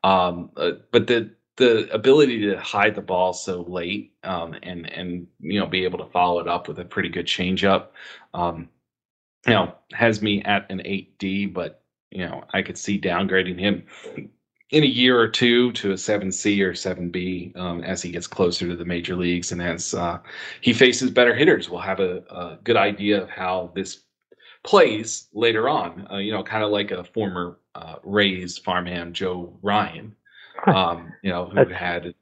Um, 0.05 0.51
uh, 0.57 0.73
but 0.93 1.07
the 1.07 1.31
the 1.59 1.93
ability 1.93 2.41
to 2.43 2.57
hide 2.57 2.95
the 2.95 3.03
ball 3.03 3.33
so 3.33 3.63
late 3.63 4.15
um, 4.23 4.55
and 4.63 4.91
and 4.91 5.27
you 5.41 5.59
know 5.59 5.67
be 5.67 5.85
able 5.85 5.99
to 5.99 6.11
follow 6.11 6.41
it 6.41 6.47
up 6.47 6.69
with 6.69 6.79
a 6.79 6.85
pretty 6.85 7.09
good 7.09 7.27
changeup, 7.27 7.89
um, 8.33 8.69
you 9.45 9.53
know, 9.53 9.75
has 9.93 10.23
me 10.23 10.41
at 10.45 10.71
an 10.71 10.81
eight 10.85 11.19
D. 11.19 11.47
But 11.47 11.83
you 12.11 12.25
know, 12.25 12.45
I 12.55 12.63
could 12.63 12.79
see 12.79 13.01
downgrading 13.01 13.59
him 13.59 13.85
in 14.71 14.85
a 14.85 14.87
year 14.87 15.19
or 15.19 15.27
two 15.27 15.73
to 15.73 15.91
a 15.91 15.99
seven 15.99 16.31
C 16.31 16.63
or 16.63 16.75
seven 16.75 17.11
B 17.11 17.53
um, 17.57 17.83
as 17.83 18.03
he 18.03 18.13
gets 18.13 18.29
closer 18.29 18.69
to 18.69 18.77
the 18.77 18.85
major 18.85 19.17
leagues 19.17 19.51
and 19.51 19.61
as 19.61 19.95
uh, 19.95 20.19
he 20.61 20.73
faces 20.73 21.11
better 21.11 21.35
hitters. 21.35 21.69
We'll 21.69 21.81
have 21.81 22.01
a, 22.01 22.23
a, 22.31 22.59
good 22.63 22.77
idea 22.77 23.21
of 23.21 23.31
how 23.31 23.73
this 23.75 24.05
plays 24.63 25.27
later 25.33 25.69
on. 25.69 26.07
Uh, 26.09 26.19
you 26.19 26.31
know, 26.31 26.45
kind 26.45 26.63
of 26.63 26.71
like 26.71 26.93
a 26.93 27.03
former 27.03 27.59
uh, 27.75 27.97
Rays 28.05 28.59
farmhand 28.59 29.15
Joe 29.15 29.59
Ryan 29.61 30.15
um, 30.67 31.13
you 31.23 31.31
know, 31.31 31.47
who 31.47 31.67
had 31.67 32.15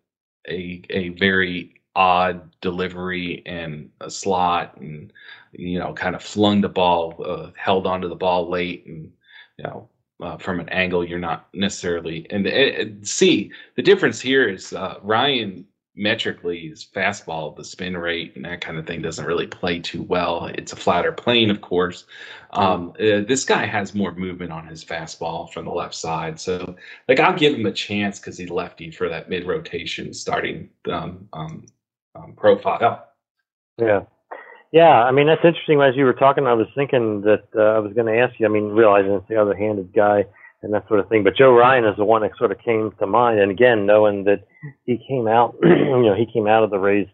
a 0.48 0.82
a 0.90 1.10
very 1.10 1.74
odd 1.94 2.50
delivery 2.60 3.42
and 3.46 3.90
a 4.00 4.10
slot, 4.10 4.76
and 4.78 5.12
you 5.52 5.78
know, 5.78 5.92
kind 5.94 6.14
of 6.14 6.22
flung 6.22 6.60
the 6.60 6.68
ball, 6.68 7.14
uh, 7.24 7.50
held 7.56 7.86
onto 7.86 8.08
the 8.08 8.14
ball 8.14 8.48
late, 8.50 8.86
and 8.86 9.10
you 9.58 9.64
know, 9.64 9.88
uh, 10.22 10.36
from 10.36 10.60
an 10.60 10.68
angle 10.70 11.04
you're 11.06 11.18
not 11.18 11.48
necessarily. 11.54 12.26
And, 12.30 12.46
and 12.46 13.06
see 13.06 13.50
the 13.76 13.82
difference 13.82 14.20
here 14.20 14.48
is 14.48 14.72
uh, 14.72 14.98
Ryan 15.02 15.66
metrically 15.96 16.68
his 16.68 16.84
fastball, 16.84 17.56
the 17.56 17.64
spin 17.64 17.96
rate 17.96 18.36
and 18.36 18.44
that 18.44 18.60
kind 18.60 18.76
of 18.76 18.86
thing 18.86 19.00
doesn't 19.00 19.24
really 19.24 19.46
play 19.46 19.78
too 19.78 20.02
well. 20.02 20.46
It's 20.54 20.72
a 20.72 20.76
flatter 20.76 21.10
plane, 21.10 21.50
of 21.50 21.60
course. 21.60 22.04
Um, 22.50 22.90
uh, 23.00 23.24
this 23.26 23.44
guy 23.44 23.64
has 23.64 23.94
more 23.94 24.14
movement 24.14 24.52
on 24.52 24.66
his 24.66 24.84
fastball 24.84 25.50
from 25.52 25.64
the 25.64 25.72
left 25.72 25.94
side, 25.94 26.38
so 26.38 26.76
like 27.08 27.18
I'll 27.18 27.36
give 27.36 27.54
him 27.54 27.66
a 27.66 27.72
chance 27.72 28.18
because 28.18 28.38
he's 28.38 28.50
lefty 28.50 28.90
for 28.90 29.08
that 29.08 29.28
mid 29.28 29.46
rotation 29.46 30.12
starting 30.14 30.68
um, 30.90 31.28
um, 31.32 31.66
um, 32.14 32.34
profile. 32.34 33.08
Yeah. 33.78 34.02
Yeah, 34.72 35.04
I 35.04 35.12
mean 35.12 35.26
that's 35.26 35.44
interesting. 35.44 35.80
As 35.80 35.96
you 35.96 36.04
were 36.04 36.12
talking, 36.12 36.46
I 36.46 36.52
was 36.52 36.66
thinking 36.74 37.22
that 37.22 37.44
uh, 37.54 37.76
I 37.76 37.78
was 37.78 37.92
going 37.94 38.06
to 38.06 38.18
ask 38.18 38.38
you. 38.38 38.46
I 38.46 38.48
mean, 38.48 38.68
realizing 38.68 39.12
it's 39.12 39.28
the 39.28 39.40
other-handed 39.40 39.94
guy, 39.94 40.26
and 40.62 40.72
that 40.72 40.86
sort 40.88 41.00
of 41.00 41.08
thing. 41.08 41.24
But 41.24 41.36
Joe 41.36 41.52
Ryan 41.52 41.84
is 41.84 41.96
the 41.96 42.04
one 42.04 42.22
that 42.22 42.32
sort 42.38 42.52
of 42.52 42.58
came 42.58 42.92
to 42.98 43.06
mind. 43.06 43.40
And 43.40 43.50
again, 43.50 43.86
knowing 43.86 44.24
that 44.24 44.46
he 44.84 44.98
came 45.08 45.28
out, 45.28 45.56
you 45.62 46.02
know, 46.02 46.14
he 46.14 46.26
came 46.32 46.46
out 46.46 46.64
of 46.64 46.70
the 46.70 46.78
Rays 46.78 47.08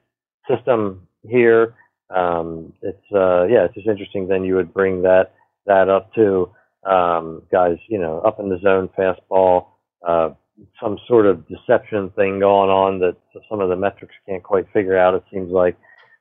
system 0.48 1.06
here. 1.22 1.74
Um, 2.14 2.72
it's 2.82 3.12
uh, 3.12 3.44
yeah, 3.44 3.64
it's 3.64 3.74
just 3.74 3.88
interesting. 3.88 4.28
Then 4.28 4.44
you 4.44 4.54
would 4.56 4.72
bring 4.72 5.02
that 5.02 5.34
that 5.66 5.88
up 5.88 6.12
to 6.14 6.50
um, 6.84 7.42
guys, 7.50 7.76
you 7.88 7.98
know, 7.98 8.18
up 8.20 8.40
in 8.40 8.48
the 8.48 8.58
zone 8.58 8.88
fastball, 8.98 9.66
uh, 10.06 10.30
some 10.80 10.98
sort 11.06 11.26
of 11.26 11.46
deception 11.48 12.10
thing 12.10 12.40
going 12.40 12.70
on 12.70 12.98
that 13.00 13.16
some 13.48 13.60
of 13.60 13.68
the 13.68 13.76
metrics 13.76 14.14
can't 14.28 14.42
quite 14.42 14.66
figure 14.72 14.98
out. 14.98 15.14
It 15.14 15.24
seems 15.32 15.50
like 15.50 15.76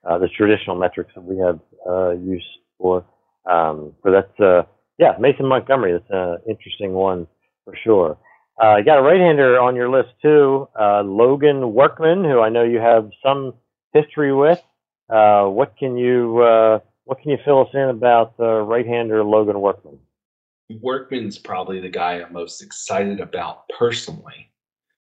uh, 0.10 0.18
the 0.18 0.28
traditional 0.30 0.76
metrics 0.76 1.12
that 1.16 1.24
we 1.24 1.38
have 1.38 1.60
uh, 1.88 2.12
use 2.12 2.46
for. 2.78 3.06
Um, 3.50 3.94
but 4.04 4.12
that's 4.12 4.40
uh, 4.40 4.64
yeah, 5.02 5.16
Mason 5.20 5.48
Montgomery. 5.48 5.94
That's 5.94 6.06
an 6.12 6.38
interesting 6.48 6.94
one 6.94 7.28
for 7.66 7.76
sure. 7.84 8.18
Uh, 8.62 8.78
you 8.78 8.86
got 8.86 9.00
a 9.00 9.02
right-hander 9.02 9.60
on 9.60 9.76
your 9.76 9.90
list 9.90 10.10
too, 10.22 10.68
uh, 10.80 11.02
Logan 11.02 11.74
Workman, 11.74 12.24
who 12.24 12.40
I 12.40 12.50
know 12.50 12.64
you 12.64 12.78
have 12.78 13.10
some 13.26 13.54
history 13.94 14.32
with. 14.32 14.62
Uh, 15.10 15.46
what 15.46 15.76
can 15.78 15.98
you 15.98 16.40
uh, 16.44 16.80
what 17.06 17.20
can 17.20 17.32
you 17.32 17.40
fill 17.44 17.62
us 17.62 17.70
in 17.74 17.90
about 17.90 18.36
uh, 18.40 18.62
right-hander 18.62 19.24
Logan 19.24 19.60
Workman? 19.60 19.98
Workman's 20.80 21.40
probably 21.40 21.82
the 21.82 21.90
guy 21.90 22.22
I'm 22.22 22.32
most 22.32 22.62
excited 22.62 23.20
about 23.20 23.68
personally 23.78 24.51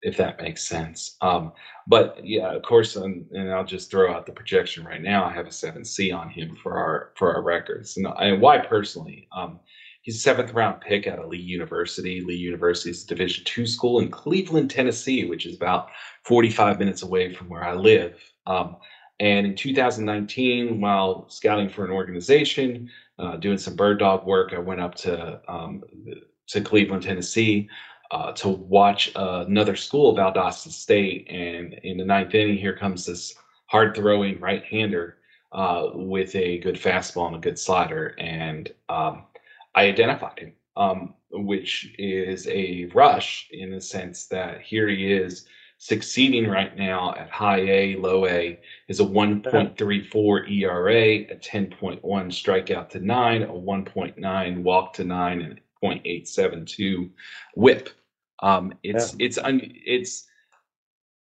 if 0.08 0.16
that 0.16 0.42
makes 0.42 0.66
sense. 0.66 1.18
Um, 1.20 1.52
but 1.86 2.18
yeah, 2.24 2.54
of 2.54 2.64
course, 2.64 2.96
and, 2.96 3.30
and, 3.32 3.52
I'll 3.52 3.66
just 3.66 3.92
throw 3.92 4.14
out 4.14 4.26
the 4.26 4.32
projection 4.32 4.86
right 4.86 5.02
now. 5.02 5.26
I 5.26 5.34
have 5.34 5.48
a 5.48 5.52
seven 5.52 5.84
C 5.84 6.12
on 6.12 6.30
him 6.30 6.56
for 6.64 6.78
our 6.78 7.12
for 7.16 7.36
our 7.36 7.42
records, 7.42 7.98
and, 7.98 8.42
why 8.42 8.60
personally? 8.60 9.28
Um, 9.36 9.60
he's 10.02 10.16
a 10.16 10.20
seventh 10.20 10.54
round 10.54 10.80
pick 10.80 11.08
out 11.08 11.20
of 11.20 11.28
Lee 11.28 11.38
University. 11.38 12.22
Lee 12.22 12.36
University 12.36 12.92
is 12.92 13.04
a 13.04 13.08
Division 13.08 13.44
two 13.44 13.68
school 13.68 14.00
in 14.00 14.10
Cleveland, 14.10 14.72
Tennessee, 14.72 15.26
which 15.26 15.46
is 15.46 15.58
about 15.58 15.90
forty 16.24 16.50
five 16.50 16.80
minutes 16.80 17.04
away 17.04 17.34
from 17.34 17.50
where 17.50 17.64
I 17.64 17.74
live. 17.74 18.18
Um, 18.46 18.78
and 19.20 19.46
in 19.46 19.56
2019, 19.56 20.80
while 20.80 21.28
scouting 21.28 21.70
for 21.70 21.84
an 21.84 21.92
organization, 21.92 22.90
uh, 23.18 23.36
doing 23.36 23.58
some 23.58 23.76
bird 23.76 24.00
dog 24.00 24.26
work, 24.26 24.54
I 24.54 24.60
went 24.60 24.80
up 24.80 24.96
to 24.96 25.42
um, 25.50 25.84
to 26.48 26.62
Cleveland, 26.62 27.04
Tennessee 27.04 27.68
uh, 28.12 28.32
to 28.34 28.50
watch 28.50 29.12
uh, 29.16 29.46
another 29.48 29.76
school, 29.76 30.16
Valdosta 30.16 30.70
State, 30.70 31.28
and 31.30 31.74
in 31.84 31.98
the 31.98 32.06
ninth 32.06 32.34
inning, 32.34 32.58
here 32.58 32.76
comes 32.76 33.06
this 33.06 33.36
hard 33.66 33.96
throwing 33.96 34.40
right 34.40 34.64
hander 34.64 35.18
uh, 35.52 35.90
with 35.94 36.36
a 36.36 36.60
good 36.60 36.76
fastball 36.76 37.28
and 37.28 37.36
a 37.36 37.40
good 37.40 37.60
slider, 37.60 38.16
and 38.18 38.72
um, 38.90 39.26
I 39.76 39.86
identified 39.86 40.40
him, 40.40 40.54
um, 40.76 41.14
which 41.32 41.94
is 41.98 42.48
a 42.48 42.90
rush 42.94 43.48
in 43.52 43.72
the 43.72 43.82
sense 43.82 44.28
that 44.28 44.62
here 44.62 44.88
he 44.88 45.12
is 45.12 45.48
succeeding 45.78 46.48
right 46.48 46.76
now 46.76 47.14
at 47.16 47.30
high 47.30 47.60
A, 47.60 47.96
low 47.98 48.26
A 48.26 48.60
is 48.88 49.00
a 49.00 49.06
1.34 49.06 50.52
ERA, 50.52 50.96
a 50.96 51.36
10.1 51.36 52.02
strikeout 52.02 52.90
to 52.90 53.00
nine, 53.00 53.44
a 53.44 53.48
1.9 53.48 54.64
walk 54.64 54.94
to 54.94 55.04
nine, 55.04 55.42
and 55.42 55.62
0.872 55.84 57.10
WHIP. 57.56 57.90
Um, 58.44 58.74
it's 58.84 59.16
yeah. 59.18 59.26
it's 59.26 59.38
un, 59.38 59.62
it's 59.64 60.28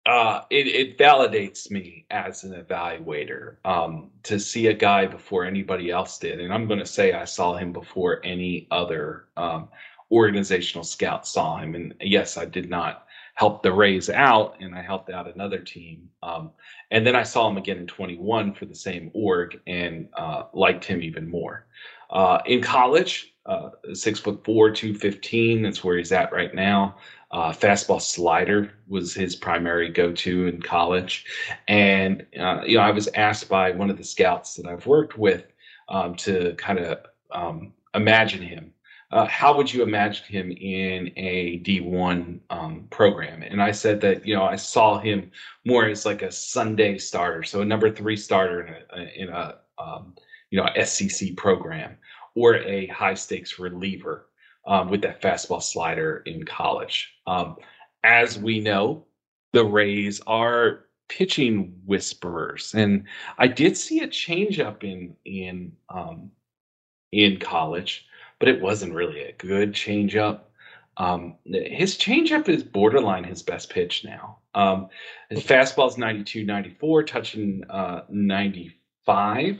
uh, 0.05 0.41
it, 0.49 0.67
it 0.67 0.97
validates 0.97 1.71
me 1.71 2.05
as 2.09 2.43
an 2.43 2.51
evaluator 2.61 3.55
um, 3.63 4.09
to 4.23 4.39
see 4.39 4.67
a 4.67 4.73
guy 4.73 5.05
before 5.05 5.45
anybody 5.45 5.91
else 5.91 6.17
did, 6.19 6.41
and 6.41 6.53
I'm 6.53 6.67
going 6.67 6.79
to 6.79 6.85
say 6.85 7.13
I 7.13 7.25
saw 7.25 7.55
him 7.55 7.71
before 7.71 8.19
any 8.23 8.67
other 8.69 9.25
um, 9.37 9.69
organizational 10.11 10.83
scout 10.83 11.25
saw 11.27 11.57
him. 11.57 11.75
And 11.75 11.93
yes, 12.01 12.37
I 12.37 12.45
did 12.45 12.69
not 12.69 13.07
help 13.35 13.63
the 13.63 13.73
Rays 13.73 14.09
out, 14.09 14.55
and 14.59 14.75
I 14.75 14.81
helped 14.81 15.09
out 15.09 15.33
another 15.33 15.59
team. 15.59 16.09
Um, 16.21 16.51
and 16.91 17.05
then 17.05 17.15
I 17.15 17.23
saw 17.23 17.49
him 17.49 17.57
again 17.57 17.77
in 17.77 17.87
21 17.87 18.53
for 18.53 18.65
the 18.65 18.75
same 18.75 19.09
org, 19.13 19.59
and 19.65 20.07
uh, 20.15 20.43
liked 20.53 20.85
him 20.85 21.01
even 21.01 21.29
more. 21.29 21.65
Uh, 22.09 22.39
in 22.45 22.61
college, 22.61 23.32
uh, 23.45 23.69
six 23.93 24.19
foot 24.19 24.43
four, 24.43 24.71
two 24.71 24.93
fifteen. 24.93 25.61
That's 25.61 25.83
where 25.83 25.97
he's 25.97 26.11
at 26.11 26.31
right 26.31 26.53
now. 26.53 26.95
Uh, 27.31 27.51
fastball 27.51 28.01
slider 28.01 28.71
was 28.87 29.13
his 29.13 29.35
primary 29.35 29.89
go-to 29.89 30.45
in 30.47 30.61
college, 30.61 31.25
and 31.67 32.25
uh, 32.39 32.61
you 32.65 32.77
know 32.77 32.83
I 32.83 32.91
was 32.91 33.09
asked 33.15 33.49
by 33.49 33.71
one 33.71 33.89
of 33.89 33.97
the 33.97 34.03
scouts 34.03 34.53
that 34.55 34.67
I've 34.67 34.85
worked 34.85 35.17
with 35.17 35.45
um, 35.89 36.15
to 36.17 36.53
kind 36.57 36.79
of 36.79 36.99
um, 37.31 37.73
imagine 37.95 38.41
him. 38.41 38.71
Uh, 39.11 39.25
how 39.25 39.55
would 39.55 39.71
you 39.71 39.83
imagine 39.83 40.25
him 40.25 40.51
in 40.51 41.11
a 41.17 41.59
D1 41.59 42.39
um, 42.49 42.87
program? 42.89 43.43
And 43.43 43.61
I 43.61 43.71
said 43.71 43.99
that 44.01 44.25
you 44.25 44.35
know 44.35 44.43
I 44.43 44.55
saw 44.55 44.99
him 44.99 45.31
more 45.65 45.85
as 45.85 46.05
like 46.05 46.21
a 46.21 46.31
Sunday 46.31 46.97
starter, 46.97 47.43
so 47.43 47.61
a 47.61 47.65
number 47.65 47.91
three 47.91 48.15
starter 48.15 48.61
in 48.61 48.99
a, 48.99 49.21
in 49.21 49.29
a 49.29 49.57
um, 49.77 50.15
you 50.49 50.61
know 50.61 50.69
SEC 50.83 51.35
program 51.35 51.97
or 52.35 52.55
a 52.55 52.87
high 52.87 53.13
stakes 53.13 53.59
reliever 53.59 54.27
um, 54.65 54.89
with 54.89 55.01
that 55.01 55.21
fastball 55.21 55.61
slider 55.61 56.23
in 56.25 56.43
college. 56.45 57.13
Um, 57.27 57.57
as 58.03 58.37
we 58.37 58.59
know, 58.59 59.05
the 59.53 59.65
Rays 59.65 60.21
are 60.25 60.85
pitching 61.09 61.73
whisperers, 61.85 62.73
and 62.73 63.05
I 63.37 63.47
did 63.47 63.77
see 63.77 63.99
a 63.99 64.07
changeup 64.07 64.83
in 64.83 65.15
in 65.25 65.73
um, 65.89 66.31
in 67.11 67.39
college, 67.39 68.05
but 68.39 68.49
it 68.49 68.61
wasn't 68.61 68.93
really 68.93 69.21
a 69.21 69.33
good 69.33 69.73
changeup. 69.73 70.41
Um, 70.97 71.37
his 71.45 71.97
changeup 71.97 72.49
is 72.49 72.63
borderline 72.63 73.23
his 73.23 73.41
best 73.41 73.69
pitch 73.69 74.03
now. 74.03 74.39
Um, 74.53 74.89
his 75.29 75.43
fastball 75.43 75.89
is 75.89 75.97
92, 75.97 76.43
94, 76.45 77.03
touching 77.03 77.63
uh, 77.69 78.01
95. 78.09 79.59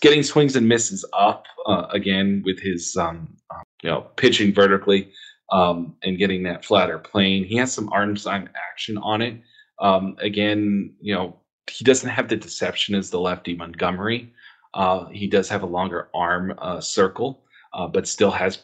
Getting 0.00 0.22
swings 0.22 0.56
and 0.56 0.68
misses 0.68 1.04
up 1.12 1.46
uh, 1.66 1.86
again 1.90 2.42
with 2.44 2.60
his 2.60 2.96
um, 2.96 3.36
you 3.82 3.90
know, 3.90 4.06
pitching 4.16 4.52
vertically 4.52 5.12
um, 5.52 5.94
and 6.02 6.18
getting 6.18 6.42
that 6.44 6.64
flatter 6.64 6.98
plane. 6.98 7.44
He 7.44 7.56
has 7.56 7.72
some 7.72 7.88
arm 7.92 8.16
side 8.16 8.48
action 8.70 8.98
on 8.98 9.22
it. 9.22 9.40
Um, 9.80 10.16
again, 10.20 10.94
you 11.00 11.14
know, 11.14 11.38
he 11.70 11.84
doesn't 11.84 12.08
have 12.08 12.28
the 12.28 12.36
deception 12.36 12.94
as 12.94 13.10
the 13.10 13.20
lefty 13.20 13.54
Montgomery. 13.54 14.32
Uh, 14.74 15.06
he 15.06 15.26
does 15.26 15.48
have 15.48 15.62
a 15.62 15.66
longer 15.66 16.08
arm 16.14 16.54
uh, 16.58 16.80
circle, 16.80 17.44
uh, 17.72 17.86
but 17.86 18.06
still 18.06 18.30
has 18.30 18.58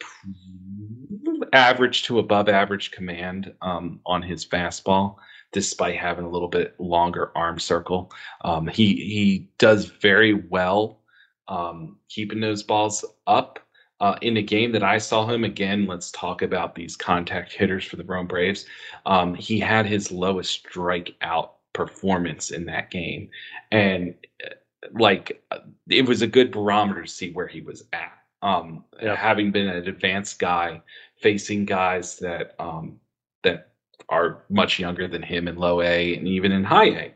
average 1.52 2.02
to 2.04 2.18
above 2.18 2.48
average 2.48 2.90
command 2.90 3.52
um, 3.62 4.00
on 4.06 4.22
his 4.22 4.44
fastball, 4.44 5.16
despite 5.54 5.96
having 5.96 6.26
a 6.26 6.30
little 6.30 6.48
bit 6.48 6.78
longer 6.78 7.32
arm 7.34 7.58
circle. 7.58 8.12
Um, 8.42 8.66
he 8.66 8.94
he 8.96 9.48
does 9.56 9.86
very 9.86 10.34
well 10.34 11.00
um, 11.48 11.96
keeping 12.10 12.40
those 12.40 12.62
balls 12.62 13.04
up 13.26 13.60
uh, 14.00 14.18
in 14.20 14.36
a 14.36 14.42
game 14.42 14.72
that 14.72 14.82
I 14.82 14.98
saw 14.98 15.26
him 15.26 15.44
again, 15.44 15.86
let's 15.86 16.10
talk 16.10 16.42
about 16.42 16.74
these 16.74 16.96
contact 16.96 17.52
hitters 17.52 17.84
for 17.84 17.96
the 17.96 18.04
Rome 18.04 18.26
Braves. 18.26 18.66
Um, 19.06 19.34
he 19.34 19.58
had 19.58 19.86
his 19.86 20.10
lowest 20.10 20.66
strikeout 20.66 21.50
performance 21.72 22.50
in 22.50 22.66
that 22.66 22.90
game, 22.90 23.30
and 23.70 24.14
uh, 24.44 24.50
like 24.92 25.42
it 25.88 26.06
was 26.06 26.22
a 26.22 26.26
good 26.26 26.50
barometer 26.50 27.02
to 27.02 27.08
see 27.08 27.32
where 27.32 27.46
he 27.46 27.60
was 27.60 27.84
at. 27.92 28.12
Um, 28.42 28.84
yeah. 29.00 29.16
Having 29.16 29.52
been 29.52 29.68
an 29.68 29.88
advanced 29.88 30.38
guy, 30.38 30.82
facing 31.22 31.64
guys 31.64 32.18
that 32.18 32.56
um, 32.58 33.00
that 33.42 33.73
are 34.08 34.44
much 34.48 34.78
younger 34.78 35.08
than 35.08 35.22
him 35.22 35.48
in 35.48 35.56
low 35.56 35.80
A 35.80 36.16
and 36.16 36.26
even 36.26 36.52
in 36.52 36.64
high 36.64 36.88
A. 36.88 37.14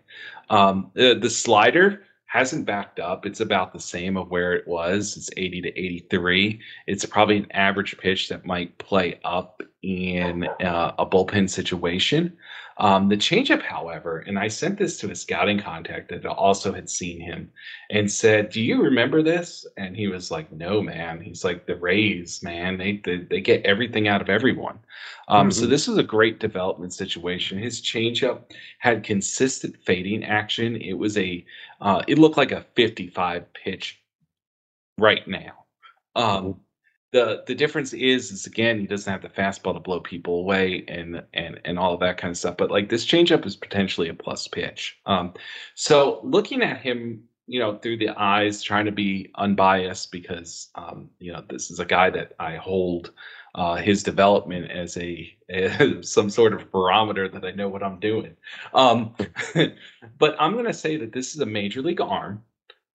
Um, 0.50 0.90
the, 0.94 1.28
slider 1.28 2.02
hasn't 2.26 2.66
backed 2.66 3.00
up. 3.00 3.26
It's 3.26 3.40
about 3.40 3.72
the 3.72 3.80
same 3.80 4.16
of 4.16 4.30
where 4.30 4.52
it 4.52 4.66
was. 4.66 5.16
It's 5.16 5.30
80 5.36 5.62
to 5.62 5.68
83. 5.68 6.60
It's 6.86 7.04
probably 7.06 7.38
an 7.38 7.52
average 7.52 7.96
pitch 7.98 8.28
that 8.28 8.46
might 8.46 8.76
play 8.78 9.18
up 9.24 9.62
in 9.82 10.46
uh, 10.62 10.92
a 10.98 11.06
bullpen 11.06 11.48
situation. 11.48 12.36
Um, 12.80 13.08
the 13.08 13.16
changeup, 13.16 13.62
however, 13.62 14.20
and 14.20 14.38
I 14.38 14.46
sent 14.46 14.78
this 14.78 14.98
to 14.98 15.10
a 15.10 15.14
scouting 15.16 15.58
contact 15.58 16.08
that 16.10 16.24
also 16.24 16.72
had 16.72 16.88
seen 16.88 17.20
him 17.20 17.50
and 17.90 18.10
said, 18.10 18.50
"Do 18.50 18.60
you 18.62 18.82
remember 18.82 19.20
this?" 19.20 19.66
And 19.76 19.96
he 19.96 20.06
was 20.06 20.30
like, 20.30 20.52
"No, 20.52 20.80
man." 20.80 21.20
He's 21.20 21.44
like, 21.44 21.66
"The 21.66 21.74
Rays, 21.74 22.40
man, 22.42 22.78
they 22.78 23.00
they, 23.04 23.18
they 23.18 23.40
get 23.40 23.66
everything 23.66 24.06
out 24.06 24.20
of 24.20 24.28
everyone." 24.28 24.78
Um, 25.26 25.48
mm-hmm. 25.48 25.50
So 25.50 25.66
this 25.66 25.88
was 25.88 25.98
a 25.98 26.04
great 26.04 26.38
development 26.38 26.94
situation. 26.94 27.58
His 27.58 27.82
changeup 27.82 28.42
had 28.78 29.02
consistent 29.02 29.76
fading 29.84 30.24
action. 30.24 30.76
It 30.76 30.94
was 30.94 31.18
a, 31.18 31.44
uh, 31.80 32.02
it 32.06 32.18
looked 32.18 32.36
like 32.36 32.52
a 32.52 32.64
55 32.74 33.52
pitch 33.52 34.00
right 34.98 35.26
now. 35.26 35.64
Um, 36.14 36.60
the 37.12 37.42
the 37.46 37.54
difference 37.54 37.92
is 37.92 38.30
is 38.30 38.46
again 38.46 38.78
he 38.78 38.86
doesn't 38.86 39.10
have 39.10 39.22
the 39.22 39.28
fastball 39.28 39.74
to 39.74 39.80
blow 39.80 40.00
people 40.00 40.40
away 40.40 40.84
and 40.88 41.22
and 41.32 41.60
and 41.64 41.78
all 41.78 41.94
of 41.94 42.00
that 42.00 42.18
kind 42.18 42.30
of 42.30 42.36
stuff. 42.36 42.56
But 42.56 42.70
like 42.70 42.88
this 42.88 43.06
changeup 43.06 43.46
is 43.46 43.56
potentially 43.56 44.08
a 44.08 44.14
plus 44.14 44.46
pitch. 44.48 44.98
Um, 45.06 45.34
so 45.74 46.20
looking 46.22 46.62
at 46.62 46.80
him, 46.80 47.24
you 47.46 47.60
know, 47.60 47.78
through 47.78 47.98
the 47.98 48.10
eyes, 48.10 48.62
trying 48.62 48.84
to 48.84 48.92
be 48.92 49.30
unbiased 49.36 50.12
because 50.12 50.68
um, 50.74 51.08
you 51.18 51.32
know 51.32 51.42
this 51.48 51.70
is 51.70 51.80
a 51.80 51.86
guy 51.86 52.10
that 52.10 52.34
I 52.38 52.56
hold 52.56 53.12
uh, 53.54 53.76
his 53.76 54.02
development 54.02 54.70
as 54.70 54.96
a, 54.98 55.34
a, 55.48 56.02
some 56.02 56.30
sort 56.30 56.52
of 56.52 56.70
barometer 56.70 57.28
that 57.28 57.44
I 57.44 57.52
know 57.52 57.68
what 57.68 57.82
I'm 57.82 57.98
doing. 57.98 58.36
Um, 58.74 59.14
but 60.18 60.36
I'm 60.38 60.52
going 60.52 60.66
to 60.66 60.74
say 60.74 60.96
that 60.98 61.12
this 61.12 61.34
is 61.34 61.40
a 61.40 61.46
major 61.46 61.82
league 61.82 62.00
arm. 62.00 62.42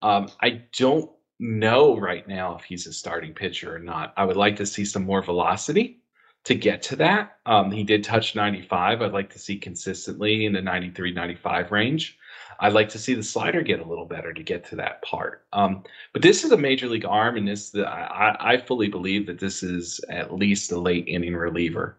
Um, 0.01 0.29
I 0.41 0.61
don't 0.77 1.09
know 1.39 1.97
right 1.97 2.27
now 2.27 2.55
if 2.55 2.63
he's 2.63 2.87
a 2.87 2.93
starting 2.93 3.33
pitcher 3.33 3.75
or 3.75 3.79
not. 3.79 4.13
I 4.17 4.25
would 4.25 4.37
like 4.37 4.55
to 4.57 4.65
see 4.65 4.85
some 4.85 5.05
more 5.05 5.21
velocity 5.21 5.99
to 6.43 6.55
get 6.55 6.81
to 6.83 6.95
that. 6.97 7.37
Um, 7.45 7.71
he 7.71 7.83
did 7.83 8.03
touch 8.03 8.35
95. 8.35 9.01
I'd 9.01 9.13
like 9.13 9.29
to 9.31 9.39
see 9.39 9.57
consistently 9.57 10.45
in 10.45 10.53
the 10.53 10.61
93, 10.61 11.13
95 11.13 11.71
range. 11.71 12.17
I'd 12.59 12.73
like 12.73 12.89
to 12.89 12.99
see 12.99 13.13
the 13.13 13.23
slider 13.23 13.61
get 13.61 13.79
a 13.79 13.87
little 13.87 14.05
better 14.05 14.33
to 14.33 14.43
get 14.43 14.65
to 14.65 14.75
that 14.77 15.01
part. 15.01 15.45
Um, 15.53 15.83
but 16.11 16.21
this 16.21 16.43
is 16.43 16.51
a 16.51 16.57
major 16.57 16.87
league 16.87 17.05
arm, 17.05 17.37
and 17.37 17.47
this 17.47 17.71
the, 17.71 17.87
I, 17.87 18.53
I, 18.53 18.57
fully 18.57 18.87
believe 18.87 19.25
that 19.27 19.39
this 19.39 19.63
is 19.63 19.99
at 20.09 20.33
least 20.33 20.71
a 20.71 20.79
late 20.79 21.05
inning 21.07 21.35
reliever 21.35 21.97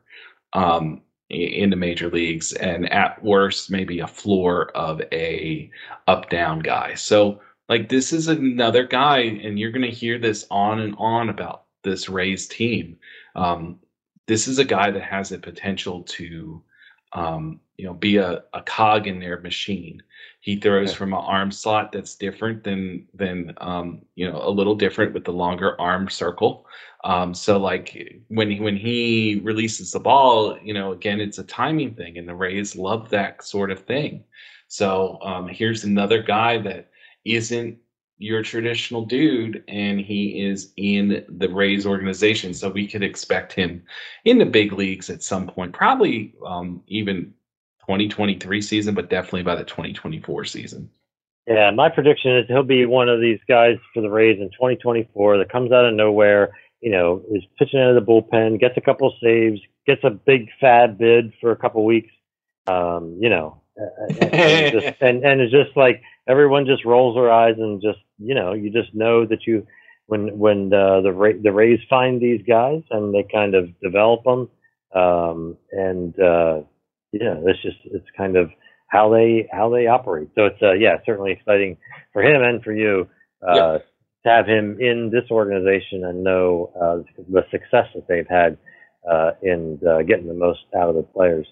um, 0.53 1.03
in 1.31 1.71
the 1.71 1.77
major 1.77 2.09
leagues, 2.09 2.53
and 2.53 2.91
at 2.93 3.23
worst 3.23 3.71
maybe 3.71 4.01
a 4.01 4.07
floor 4.07 4.71
of 4.77 5.03
a 5.13 5.71
up 6.07 6.31
down 6.31 6.61
guy. 6.61 6.95
So 6.95 7.41
like 7.69 7.89
this 7.89 8.13
is 8.13 8.29
another 8.29 8.87
guy, 8.87 9.21
and 9.21 9.59
you're 9.59 9.73
going 9.73 9.83
to 9.83 9.91
hear 9.91 10.19
this 10.19 10.47
on 10.51 10.81
and 10.81 10.95
on 10.99 11.29
about 11.29 11.65
this 11.83 12.09
Rays 12.09 12.47
team. 12.47 12.99
Um, 13.35 13.79
this 14.27 14.49
is 14.49 14.59
a 14.59 14.65
guy 14.65 14.91
that 14.91 15.03
has 15.03 15.31
the 15.31 15.39
potential 15.39 16.03
to, 16.03 16.63
um, 17.13 17.61
you 17.77 17.87
know, 17.87 17.95
be 17.95 18.17
a, 18.17 18.43
a 18.53 18.63
cog 18.63 19.07
in 19.07 19.19
their 19.19 19.41
machine. 19.41 20.03
He 20.41 20.57
throws 20.57 20.91
yeah. 20.91 20.97
from 20.97 21.15
an 21.15 21.21
arm 21.21 21.51
slot 21.51 21.91
that's 21.93 22.17
different 22.17 22.65
than 22.65 23.07
than 23.15 23.55
um, 23.59 24.03
you 24.15 24.31
know 24.31 24.41
a 24.43 24.51
little 24.51 24.75
different 24.75 25.15
with 25.15 25.25
the 25.25 25.33
longer 25.33 25.81
arm 25.81 26.11
circle. 26.11 26.67
Um, 27.03 27.35
so 27.35 27.59
like 27.59 28.23
when 28.29 28.51
he, 28.51 28.61
when 28.61 28.77
he 28.77 29.41
releases 29.43 29.93
the 29.93 30.01
ball, 30.01 30.59
you 30.63 30.75
know, 30.75 30.93
again 30.93 31.21
it's 31.21 31.39
a 31.39 31.45
timing 31.45 31.95
thing, 31.95 32.19
and 32.19 32.29
the 32.29 32.35
Rays 32.35 32.77
love 32.77 33.09
that 33.11 33.43
sort 33.45 33.71
of 33.71 33.85
thing. 33.85 34.25
So 34.69 35.19
um, 35.23 35.49
here's 35.49 35.85
another 35.85 36.23
guy 36.23 36.59
that 36.59 36.91
isn't 37.25 37.79
your 38.19 38.43
traditional 38.43 39.05
dude 39.05 39.65
and 39.69 40.01
he 40.01 40.41
is 40.47 40.73
in 40.77 41.25
the 41.29 41.49
Rays 41.49 41.85
organization. 41.85 42.55
So 42.55 42.71
we 42.71 42.87
could 42.87 43.03
expect 43.03 43.53
him 43.53 43.83
in 44.25 44.39
the 44.39 44.47
big 44.47 44.73
leagues 44.73 45.11
at 45.11 45.23
some 45.23 45.47
point, 45.47 45.73
probably 45.73 46.35
um, 46.47 46.83
even 46.87 47.35
2023 47.81 48.63
season, 48.63 48.95
but 48.95 49.11
definitely 49.11 49.43
by 49.43 49.57
the 49.57 49.65
2024 49.65 50.45
season. 50.45 50.91
Yeah, 51.47 51.71
my 51.73 51.91
prediction 51.91 52.37
is 52.39 52.47
he'll 52.49 52.63
be 52.63 52.87
one 52.87 53.09
of 53.09 53.21
these 53.21 53.41
guys 53.47 53.77
for 53.93 54.01
the 54.01 54.09
Rays 54.09 54.39
in 54.41 54.49
2024 54.51 55.39
that 55.39 55.53
comes 55.53 55.73
out 55.73 55.85
of 55.85 55.93
nowhere, 55.93 56.57
you 56.81 56.91
know, 56.91 57.23
is 57.31 57.43
pitching 57.59 57.81
out 57.81 57.95
of 57.95 58.03
the 58.03 58.13
bullpen, 58.13 58.59
gets 58.59 58.79
a 58.79 58.81
couple 58.81 59.15
saves, 59.23 59.61
gets 59.87 60.03
a 60.05 60.11
big 60.11 60.49
FAAB 60.63 60.97
bid 60.97 61.33
for 61.41 61.51
a 61.51 61.57
couple 61.57 61.85
weeks, 61.85 62.13
Um, 62.67 63.19
you 63.21 63.29
know, 63.29 63.61
and, 63.77 64.73
just, 64.73 64.97
and 65.03 65.23
and 65.23 65.41
it's 65.43 65.53
just 65.53 65.77
like 65.77 66.03
everyone 66.29 66.67
just 66.67 66.85
rolls 66.85 67.17
their 67.17 67.31
eyes 67.31 67.55
and 67.59 67.83
just 67.83 67.99
you 68.19 68.35
know 68.35 68.53
you 68.53 68.71
just 68.71 68.95
know 68.95 69.27
that 69.27 69.47
you 69.47 69.67
when 70.07 70.39
when 70.39 70.71
the 70.71 71.01
the 71.03 71.41
the 71.43 71.53
Rays 71.53 71.81
find 71.89 72.21
these 72.21 72.43
guys 72.47 72.83
and 72.91 73.15
they 73.15 73.27
kind 73.33 73.55
of 73.55 73.69
develop 73.81 74.25
them 74.25 74.49
um, 74.95 75.57
and 75.73 76.19
uh, 76.19 76.61
yeah 77.13 77.37
it's 77.45 77.63
just 77.63 77.79
it's 77.85 78.07
kind 78.17 78.37
of 78.37 78.51
how 78.89 79.11
they 79.11 79.49
how 79.53 79.71
they 79.71 79.87
operate 79.87 80.29
so 80.35 80.47
it's 80.47 80.63
uh, 80.63 80.73
yeah 80.73 80.97
certainly 81.07 81.33
exciting 81.33 81.77
for 82.13 82.23
him 82.23 82.43
and 82.43 82.63
for 82.63 82.73
you 82.73 83.09
uh, 83.47 83.73
yep. 83.73 83.87
to 84.25 84.31
have 84.31 84.47
him 84.47 84.79
in 84.81 85.11
this 85.13 85.31
organization 85.31 86.05
and 86.05 86.23
know 86.23 86.71
uh, 86.81 87.23
the 87.31 87.45
success 87.51 87.87
that 87.95 88.07
they've 88.09 88.29
had 88.29 88.57
uh, 89.11 89.33
in 89.43 89.79
uh, 89.87 90.03
getting 90.03 90.27
the 90.27 90.35
most 90.35 90.61
out 90.77 90.89
of 90.89 90.95
the 90.95 91.03
players. 91.03 91.47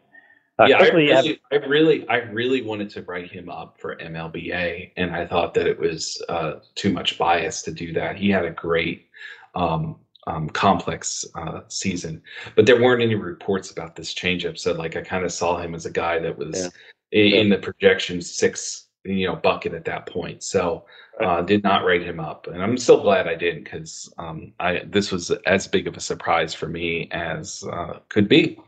Uh, 0.58 0.66
yeah, 0.66 0.78
I 0.78 0.88
really, 0.88 1.40
I 1.50 1.56
really, 1.66 2.08
I 2.08 2.16
really 2.16 2.62
wanted 2.62 2.90
to 2.90 3.02
write 3.02 3.30
him 3.30 3.48
up 3.48 3.78
for 3.80 3.96
MLBA, 3.96 4.92
and 4.96 5.14
I 5.14 5.26
thought 5.26 5.54
that 5.54 5.66
it 5.66 5.78
was 5.78 6.22
uh, 6.28 6.54
too 6.74 6.92
much 6.92 7.16
bias 7.16 7.62
to 7.62 7.72
do 7.72 7.92
that. 7.94 8.16
He 8.16 8.28
had 8.28 8.44
a 8.44 8.50
great, 8.50 9.08
um, 9.54 9.96
um, 10.26 10.50
complex 10.50 11.24
uh, 11.34 11.62
season, 11.68 12.22
but 12.54 12.66
there 12.66 12.80
weren't 12.80 13.02
any 13.02 13.14
reports 13.14 13.70
about 13.70 13.96
this 13.96 14.14
changeup. 14.14 14.58
So, 14.58 14.72
like, 14.72 14.94
I 14.94 15.00
kind 15.00 15.24
of 15.24 15.32
saw 15.32 15.58
him 15.58 15.74
as 15.74 15.86
a 15.86 15.90
guy 15.90 16.18
that 16.18 16.36
was 16.36 16.70
yeah. 17.10 17.20
in, 17.20 17.48
yeah. 17.48 17.56
the 17.56 17.62
projection 17.62 18.20
six, 18.20 18.88
you 19.04 19.26
know, 19.26 19.36
bucket 19.36 19.72
at 19.72 19.86
that 19.86 20.06
point. 20.06 20.42
So, 20.42 20.84
uh, 21.20 21.42
did 21.42 21.62
not 21.62 21.84
write 21.84 22.02
him 22.02 22.20
up, 22.20 22.46
and 22.46 22.62
I'm 22.62 22.76
still 22.76 23.00
glad 23.02 23.26
I 23.26 23.34
didn't 23.34 23.64
because 23.64 24.12
um, 24.18 24.52
I 24.60 24.82
this 24.86 25.10
was 25.10 25.30
as 25.46 25.66
big 25.66 25.86
of 25.86 25.96
a 25.96 26.00
surprise 26.00 26.54
for 26.54 26.68
me 26.68 27.08
as 27.10 27.64
uh, 27.72 27.98
could 28.08 28.28
be. 28.28 28.58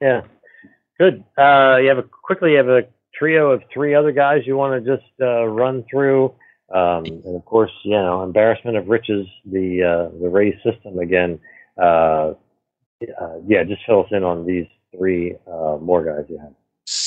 Yeah. 0.00 0.22
Good. 0.98 1.24
Uh, 1.36 1.76
you 1.82 1.88
have 1.88 1.98
a 1.98 2.02
quickly. 2.04 2.52
You 2.52 2.58
have 2.58 2.68
a 2.68 2.82
trio 3.14 3.50
of 3.50 3.62
three 3.72 3.94
other 3.94 4.12
guys 4.12 4.42
you 4.46 4.56
want 4.56 4.84
to 4.84 4.96
just 4.96 5.10
uh, 5.20 5.44
run 5.44 5.84
through, 5.90 6.26
um, 6.72 7.04
and 7.04 7.36
of 7.36 7.44
course, 7.44 7.72
you 7.82 7.92
know, 7.92 8.22
embarrassment 8.22 8.76
of 8.76 8.88
riches, 8.88 9.26
the 9.44 9.82
uh, 9.82 10.18
the 10.20 10.28
Rays 10.28 10.54
system 10.62 10.98
again. 10.98 11.40
Uh, 11.76 12.34
uh, 13.20 13.38
yeah, 13.46 13.64
just 13.64 13.82
fill 13.86 14.04
us 14.04 14.08
in 14.12 14.22
on 14.22 14.46
these 14.46 14.66
three 14.96 15.34
uh, 15.46 15.78
more 15.80 16.04
guys 16.04 16.26
you 16.28 16.38
have. 16.38 16.52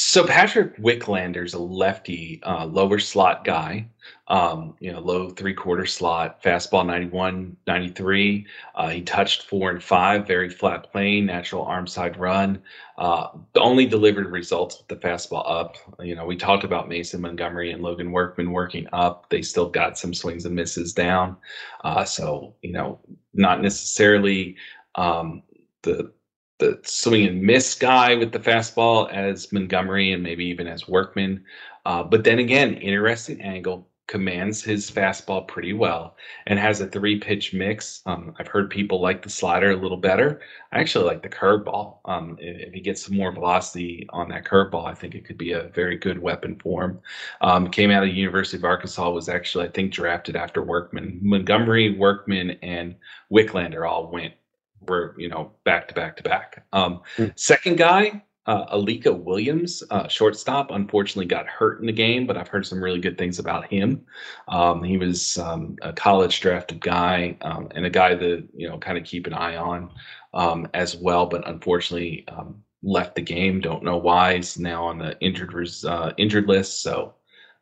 So 0.07 0.25
Patrick 0.25 0.77
Wicklander's 0.77 1.53
a 1.53 1.59
lefty, 1.59 2.41
uh, 2.43 2.65
lower 2.65 2.97
slot 2.97 3.43
guy. 3.43 3.89
Um, 4.29 4.73
you 4.79 4.89
know, 4.93 5.01
low 5.01 5.31
three 5.31 5.53
quarter 5.53 5.85
slot, 5.85 6.41
fastball 6.41 6.85
91, 6.85 7.57
93. 7.67 8.47
Uh, 8.75 8.87
he 8.87 9.01
touched 9.01 9.43
four 9.49 9.69
and 9.69 9.83
five, 9.83 10.25
very 10.25 10.49
flat 10.49 10.89
plane, 10.93 11.25
natural 11.25 11.63
arm 11.63 11.87
side 11.87 12.15
run. 12.17 12.61
Uh, 12.97 13.27
only 13.57 13.85
delivered 13.85 14.31
results 14.31 14.77
with 14.77 14.87
the 14.87 15.05
fastball 15.05 15.43
up. 15.45 15.75
You 15.99 16.15
know, 16.15 16.25
we 16.25 16.37
talked 16.37 16.63
about 16.63 16.87
Mason 16.87 17.19
Montgomery 17.19 17.73
and 17.73 17.83
Logan 17.83 18.13
Workman 18.13 18.53
working 18.53 18.87
up. 18.93 19.29
They 19.29 19.41
still 19.41 19.67
got 19.69 19.97
some 19.97 20.13
swings 20.13 20.45
and 20.45 20.55
misses 20.55 20.93
down. 20.93 21.35
Uh, 21.83 22.05
so, 22.05 22.55
you 22.61 22.71
know, 22.71 23.01
not 23.33 23.61
necessarily 23.61 24.55
um, 24.95 25.43
the 25.81 26.13
the 26.59 26.79
swing 26.83 27.27
and 27.27 27.41
miss 27.41 27.75
guy 27.75 28.15
with 28.15 28.31
the 28.31 28.39
fastball 28.39 29.11
as 29.11 29.51
Montgomery 29.51 30.11
and 30.11 30.23
maybe 30.23 30.45
even 30.45 30.67
as 30.67 30.87
Workman. 30.87 31.43
Uh, 31.85 32.03
but 32.03 32.23
then 32.23 32.39
again, 32.39 32.75
interesting 32.75 33.41
angle, 33.41 33.87
commands 34.07 34.63
his 34.63 34.89
fastball 34.89 35.45
pretty 35.47 35.73
well 35.73 36.15
and 36.47 36.57
has 36.57 36.79
a 36.79 36.87
three 36.87 37.19
pitch 37.19 37.53
mix. 37.53 38.01
Um, 38.05 38.33
I've 38.39 38.47
heard 38.47 38.69
people 38.69 39.01
like 39.01 39.21
the 39.21 39.29
slider 39.29 39.71
a 39.71 39.75
little 39.75 39.97
better. 39.97 40.41
I 40.71 40.79
actually 40.79 41.05
like 41.05 41.21
the 41.21 41.29
curveball. 41.29 41.97
Um, 42.05 42.37
if, 42.39 42.67
if, 42.67 42.73
he 42.73 42.79
gets 42.79 43.05
some 43.05 43.17
more 43.17 43.33
velocity 43.33 44.07
on 44.11 44.29
that 44.29 44.45
curveball, 44.45 44.85
I 44.85 44.93
think 44.93 45.13
it 45.13 45.25
could 45.25 45.37
be 45.37 45.51
a 45.51 45.63
very 45.75 45.97
good 45.97 46.19
weapon 46.19 46.57
for 46.63 46.85
him. 46.85 46.99
Um, 47.41 47.69
came 47.69 47.91
out 47.91 48.03
of 48.03 48.09
the 48.09 48.15
University 48.15 48.57
of 48.57 48.63
Arkansas, 48.63 49.09
was 49.09 49.29
actually, 49.29 49.65
I 49.65 49.71
think, 49.71 49.91
drafted 49.91 50.37
after 50.37 50.63
Workman. 50.63 51.19
Montgomery, 51.21 51.97
Workman, 51.97 52.51
and 52.61 52.95
Wicklander 53.31 53.87
all 53.87 54.09
went 54.09 54.33
were 54.81 55.15
you 55.17 55.29
know 55.29 55.51
back 55.63 55.87
to 55.87 55.93
back 55.93 56.17
to 56.17 56.23
back. 56.23 56.65
Um, 56.73 57.01
mm. 57.17 57.37
Second 57.37 57.77
guy, 57.77 58.23
uh, 58.47 58.77
Alika 58.77 59.15
Williams, 59.15 59.83
uh, 59.91 60.07
shortstop, 60.07 60.71
unfortunately 60.71 61.25
got 61.25 61.47
hurt 61.47 61.81
in 61.81 61.85
the 61.85 61.91
game, 61.91 62.25
but 62.25 62.37
I've 62.37 62.47
heard 62.47 62.65
some 62.65 62.81
really 62.81 62.99
good 62.99 63.17
things 63.17 63.39
about 63.39 63.67
him. 63.67 64.05
Um, 64.47 64.83
he 64.83 64.97
was 64.97 65.37
um, 65.37 65.75
a 65.81 65.91
college 65.91 66.39
drafted 66.39 66.79
guy 66.79 67.37
um, 67.41 67.67
and 67.75 67.85
a 67.85 67.89
guy 67.89 68.15
that 68.15 68.47
you 68.55 68.67
know 68.69 68.77
kind 68.77 68.97
of 68.97 69.03
keep 69.03 69.27
an 69.27 69.33
eye 69.33 69.57
on 69.57 69.91
um, 70.33 70.67
as 70.73 70.95
well, 70.95 71.25
but 71.25 71.47
unfortunately 71.47 72.25
um, 72.29 72.63
left 72.83 73.15
the 73.15 73.21
game. 73.21 73.59
Don't 73.59 73.83
know 73.83 73.97
why. 73.97 74.37
He's 74.37 74.57
now 74.57 74.85
on 74.85 74.97
the 74.97 75.19
injured 75.19 75.53
uh, 75.85 76.13
injured 76.17 76.47
list. 76.47 76.81
So 76.81 77.15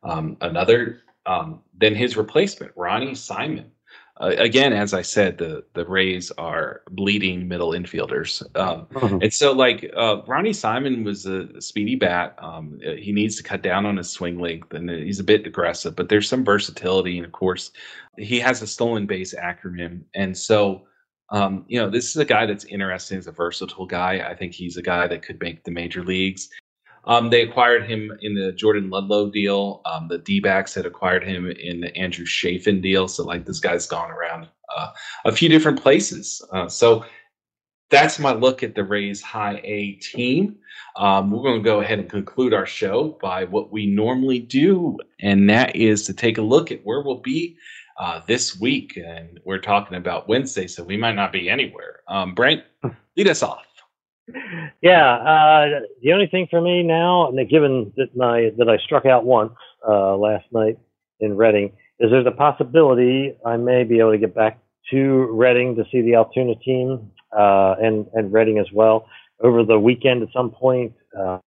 another. 0.04 1.00
then 1.78 1.94
his 1.96 2.16
replacement, 2.16 2.72
Ronny 2.76 3.14
Simon 3.16 3.72
uh, 4.20 4.34
again, 4.38 4.72
as 4.72 4.94
I 4.94 5.02
said, 5.02 5.36
the 5.36 5.64
the 5.74 5.84
Rays 5.84 6.30
are 6.38 6.82
bleeding 6.90 7.48
middle 7.48 7.70
infielders, 7.70 8.42
um, 8.56 8.86
mm-hmm. 8.86 9.18
and 9.20 9.32
so 9.32 9.52
like 9.52 9.90
uh, 9.94 10.22
Ronny 10.26 10.54
Simon 10.54 11.04
was 11.04 11.26
a 11.26 11.60
speedy 11.60 11.96
bat. 11.96 12.34
Um, 12.38 12.80
he 12.80 13.12
needs 13.12 13.36
to 13.36 13.42
cut 13.42 13.62
down 13.62 13.84
on 13.84 13.98
his 13.98 14.10
swing 14.10 14.38
length, 14.38 14.72
and 14.72 14.88
he's 14.88 15.20
a 15.20 15.24
bit 15.24 15.46
aggressive. 15.46 15.94
But 15.94 16.08
there's 16.08 16.28
some 16.28 16.44
versatility, 16.44 17.18
and 17.18 17.26
of 17.26 17.32
course, 17.32 17.72
he 18.16 18.40
has 18.40 18.62
a 18.62 18.66
stolen 18.66 19.06
base 19.06 19.34
acronym, 19.34 20.02
and 20.14 20.36
so. 20.36 20.86
Um, 21.30 21.64
you 21.66 21.80
know, 21.80 21.90
this 21.90 22.10
is 22.10 22.16
a 22.18 22.24
guy 22.24 22.46
that's 22.46 22.64
interesting 22.66 23.18
as 23.18 23.26
a 23.26 23.32
versatile 23.32 23.84
guy. 23.84 24.24
I 24.24 24.36
think 24.36 24.54
he's 24.54 24.76
a 24.76 24.82
guy 24.82 25.08
that 25.08 25.22
could 25.22 25.40
make 25.40 25.64
the 25.64 25.72
major 25.72 26.04
leagues. 26.04 26.48
Um, 27.06 27.30
they 27.30 27.42
acquired 27.42 27.88
him 27.88 28.12
in 28.20 28.34
the 28.34 28.52
Jordan 28.52 28.90
Luplow 28.90 29.32
deal. 29.32 29.80
Um, 29.84 30.08
the 30.08 30.18
D 30.18 30.40
backs 30.40 30.74
had 30.74 30.86
acquired 30.86 31.24
him 31.24 31.50
in 31.50 31.80
the 31.80 31.96
Andrew 31.96 32.26
Chafin 32.26 32.80
deal. 32.80 33.08
So, 33.08 33.24
like, 33.24 33.44
this 33.44 33.60
guy's 33.60 33.86
gone 33.86 34.10
around 34.10 34.48
uh, 34.76 34.88
a 35.24 35.32
few 35.32 35.48
different 35.48 35.80
places. 35.80 36.42
Uh, 36.52 36.68
so, 36.68 37.04
that's 37.88 38.18
my 38.18 38.32
look 38.32 38.62
at 38.64 38.74
the 38.74 38.82
Rays 38.82 39.22
High 39.22 39.60
A 39.62 39.92
team. 39.92 40.56
Um, 40.96 41.30
we're 41.30 41.42
going 41.42 41.62
to 41.62 41.64
go 41.64 41.80
ahead 41.80 41.98
and 42.00 42.10
conclude 42.10 42.52
our 42.52 42.66
show 42.66 43.16
by 43.22 43.44
what 43.44 43.70
we 43.70 43.86
normally 43.86 44.40
do, 44.40 44.98
and 45.20 45.48
that 45.50 45.76
is 45.76 46.04
to 46.06 46.12
take 46.12 46.38
a 46.38 46.42
look 46.42 46.72
at 46.72 46.84
where 46.84 47.02
we'll 47.02 47.20
be 47.20 47.56
uh, 47.98 48.22
this 48.26 48.58
week. 48.58 48.96
And 48.96 49.38
we're 49.44 49.60
talking 49.60 49.96
about 49.96 50.28
Wednesday, 50.28 50.66
so 50.66 50.82
we 50.82 50.96
might 50.96 51.14
not 51.14 51.32
be 51.32 51.48
anywhere. 51.48 52.00
Um, 52.08 52.34
Brent, 52.34 52.64
lead 53.16 53.28
us 53.28 53.42
off 53.42 53.66
yeah, 54.82 55.14
uh, 55.14 55.80
the 56.02 56.12
only 56.12 56.26
thing 56.26 56.48
for 56.50 56.60
me 56.60 56.82
now, 56.82 57.28
and 57.28 57.48
given 57.48 57.92
that 57.96 58.16
my 58.16 58.50
that 58.58 58.68
I 58.68 58.76
struck 58.78 59.06
out 59.06 59.24
once 59.24 59.54
uh, 59.88 60.16
last 60.16 60.46
night 60.52 60.78
in 61.20 61.36
Reading, 61.36 61.72
is 62.00 62.10
there's 62.10 62.26
a 62.26 62.32
possibility 62.32 63.36
I 63.44 63.56
may 63.56 63.84
be 63.84 64.00
able 64.00 64.12
to 64.12 64.18
get 64.18 64.34
back 64.34 64.58
to 64.90 65.28
Reading 65.32 65.76
to 65.76 65.84
see 65.92 66.02
the 66.02 66.14
Altoona 66.16 66.56
team 66.56 67.10
uh, 67.36 67.76
and 67.80 68.06
and 68.14 68.32
Reading 68.32 68.58
as 68.58 68.66
well 68.72 69.06
over 69.40 69.64
the 69.64 69.78
weekend 69.78 70.22
at 70.22 70.28
some 70.32 70.50
point. 70.50 70.92
Uh, 71.16 71.38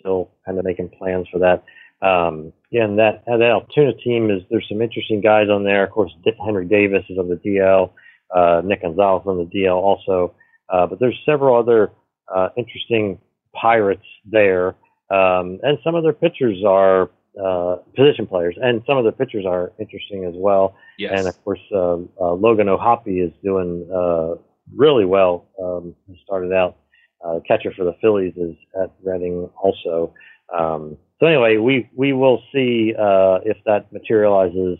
still 0.00 0.30
kind 0.44 0.58
of 0.58 0.64
making 0.64 0.88
plans 0.98 1.26
for 1.30 1.38
that. 1.38 1.62
Um, 2.06 2.52
yeah, 2.70 2.84
and 2.84 2.98
that 2.98 3.22
that 3.26 3.40
Altoona 3.42 3.94
team 3.94 4.30
is 4.30 4.42
there's 4.50 4.66
some 4.68 4.82
interesting 4.82 5.20
guys 5.20 5.48
on 5.48 5.62
there. 5.62 5.84
Of 5.84 5.90
course, 5.92 6.12
Henry 6.44 6.66
Davis 6.66 7.04
is 7.08 7.18
on 7.18 7.28
the 7.28 7.36
DL. 7.36 7.90
Uh, 8.34 8.62
Nick 8.64 8.82
Gonzalez 8.82 9.22
on 9.26 9.36
the 9.36 9.44
DL 9.44 9.76
also. 9.76 10.34
Uh, 10.72 10.86
but 10.86 10.98
there's 10.98 11.18
several 11.26 11.56
other 11.56 11.92
uh, 12.34 12.48
interesting 12.56 13.18
pirates 13.54 14.06
there, 14.24 14.68
um, 15.10 15.60
and 15.62 15.78
some 15.84 15.94
of 15.94 16.02
their 16.02 16.14
pitchers 16.14 16.64
are 16.66 17.10
uh, 17.42 17.76
position 17.96 18.26
players, 18.26 18.56
and 18.60 18.82
some 18.86 18.96
of 18.96 19.04
the 19.04 19.12
pitchers 19.12 19.44
are 19.46 19.72
interesting 19.78 20.24
as 20.24 20.34
well. 20.36 20.74
Yes. 20.98 21.12
And 21.18 21.28
of 21.28 21.44
course, 21.44 21.60
uh, 21.74 21.96
uh, 22.20 22.32
Logan 22.32 22.68
O'Hoppe 22.68 23.08
is 23.08 23.32
doing 23.42 23.88
uh, 23.94 24.34
really 24.74 25.04
well. 25.04 25.48
Um, 25.62 25.94
he 26.06 26.20
started 26.24 26.52
out 26.52 26.76
uh, 27.24 27.40
catcher 27.46 27.72
for 27.76 27.84
the 27.84 27.94
Phillies 28.00 28.34
is 28.36 28.56
at 28.82 28.90
Reading 29.02 29.48
also. 29.62 30.14
Um, 30.56 30.96
so 31.20 31.26
anyway, 31.26 31.56
we 31.56 31.88
we 31.94 32.12
will 32.12 32.42
see 32.52 32.94
uh, 32.98 33.38
if 33.44 33.56
that 33.66 33.92
materializes 33.92 34.78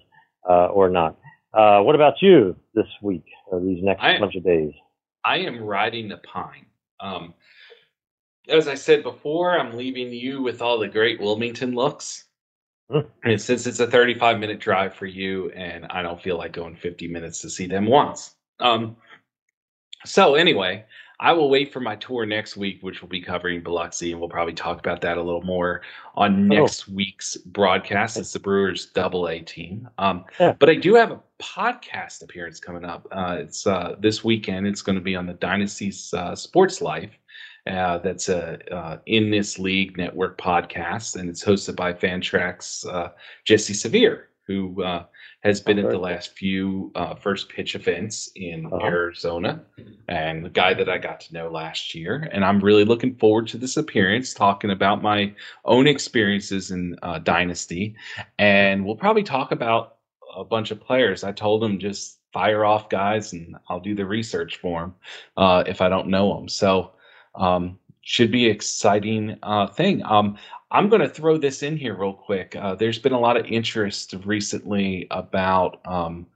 uh, 0.48 0.66
or 0.66 0.90
not. 0.90 1.18
Uh, 1.54 1.80
what 1.82 1.94
about 1.94 2.14
you 2.20 2.56
this 2.74 2.86
week 3.02 3.24
or 3.46 3.60
these 3.60 3.82
next 3.82 4.02
I, 4.02 4.18
bunch 4.18 4.34
of 4.34 4.44
days? 4.44 4.72
I 5.24 5.38
am 5.38 5.62
riding 5.62 6.08
the 6.08 6.18
pine. 6.18 6.66
Um, 7.00 7.34
as 8.48 8.68
I 8.68 8.74
said 8.74 9.02
before, 9.02 9.58
I'm 9.58 9.76
leaving 9.76 10.12
you 10.12 10.42
with 10.42 10.62
all 10.62 10.78
the 10.78 10.88
great 10.88 11.20
Wilmington 11.20 11.74
looks. 11.74 12.24
Hmm. 12.90 13.00
And 13.24 13.40
since 13.40 13.66
it's 13.66 13.80
a 13.80 13.86
35 13.86 14.38
minute 14.38 14.60
drive 14.60 14.94
for 14.94 15.06
you, 15.06 15.50
and 15.50 15.86
I 15.86 16.02
don't 16.02 16.20
feel 16.20 16.36
like 16.36 16.52
going 16.52 16.76
50 16.76 17.08
minutes 17.08 17.40
to 17.42 17.50
see 17.50 17.66
them 17.66 17.86
once. 17.86 18.34
Um, 18.60 18.96
so, 20.04 20.34
anyway, 20.34 20.84
I 21.22 21.32
will 21.32 21.48
wait 21.48 21.72
for 21.72 21.78
my 21.78 21.94
tour 21.94 22.26
next 22.26 22.56
week, 22.56 22.82
which 22.82 23.00
will 23.00 23.08
be 23.08 23.20
covering 23.20 23.62
Biloxi, 23.62 24.10
and 24.10 24.18
we'll 24.18 24.28
probably 24.28 24.54
talk 24.54 24.80
about 24.80 25.00
that 25.02 25.18
a 25.18 25.22
little 25.22 25.42
more 25.42 25.82
on 26.16 26.52
oh. 26.52 26.56
next 26.56 26.88
oh. 26.88 26.94
week's 26.94 27.36
broadcast. 27.36 28.16
It's 28.16 28.32
the 28.32 28.40
Brewers 28.40 28.86
Double 28.86 29.28
A 29.28 29.38
team. 29.38 29.88
Um, 29.98 30.24
yeah. 30.40 30.54
But 30.58 30.68
I 30.68 30.74
do 30.74 30.96
have 30.96 31.12
a 31.12 31.20
podcast 31.40 32.24
appearance 32.24 32.58
coming 32.58 32.84
up. 32.84 33.06
Uh, 33.12 33.36
it's 33.38 33.68
uh, 33.68 33.94
this 34.00 34.24
weekend. 34.24 34.66
It's 34.66 34.82
going 34.82 34.98
to 34.98 35.04
be 35.04 35.14
on 35.14 35.26
the 35.26 35.34
Dynasty's 35.34 36.12
uh, 36.12 36.34
Sports 36.34 36.82
Life, 36.82 37.12
Uh, 37.68 37.98
that's 37.98 38.28
a 38.28 38.58
uh, 38.74 38.98
in 39.06 39.30
this 39.30 39.60
league 39.60 39.96
network 39.96 40.36
podcast, 40.38 41.14
and 41.14 41.30
it's 41.30 41.44
hosted 41.44 41.76
by 41.76 41.92
Fantrax 41.92 42.84
uh, 42.92 43.10
Jesse 43.44 43.74
Severe, 43.74 44.30
who 44.52 44.82
uh, 44.82 45.04
has 45.40 45.60
been 45.60 45.78
at 45.78 45.90
the 45.90 45.98
last 45.98 46.36
few 46.36 46.92
uh, 46.94 47.14
first 47.14 47.48
pitch 47.48 47.74
events 47.74 48.30
in 48.36 48.66
uh-huh. 48.66 48.84
Arizona, 48.84 49.62
and 50.08 50.44
the 50.44 50.50
guy 50.50 50.74
that 50.74 50.88
I 50.88 50.98
got 50.98 51.20
to 51.20 51.34
know 51.34 51.50
last 51.50 51.94
year. 51.94 52.28
And 52.32 52.44
I'm 52.44 52.60
really 52.60 52.84
looking 52.84 53.14
forward 53.16 53.48
to 53.48 53.58
this 53.58 53.76
appearance, 53.76 54.34
talking 54.34 54.70
about 54.70 55.02
my 55.02 55.34
own 55.64 55.86
experiences 55.86 56.70
in 56.70 56.96
uh, 57.02 57.18
Dynasty, 57.18 57.96
and 58.38 58.84
we'll 58.84 58.96
probably 58.96 59.22
talk 59.22 59.52
about 59.52 59.96
a 60.36 60.44
bunch 60.44 60.70
of 60.70 60.80
players. 60.80 61.24
I 61.24 61.32
told 61.32 61.64
him 61.64 61.78
just 61.78 62.18
fire 62.32 62.64
off 62.64 62.88
guys, 62.88 63.32
and 63.32 63.56
I'll 63.68 63.80
do 63.80 63.94
the 63.94 64.06
research 64.06 64.58
for 64.58 64.80
them 64.80 64.94
uh, 65.36 65.64
if 65.66 65.80
I 65.80 65.88
don't 65.88 66.08
know 66.08 66.36
them. 66.36 66.48
So 66.48 66.92
um, 67.34 67.78
should 68.02 68.30
be 68.30 68.46
exciting 68.46 69.38
uh, 69.42 69.68
thing. 69.68 70.02
Um, 70.04 70.36
I'm 70.70 70.88
going 70.88 71.02
to 71.02 71.08
throw 71.08 71.38
this 71.38 71.62
in 71.62 71.76
here 71.76 71.96
real 71.96 72.14
quick. 72.14 72.56
Uh, 72.56 72.74
there's 72.74 72.98
been 72.98 73.12
a 73.12 73.20
lot 73.20 73.36
of 73.36 73.46
interest 73.46 74.14
recently 74.24 75.06
about 75.10 75.80
um, 75.86 76.26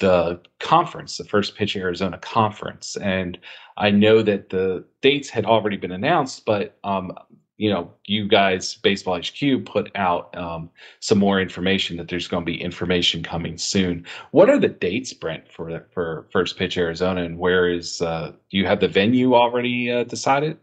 the 0.00 0.40
conference, 0.58 1.16
the 1.16 1.24
First 1.24 1.56
Pitch 1.56 1.76
Arizona 1.76 2.18
conference, 2.18 2.96
and 2.96 3.38
I 3.76 3.90
know 3.90 4.22
that 4.22 4.50
the 4.50 4.84
dates 5.00 5.30
had 5.30 5.46
already 5.46 5.76
been 5.76 5.92
announced, 5.92 6.44
but 6.44 6.76
um, 6.84 7.12
you 7.60 7.68
know, 7.68 7.92
you 8.06 8.26
guys, 8.26 8.76
Baseball 8.76 9.20
HQ, 9.20 9.66
put 9.66 9.90
out 9.94 10.34
um, 10.34 10.70
some 11.00 11.18
more 11.18 11.38
information 11.42 11.98
that 11.98 12.08
there's 12.08 12.26
going 12.26 12.42
to 12.42 12.50
be 12.50 12.60
information 12.60 13.22
coming 13.22 13.58
soon. 13.58 14.06
What 14.30 14.48
are 14.48 14.58
the 14.58 14.68
dates, 14.68 15.12
Brent, 15.12 15.46
for 15.46 15.86
for 15.92 16.26
First 16.32 16.56
Pitch 16.56 16.78
Arizona, 16.78 17.22
and 17.22 17.38
where 17.38 17.68
is? 17.68 18.00
Uh, 18.00 18.32
do 18.50 18.56
you 18.56 18.66
have 18.66 18.80
the 18.80 18.88
venue 18.88 19.34
already 19.34 19.90
uh, 19.92 20.04
decided? 20.04 20.56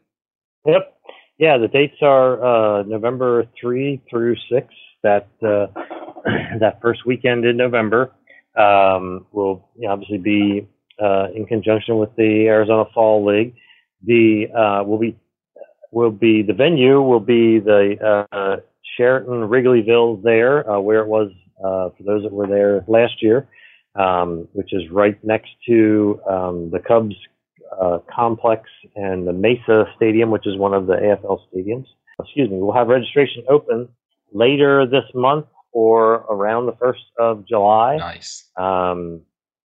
Yep. 0.68 0.94
Yeah, 1.40 1.58
the 1.58 1.70
dates 1.70 1.96
are 2.02 2.44
uh, 2.44 2.84
November 2.84 3.46
three 3.60 4.02
through 4.10 4.36
six. 4.52 4.68
That 5.02 5.30
uh, 5.42 5.68
that 6.60 6.80
first 6.82 7.06
weekend 7.06 7.46
in 7.46 7.56
November 7.56 8.12
um, 8.58 9.26
will 9.32 9.70
obviously 9.88 10.18
be 10.18 10.68
uh, 11.02 11.28
in 11.34 11.46
conjunction 11.46 11.98
with 12.00 12.14
the 12.18 12.48
Arizona 12.48 12.84
Fall 12.94 13.26
League. 13.26 13.56
The 14.04 14.48
uh, 14.54 14.84
will 14.84 14.98
be 14.98 15.16
will 15.92 16.12
be 16.12 16.42
the 16.42 16.54
venue 16.54 17.02
will 17.02 17.22
be 17.22 17.60
the 17.60 18.26
uh, 18.32 18.58
Sheraton 18.98 19.48
Wrigleyville 19.48 20.22
there, 20.22 20.70
uh, 20.70 20.80
where 20.80 21.00
it 21.00 21.08
was 21.08 21.32
for 21.62 22.04
those 22.06 22.24
that 22.24 22.34
were 22.34 22.48
there 22.48 22.84
last 22.88 23.22
year, 23.22 23.48
um, 23.96 24.48
which 24.52 24.74
is 24.74 24.90
right 24.92 25.18
next 25.24 25.52
to 25.68 26.20
um, 26.30 26.72
the 26.72 26.80
Cubs 26.80 27.16
uh, 27.82 28.00
complex 28.14 28.70
and 28.96 29.28
the 29.28 29.34
Mesa 29.34 29.86
Stadium, 29.96 30.32
which 30.32 30.48
is 30.48 30.58
one 30.58 30.74
of 30.74 30.88
the 30.88 30.94
AFL 30.94 31.40
stadiums. 31.54 31.86
Excuse 32.20 32.50
me. 32.50 32.58
We'll 32.58 32.74
have 32.74 32.88
registration 32.88 33.44
open 33.50 33.90
later 34.34 34.86
this 34.86 35.04
month 35.14 35.46
or 35.72 36.26
around 36.30 36.66
the 36.66 36.76
first 36.80 37.04
of 37.20 37.48
July. 37.48 37.98
Nice. 37.98 38.50
Um, 38.58 39.22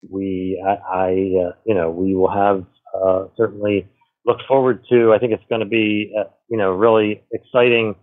we, 0.09 0.63
I, 0.65 0.71
I 0.71 1.09
uh, 1.47 1.51
you 1.65 1.75
know, 1.75 1.89
we 1.89 2.15
will 2.15 2.31
have 2.31 2.65
uh, 2.95 3.25
certainly 3.35 3.87
look 4.25 4.37
forward 4.47 4.85
to. 4.89 5.13
I 5.13 5.19
think 5.19 5.33
it's 5.33 5.43
going 5.49 5.61
to 5.61 5.67
be, 5.67 6.13
uh, 6.17 6.29
you 6.49 6.57
know, 6.57 6.71
really 6.71 7.23
exciting 7.33 7.95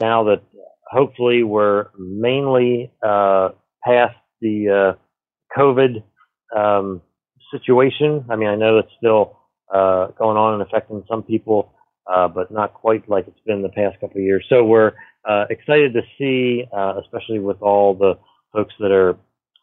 now 0.00 0.24
that 0.24 0.42
hopefully 0.90 1.42
we're 1.42 1.86
mainly 1.98 2.92
uh, 3.06 3.50
past 3.84 4.16
the 4.40 4.96
uh, 4.96 5.58
COVID 5.58 6.02
um, 6.56 7.02
situation. 7.52 8.24
I 8.30 8.36
mean, 8.36 8.48
I 8.48 8.56
know 8.56 8.78
it's 8.78 8.92
still 8.98 9.39
uh, 9.74 10.08
going 10.18 10.36
on 10.36 10.54
and 10.54 10.62
affecting 10.62 11.02
some 11.08 11.22
people, 11.22 11.72
uh, 12.12 12.28
but 12.28 12.50
not 12.50 12.74
quite 12.74 13.08
like 13.08 13.26
it's 13.28 13.40
been 13.46 13.62
the 13.62 13.68
past 13.70 13.98
couple 14.00 14.18
of 14.18 14.24
years. 14.24 14.44
So 14.48 14.64
we're 14.64 14.92
uh, 15.28 15.44
excited 15.50 15.92
to 15.94 16.02
see, 16.18 16.64
especially 16.72 17.38
with 17.38 17.60
all 17.62 17.94
the 17.94 18.14
folks 18.52 18.74
that 18.80 18.90
are 18.90 19.18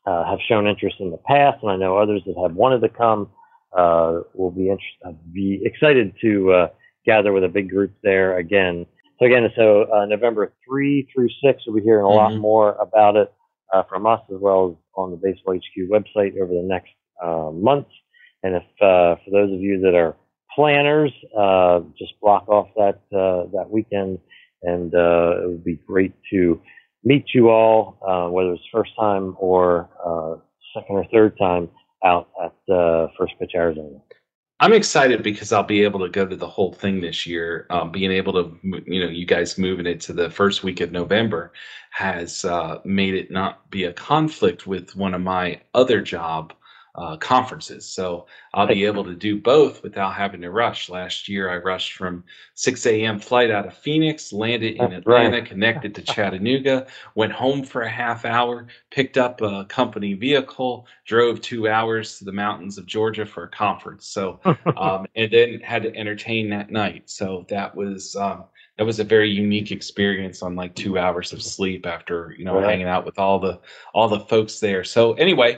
have 0.06 0.40
shown 0.48 0.68
interest 0.68 0.96
in 1.00 1.12
the 1.12 1.18
past, 1.18 1.58
and 1.62 1.72
I 1.72 1.76
know 1.76 1.98
others 1.98 2.22
that 2.26 2.36
have 2.42 2.56
wanted 2.56 2.82
to 2.82 2.90
come 2.90 3.30
uh, 3.76 4.22
will 4.34 4.52
be 4.52 4.70
interested, 4.70 5.06
uh, 5.06 5.12
be 5.34 5.62
excited 5.64 6.14
to 6.22 6.52
uh, 6.52 6.68
gather 7.06 7.34
with 7.34 7.44
a 7.44 7.50
big 7.50 7.70
group 7.70 7.94
there 8.04 8.38
again. 8.38 8.86
So 9.20 9.26
again, 9.26 9.50
so 9.56 9.86
uh, 9.94 10.06
November 10.06 10.54
three 10.68 11.08
through 11.14 11.30
six, 11.44 11.64
we'll 11.66 11.76
be 11.76 11.82
hearing 11.82 12.06
a 12.06 12.08
mm-hmm. 12.08 12.34
lot 12.34 12.36
more 12.38 12.74
about 12.76 13.16
it 13.16 13.34
uh, 13.74 13.84
from 13.90 14.06
us 14.06 14.22
as 14.30 14.38
well 14.40 14.72
as 14.72 14.78
on 14.96 15.12
the 15.12 15.18
Baseball 15.18 15.56
HQ 15.56 15.90
website 15.90 16.40
over 16.42 16.54
the 16.54 16.64
next 16.64 16.92
uh, 17.24 17.52
months. 17.52 17.92
And 18.48 18.56
if 18.56 18.64
for 18.80 19.32
those 19.32 19.52
of 19.52 19.60
you 19.60 19.82
that 19.82 19.94
are 19.94 20.16
planners, 20.56 21.12
just 22.00 22.14
block 22.22 22.48
off 22.48 22.70
that 22.78 23.02
that 23.12 23.68
weekend, 23.70 24.20
and 24.64 24.94
it 24.94 25.48
would 25.50 25.66
be 25.66 25.80
great 25.86 26.14
to 26.32 26.62
meet 27.04 27.26
you 27.34 27.50
all, 27.50 27.98
whether 28.32 28.54
it's 28.54 28.64
first 28.72 28.92
time 28.98 29.36
or 29.38 29.90
second 30.74 30.96
or 30.96 31.06
third 31.12 31.38
time 31.38 31.70
out 32.06 32.30
at 32.44 32.74
uh, 32.74 33.08
First 33.18 33.34
Pitch 33.40 33.52
Arizona. 33.56 34.00
I'm 34.60 34.74
excited 34.74 35.22
because 35.22 35.52
I'll 35.52 35.62
be 35.62 35.84
able 35.84 36.00
to 36.00 36.10
go 36.10 36.26
to 36.26 36.36
the 36.36 36.48
whole 36.48 36.74
thing 36.74 37.02
this 37.02 37.28
year. 37.28 37.68
Um, 37.70 37.92
being 37.92 38.12
able 38.12 38.34
to, 38.34 38.58
you 38.88 39.02
know, 39.02 39.10
you 39.10 39.26
guys 39.26 39.58
moving 39.58 39.86
it 39.86 40.02
to 40.02 40.14
the 40.14 40.32
first 40.32 40.64
week 40.64 40.82
of 40.82 40.92
November 40.92 41.54
has 41.92 42.44
uh, 42.44 42.80
made 42.84 43.14
it 43.14 43.30
not 43.30 43.70
be 43.70 43.84
a 43.84 43.94
conflict 43.94 44.66
with 44.66 44.96
one 44.96 45.14
of 45.14 45.22
my 45.22 45.62
other 45.76 46.02
job 46.02 46.54
uh, 46.98 47.16
conferences. 47.18 47.86
So 47.86 48.26
I'll 48.54 48.66
be 48.66 48.86
able 48.86 49.04
to 49.04 49.14
do 49.14 49.40
both 49.40 49.84
without 49.84 50.16
having 50.16 50.42
to 50.42 50.50
rush. 50.50 50.90
Last 50.90 51.30
year, 51.30 51.50
I 51.50 51.58
rushed 51.58 51.94
from 51.94 52.24
6 52.56 52.86
a.m. 52.88 53.20
flight 53.20 53.52
out 53.52 53.68
of 53.68 53.78
Phoenix, 53.78 54.34
landed 54.34 54.78
in 54.78 54.94
Atlanta, 54.94 55.44
connected 55.44 55.94
to 55.96 56.02
Chattanooga, 56.02 56.88
went 57.14 57.32
home 57.32 57.64
for 57.64 57.84
a 57.84 57.90
half 57.90 58.26
hour, 58.26 58.68
picked 58.90 59.18
up 59.18 59.42
a 59.42 59.66
company 59.66 60.16
vehicle, 60.16 60.88
drove 61.06 61.40
two 61.40 61.70
hours 61.70 62.18
to 62.18 62.26
the 62.26 62.32
mountains 62.32 62.80
of 62.80 62.88
Georgia 62.88 63.28
for 63.28 63.44
a 63.44 63.50
conference. 63.50 64.08
So, 64.08 64.40
um, 64.76 65.06
and 65.16 65.32
then 65.32 65.60
had 65.60 65.84
to 65.84 65.96
entertain 65.96 66.50
that 66.50 66.72
night. 66.72 67.10
So 67.10 67.46
that 67.50 67.76
was. 67.76 68.16
Um, 68.16 68.46
that 68.78 68.86
was 68.86 69.00
a 69.00 69.04
very 69.04 69.32
unique 69.32 69.72
experience 69.72 70.44
on 70.44 70.56
like 70.56 70.76
two 70.76 71.00
hours 71.00 71.34
of 71.34 71.42
sleep 71.42 71.88
after 71.88 72.36
you 72.38 72.46
know 72.46 72.60
right. 72.60 72.70
hanging 72.70 72.86
out 72.86 73.06
with 73.06 73.18
all 73.18 73.40
the 73.40 73.60
all 73.92 74.08
the 74.08 74.20
folks 74.20 74.60
there 74.60 74.84
so 74.84 75.14
anyway 75.14 75.58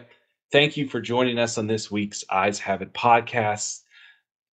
Thank 0.52 0.78
you 0.78 0.88
for 0.88 1.00
joining 1.00 1.38
us 1.38 1.60
on 1.60 1.68
this 1.68 1.92
week's 1.92 2.24
Eyes 2.32 2.58
Have 2.58 2.82
It 2.82 2.92
podcast. 2.92 3.82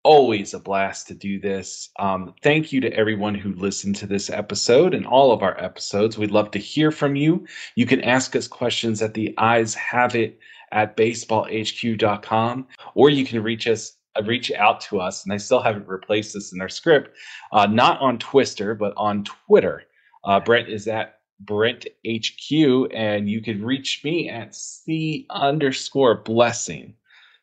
Always 0.05 0.53
a 0.53 0.59
blast 0.59 1.09
to 1.09 1.15
do 1.15 1.41
this. 1.41 1.89
Um, 1.99 2.35
thank 2.43 2.71
you 2.71 2.83
to 2.83 2.93
everyone 2.93 3.35
who 3.35 3.55
listened 3.55 3.97
to 3.97 4.07
this 4.07 4.29
episode 4.29 4.93
and 4.93 5.07
all 5.07 5.33
of 5.33 5.43
our 5.43 5.59
episodes. 5.59 6.19
We'd 6.19 6.31
love 6.31 6.51
to 6.51 6.59
hear 6.59 6.91
from 6.91 7.17
you. 7.17 7.47
You 7.77 7.87
can 7.87 8.03
ask 8.03 8.37
us 8.37 8.47
questions 8.47 9.01
at 9.01 9.15
the 9.15 9.35
Eyes 9.39 9.75
Have 9.75 10.15
It 10.15 10.39
at 10.71 10.99
baseballhq.com, 10.99 12.67
or 12.95 13.09
you 13.09 13.25
can 13.25 13.43
reach 13.43 13.67
us 13.67 13.97
uh, 14.17 14.23
reach 14.25 14.53
out 14.53 14.83
to 14.83 15.01
us, 15.01 15.25
and 15.25 15.33
I 15.33 15.39
still 15.39 15.63
haven't 15.63 15.89
replaced 15.89 16.35
this 16.35 16.53
in 16.53 16.61
our 16.61 16.69
script, 16.69 17.17
uh, 17.53 17.65
not 17.65 17.99
on 18.03 18.19
Twister, 18.19 18.75
but 18.75 18.93
on 18.99 19.25
Twitter. 19.25 19.85
Uh, 20.25 20.41
Brent 20.41 20.69
is 20.69 20.89
at 20.89 21.16
Brent 21.41 21.87
HQ, 22.07 22.91
and 22.93 23.29
you 23.29 23.41
can 23.41 23.65
reach 23.65 24.03
me 24.05 24.29
at 24.29 24.55
C 24.55 25.27
underscore 25.31 26.17
blessing. 26.17 26.95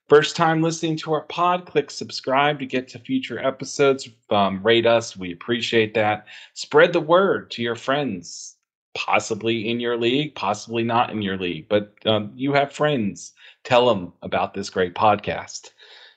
First 0.09 0.35
time 0.35 0.61
listening 0.61 0.97
to 0.97 1.13
our 1.13 1.21
pod, 1.21 1.65
click 1.65 1.89
subscribe 1.89 2.59
to 2.59 2.65
get 2.65 2.87
to 2.89 2.99
future 2.99 3.39
episodes. 3.39 4.09
Um, 4.29 4.61
rate 4.61 4.85
us, 4.85 5.15
we 5.15 5.31
appreciate 5.31 5.93
that. 5.93 6.27
Spread 6.53 6.91
the 6.91 6.99
word 6.99 7.49
to 7.51 7.63
your 7.63 7.75
friends, 7.75 8.57
possibly 8.93 9.69
in 9.69 9.79
your 9.79 9.97
league, 9.97 10.35
possibly 10.35 10.83
not 10.83 11.09
in 11.09 11.21
your 11.21 11.37
league, 11.37 11.69
but 11.69 11.93
um, 12.05 12.31
you 12.35 12.53
have 12.53 12.73
friends. 12.73 13.31
Tell 13.63 13.87
them 13.87 14.11
about 14.21 14.53
this 14.53 14.69
great 14.69 14.93
podcast. 14.93 15.69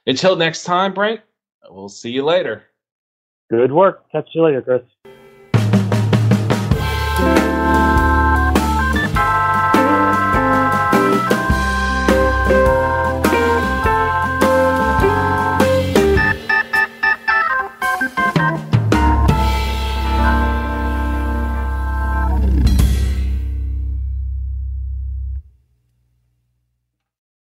Until 0.07 0.35
next 0.35 0.65
time, 0.65 0.93
Brent, 0.93 1.21
we'll 1.71 1.89
see 1.89 2.11
you 2.11 2.25
later. 2.25 2.65
Good 3.51 3.71
work. 3.71 4.11
Catch 4.11 4.31
you 4.35 4.43
later, 4.43 4.63
Chris. 4.63 4.83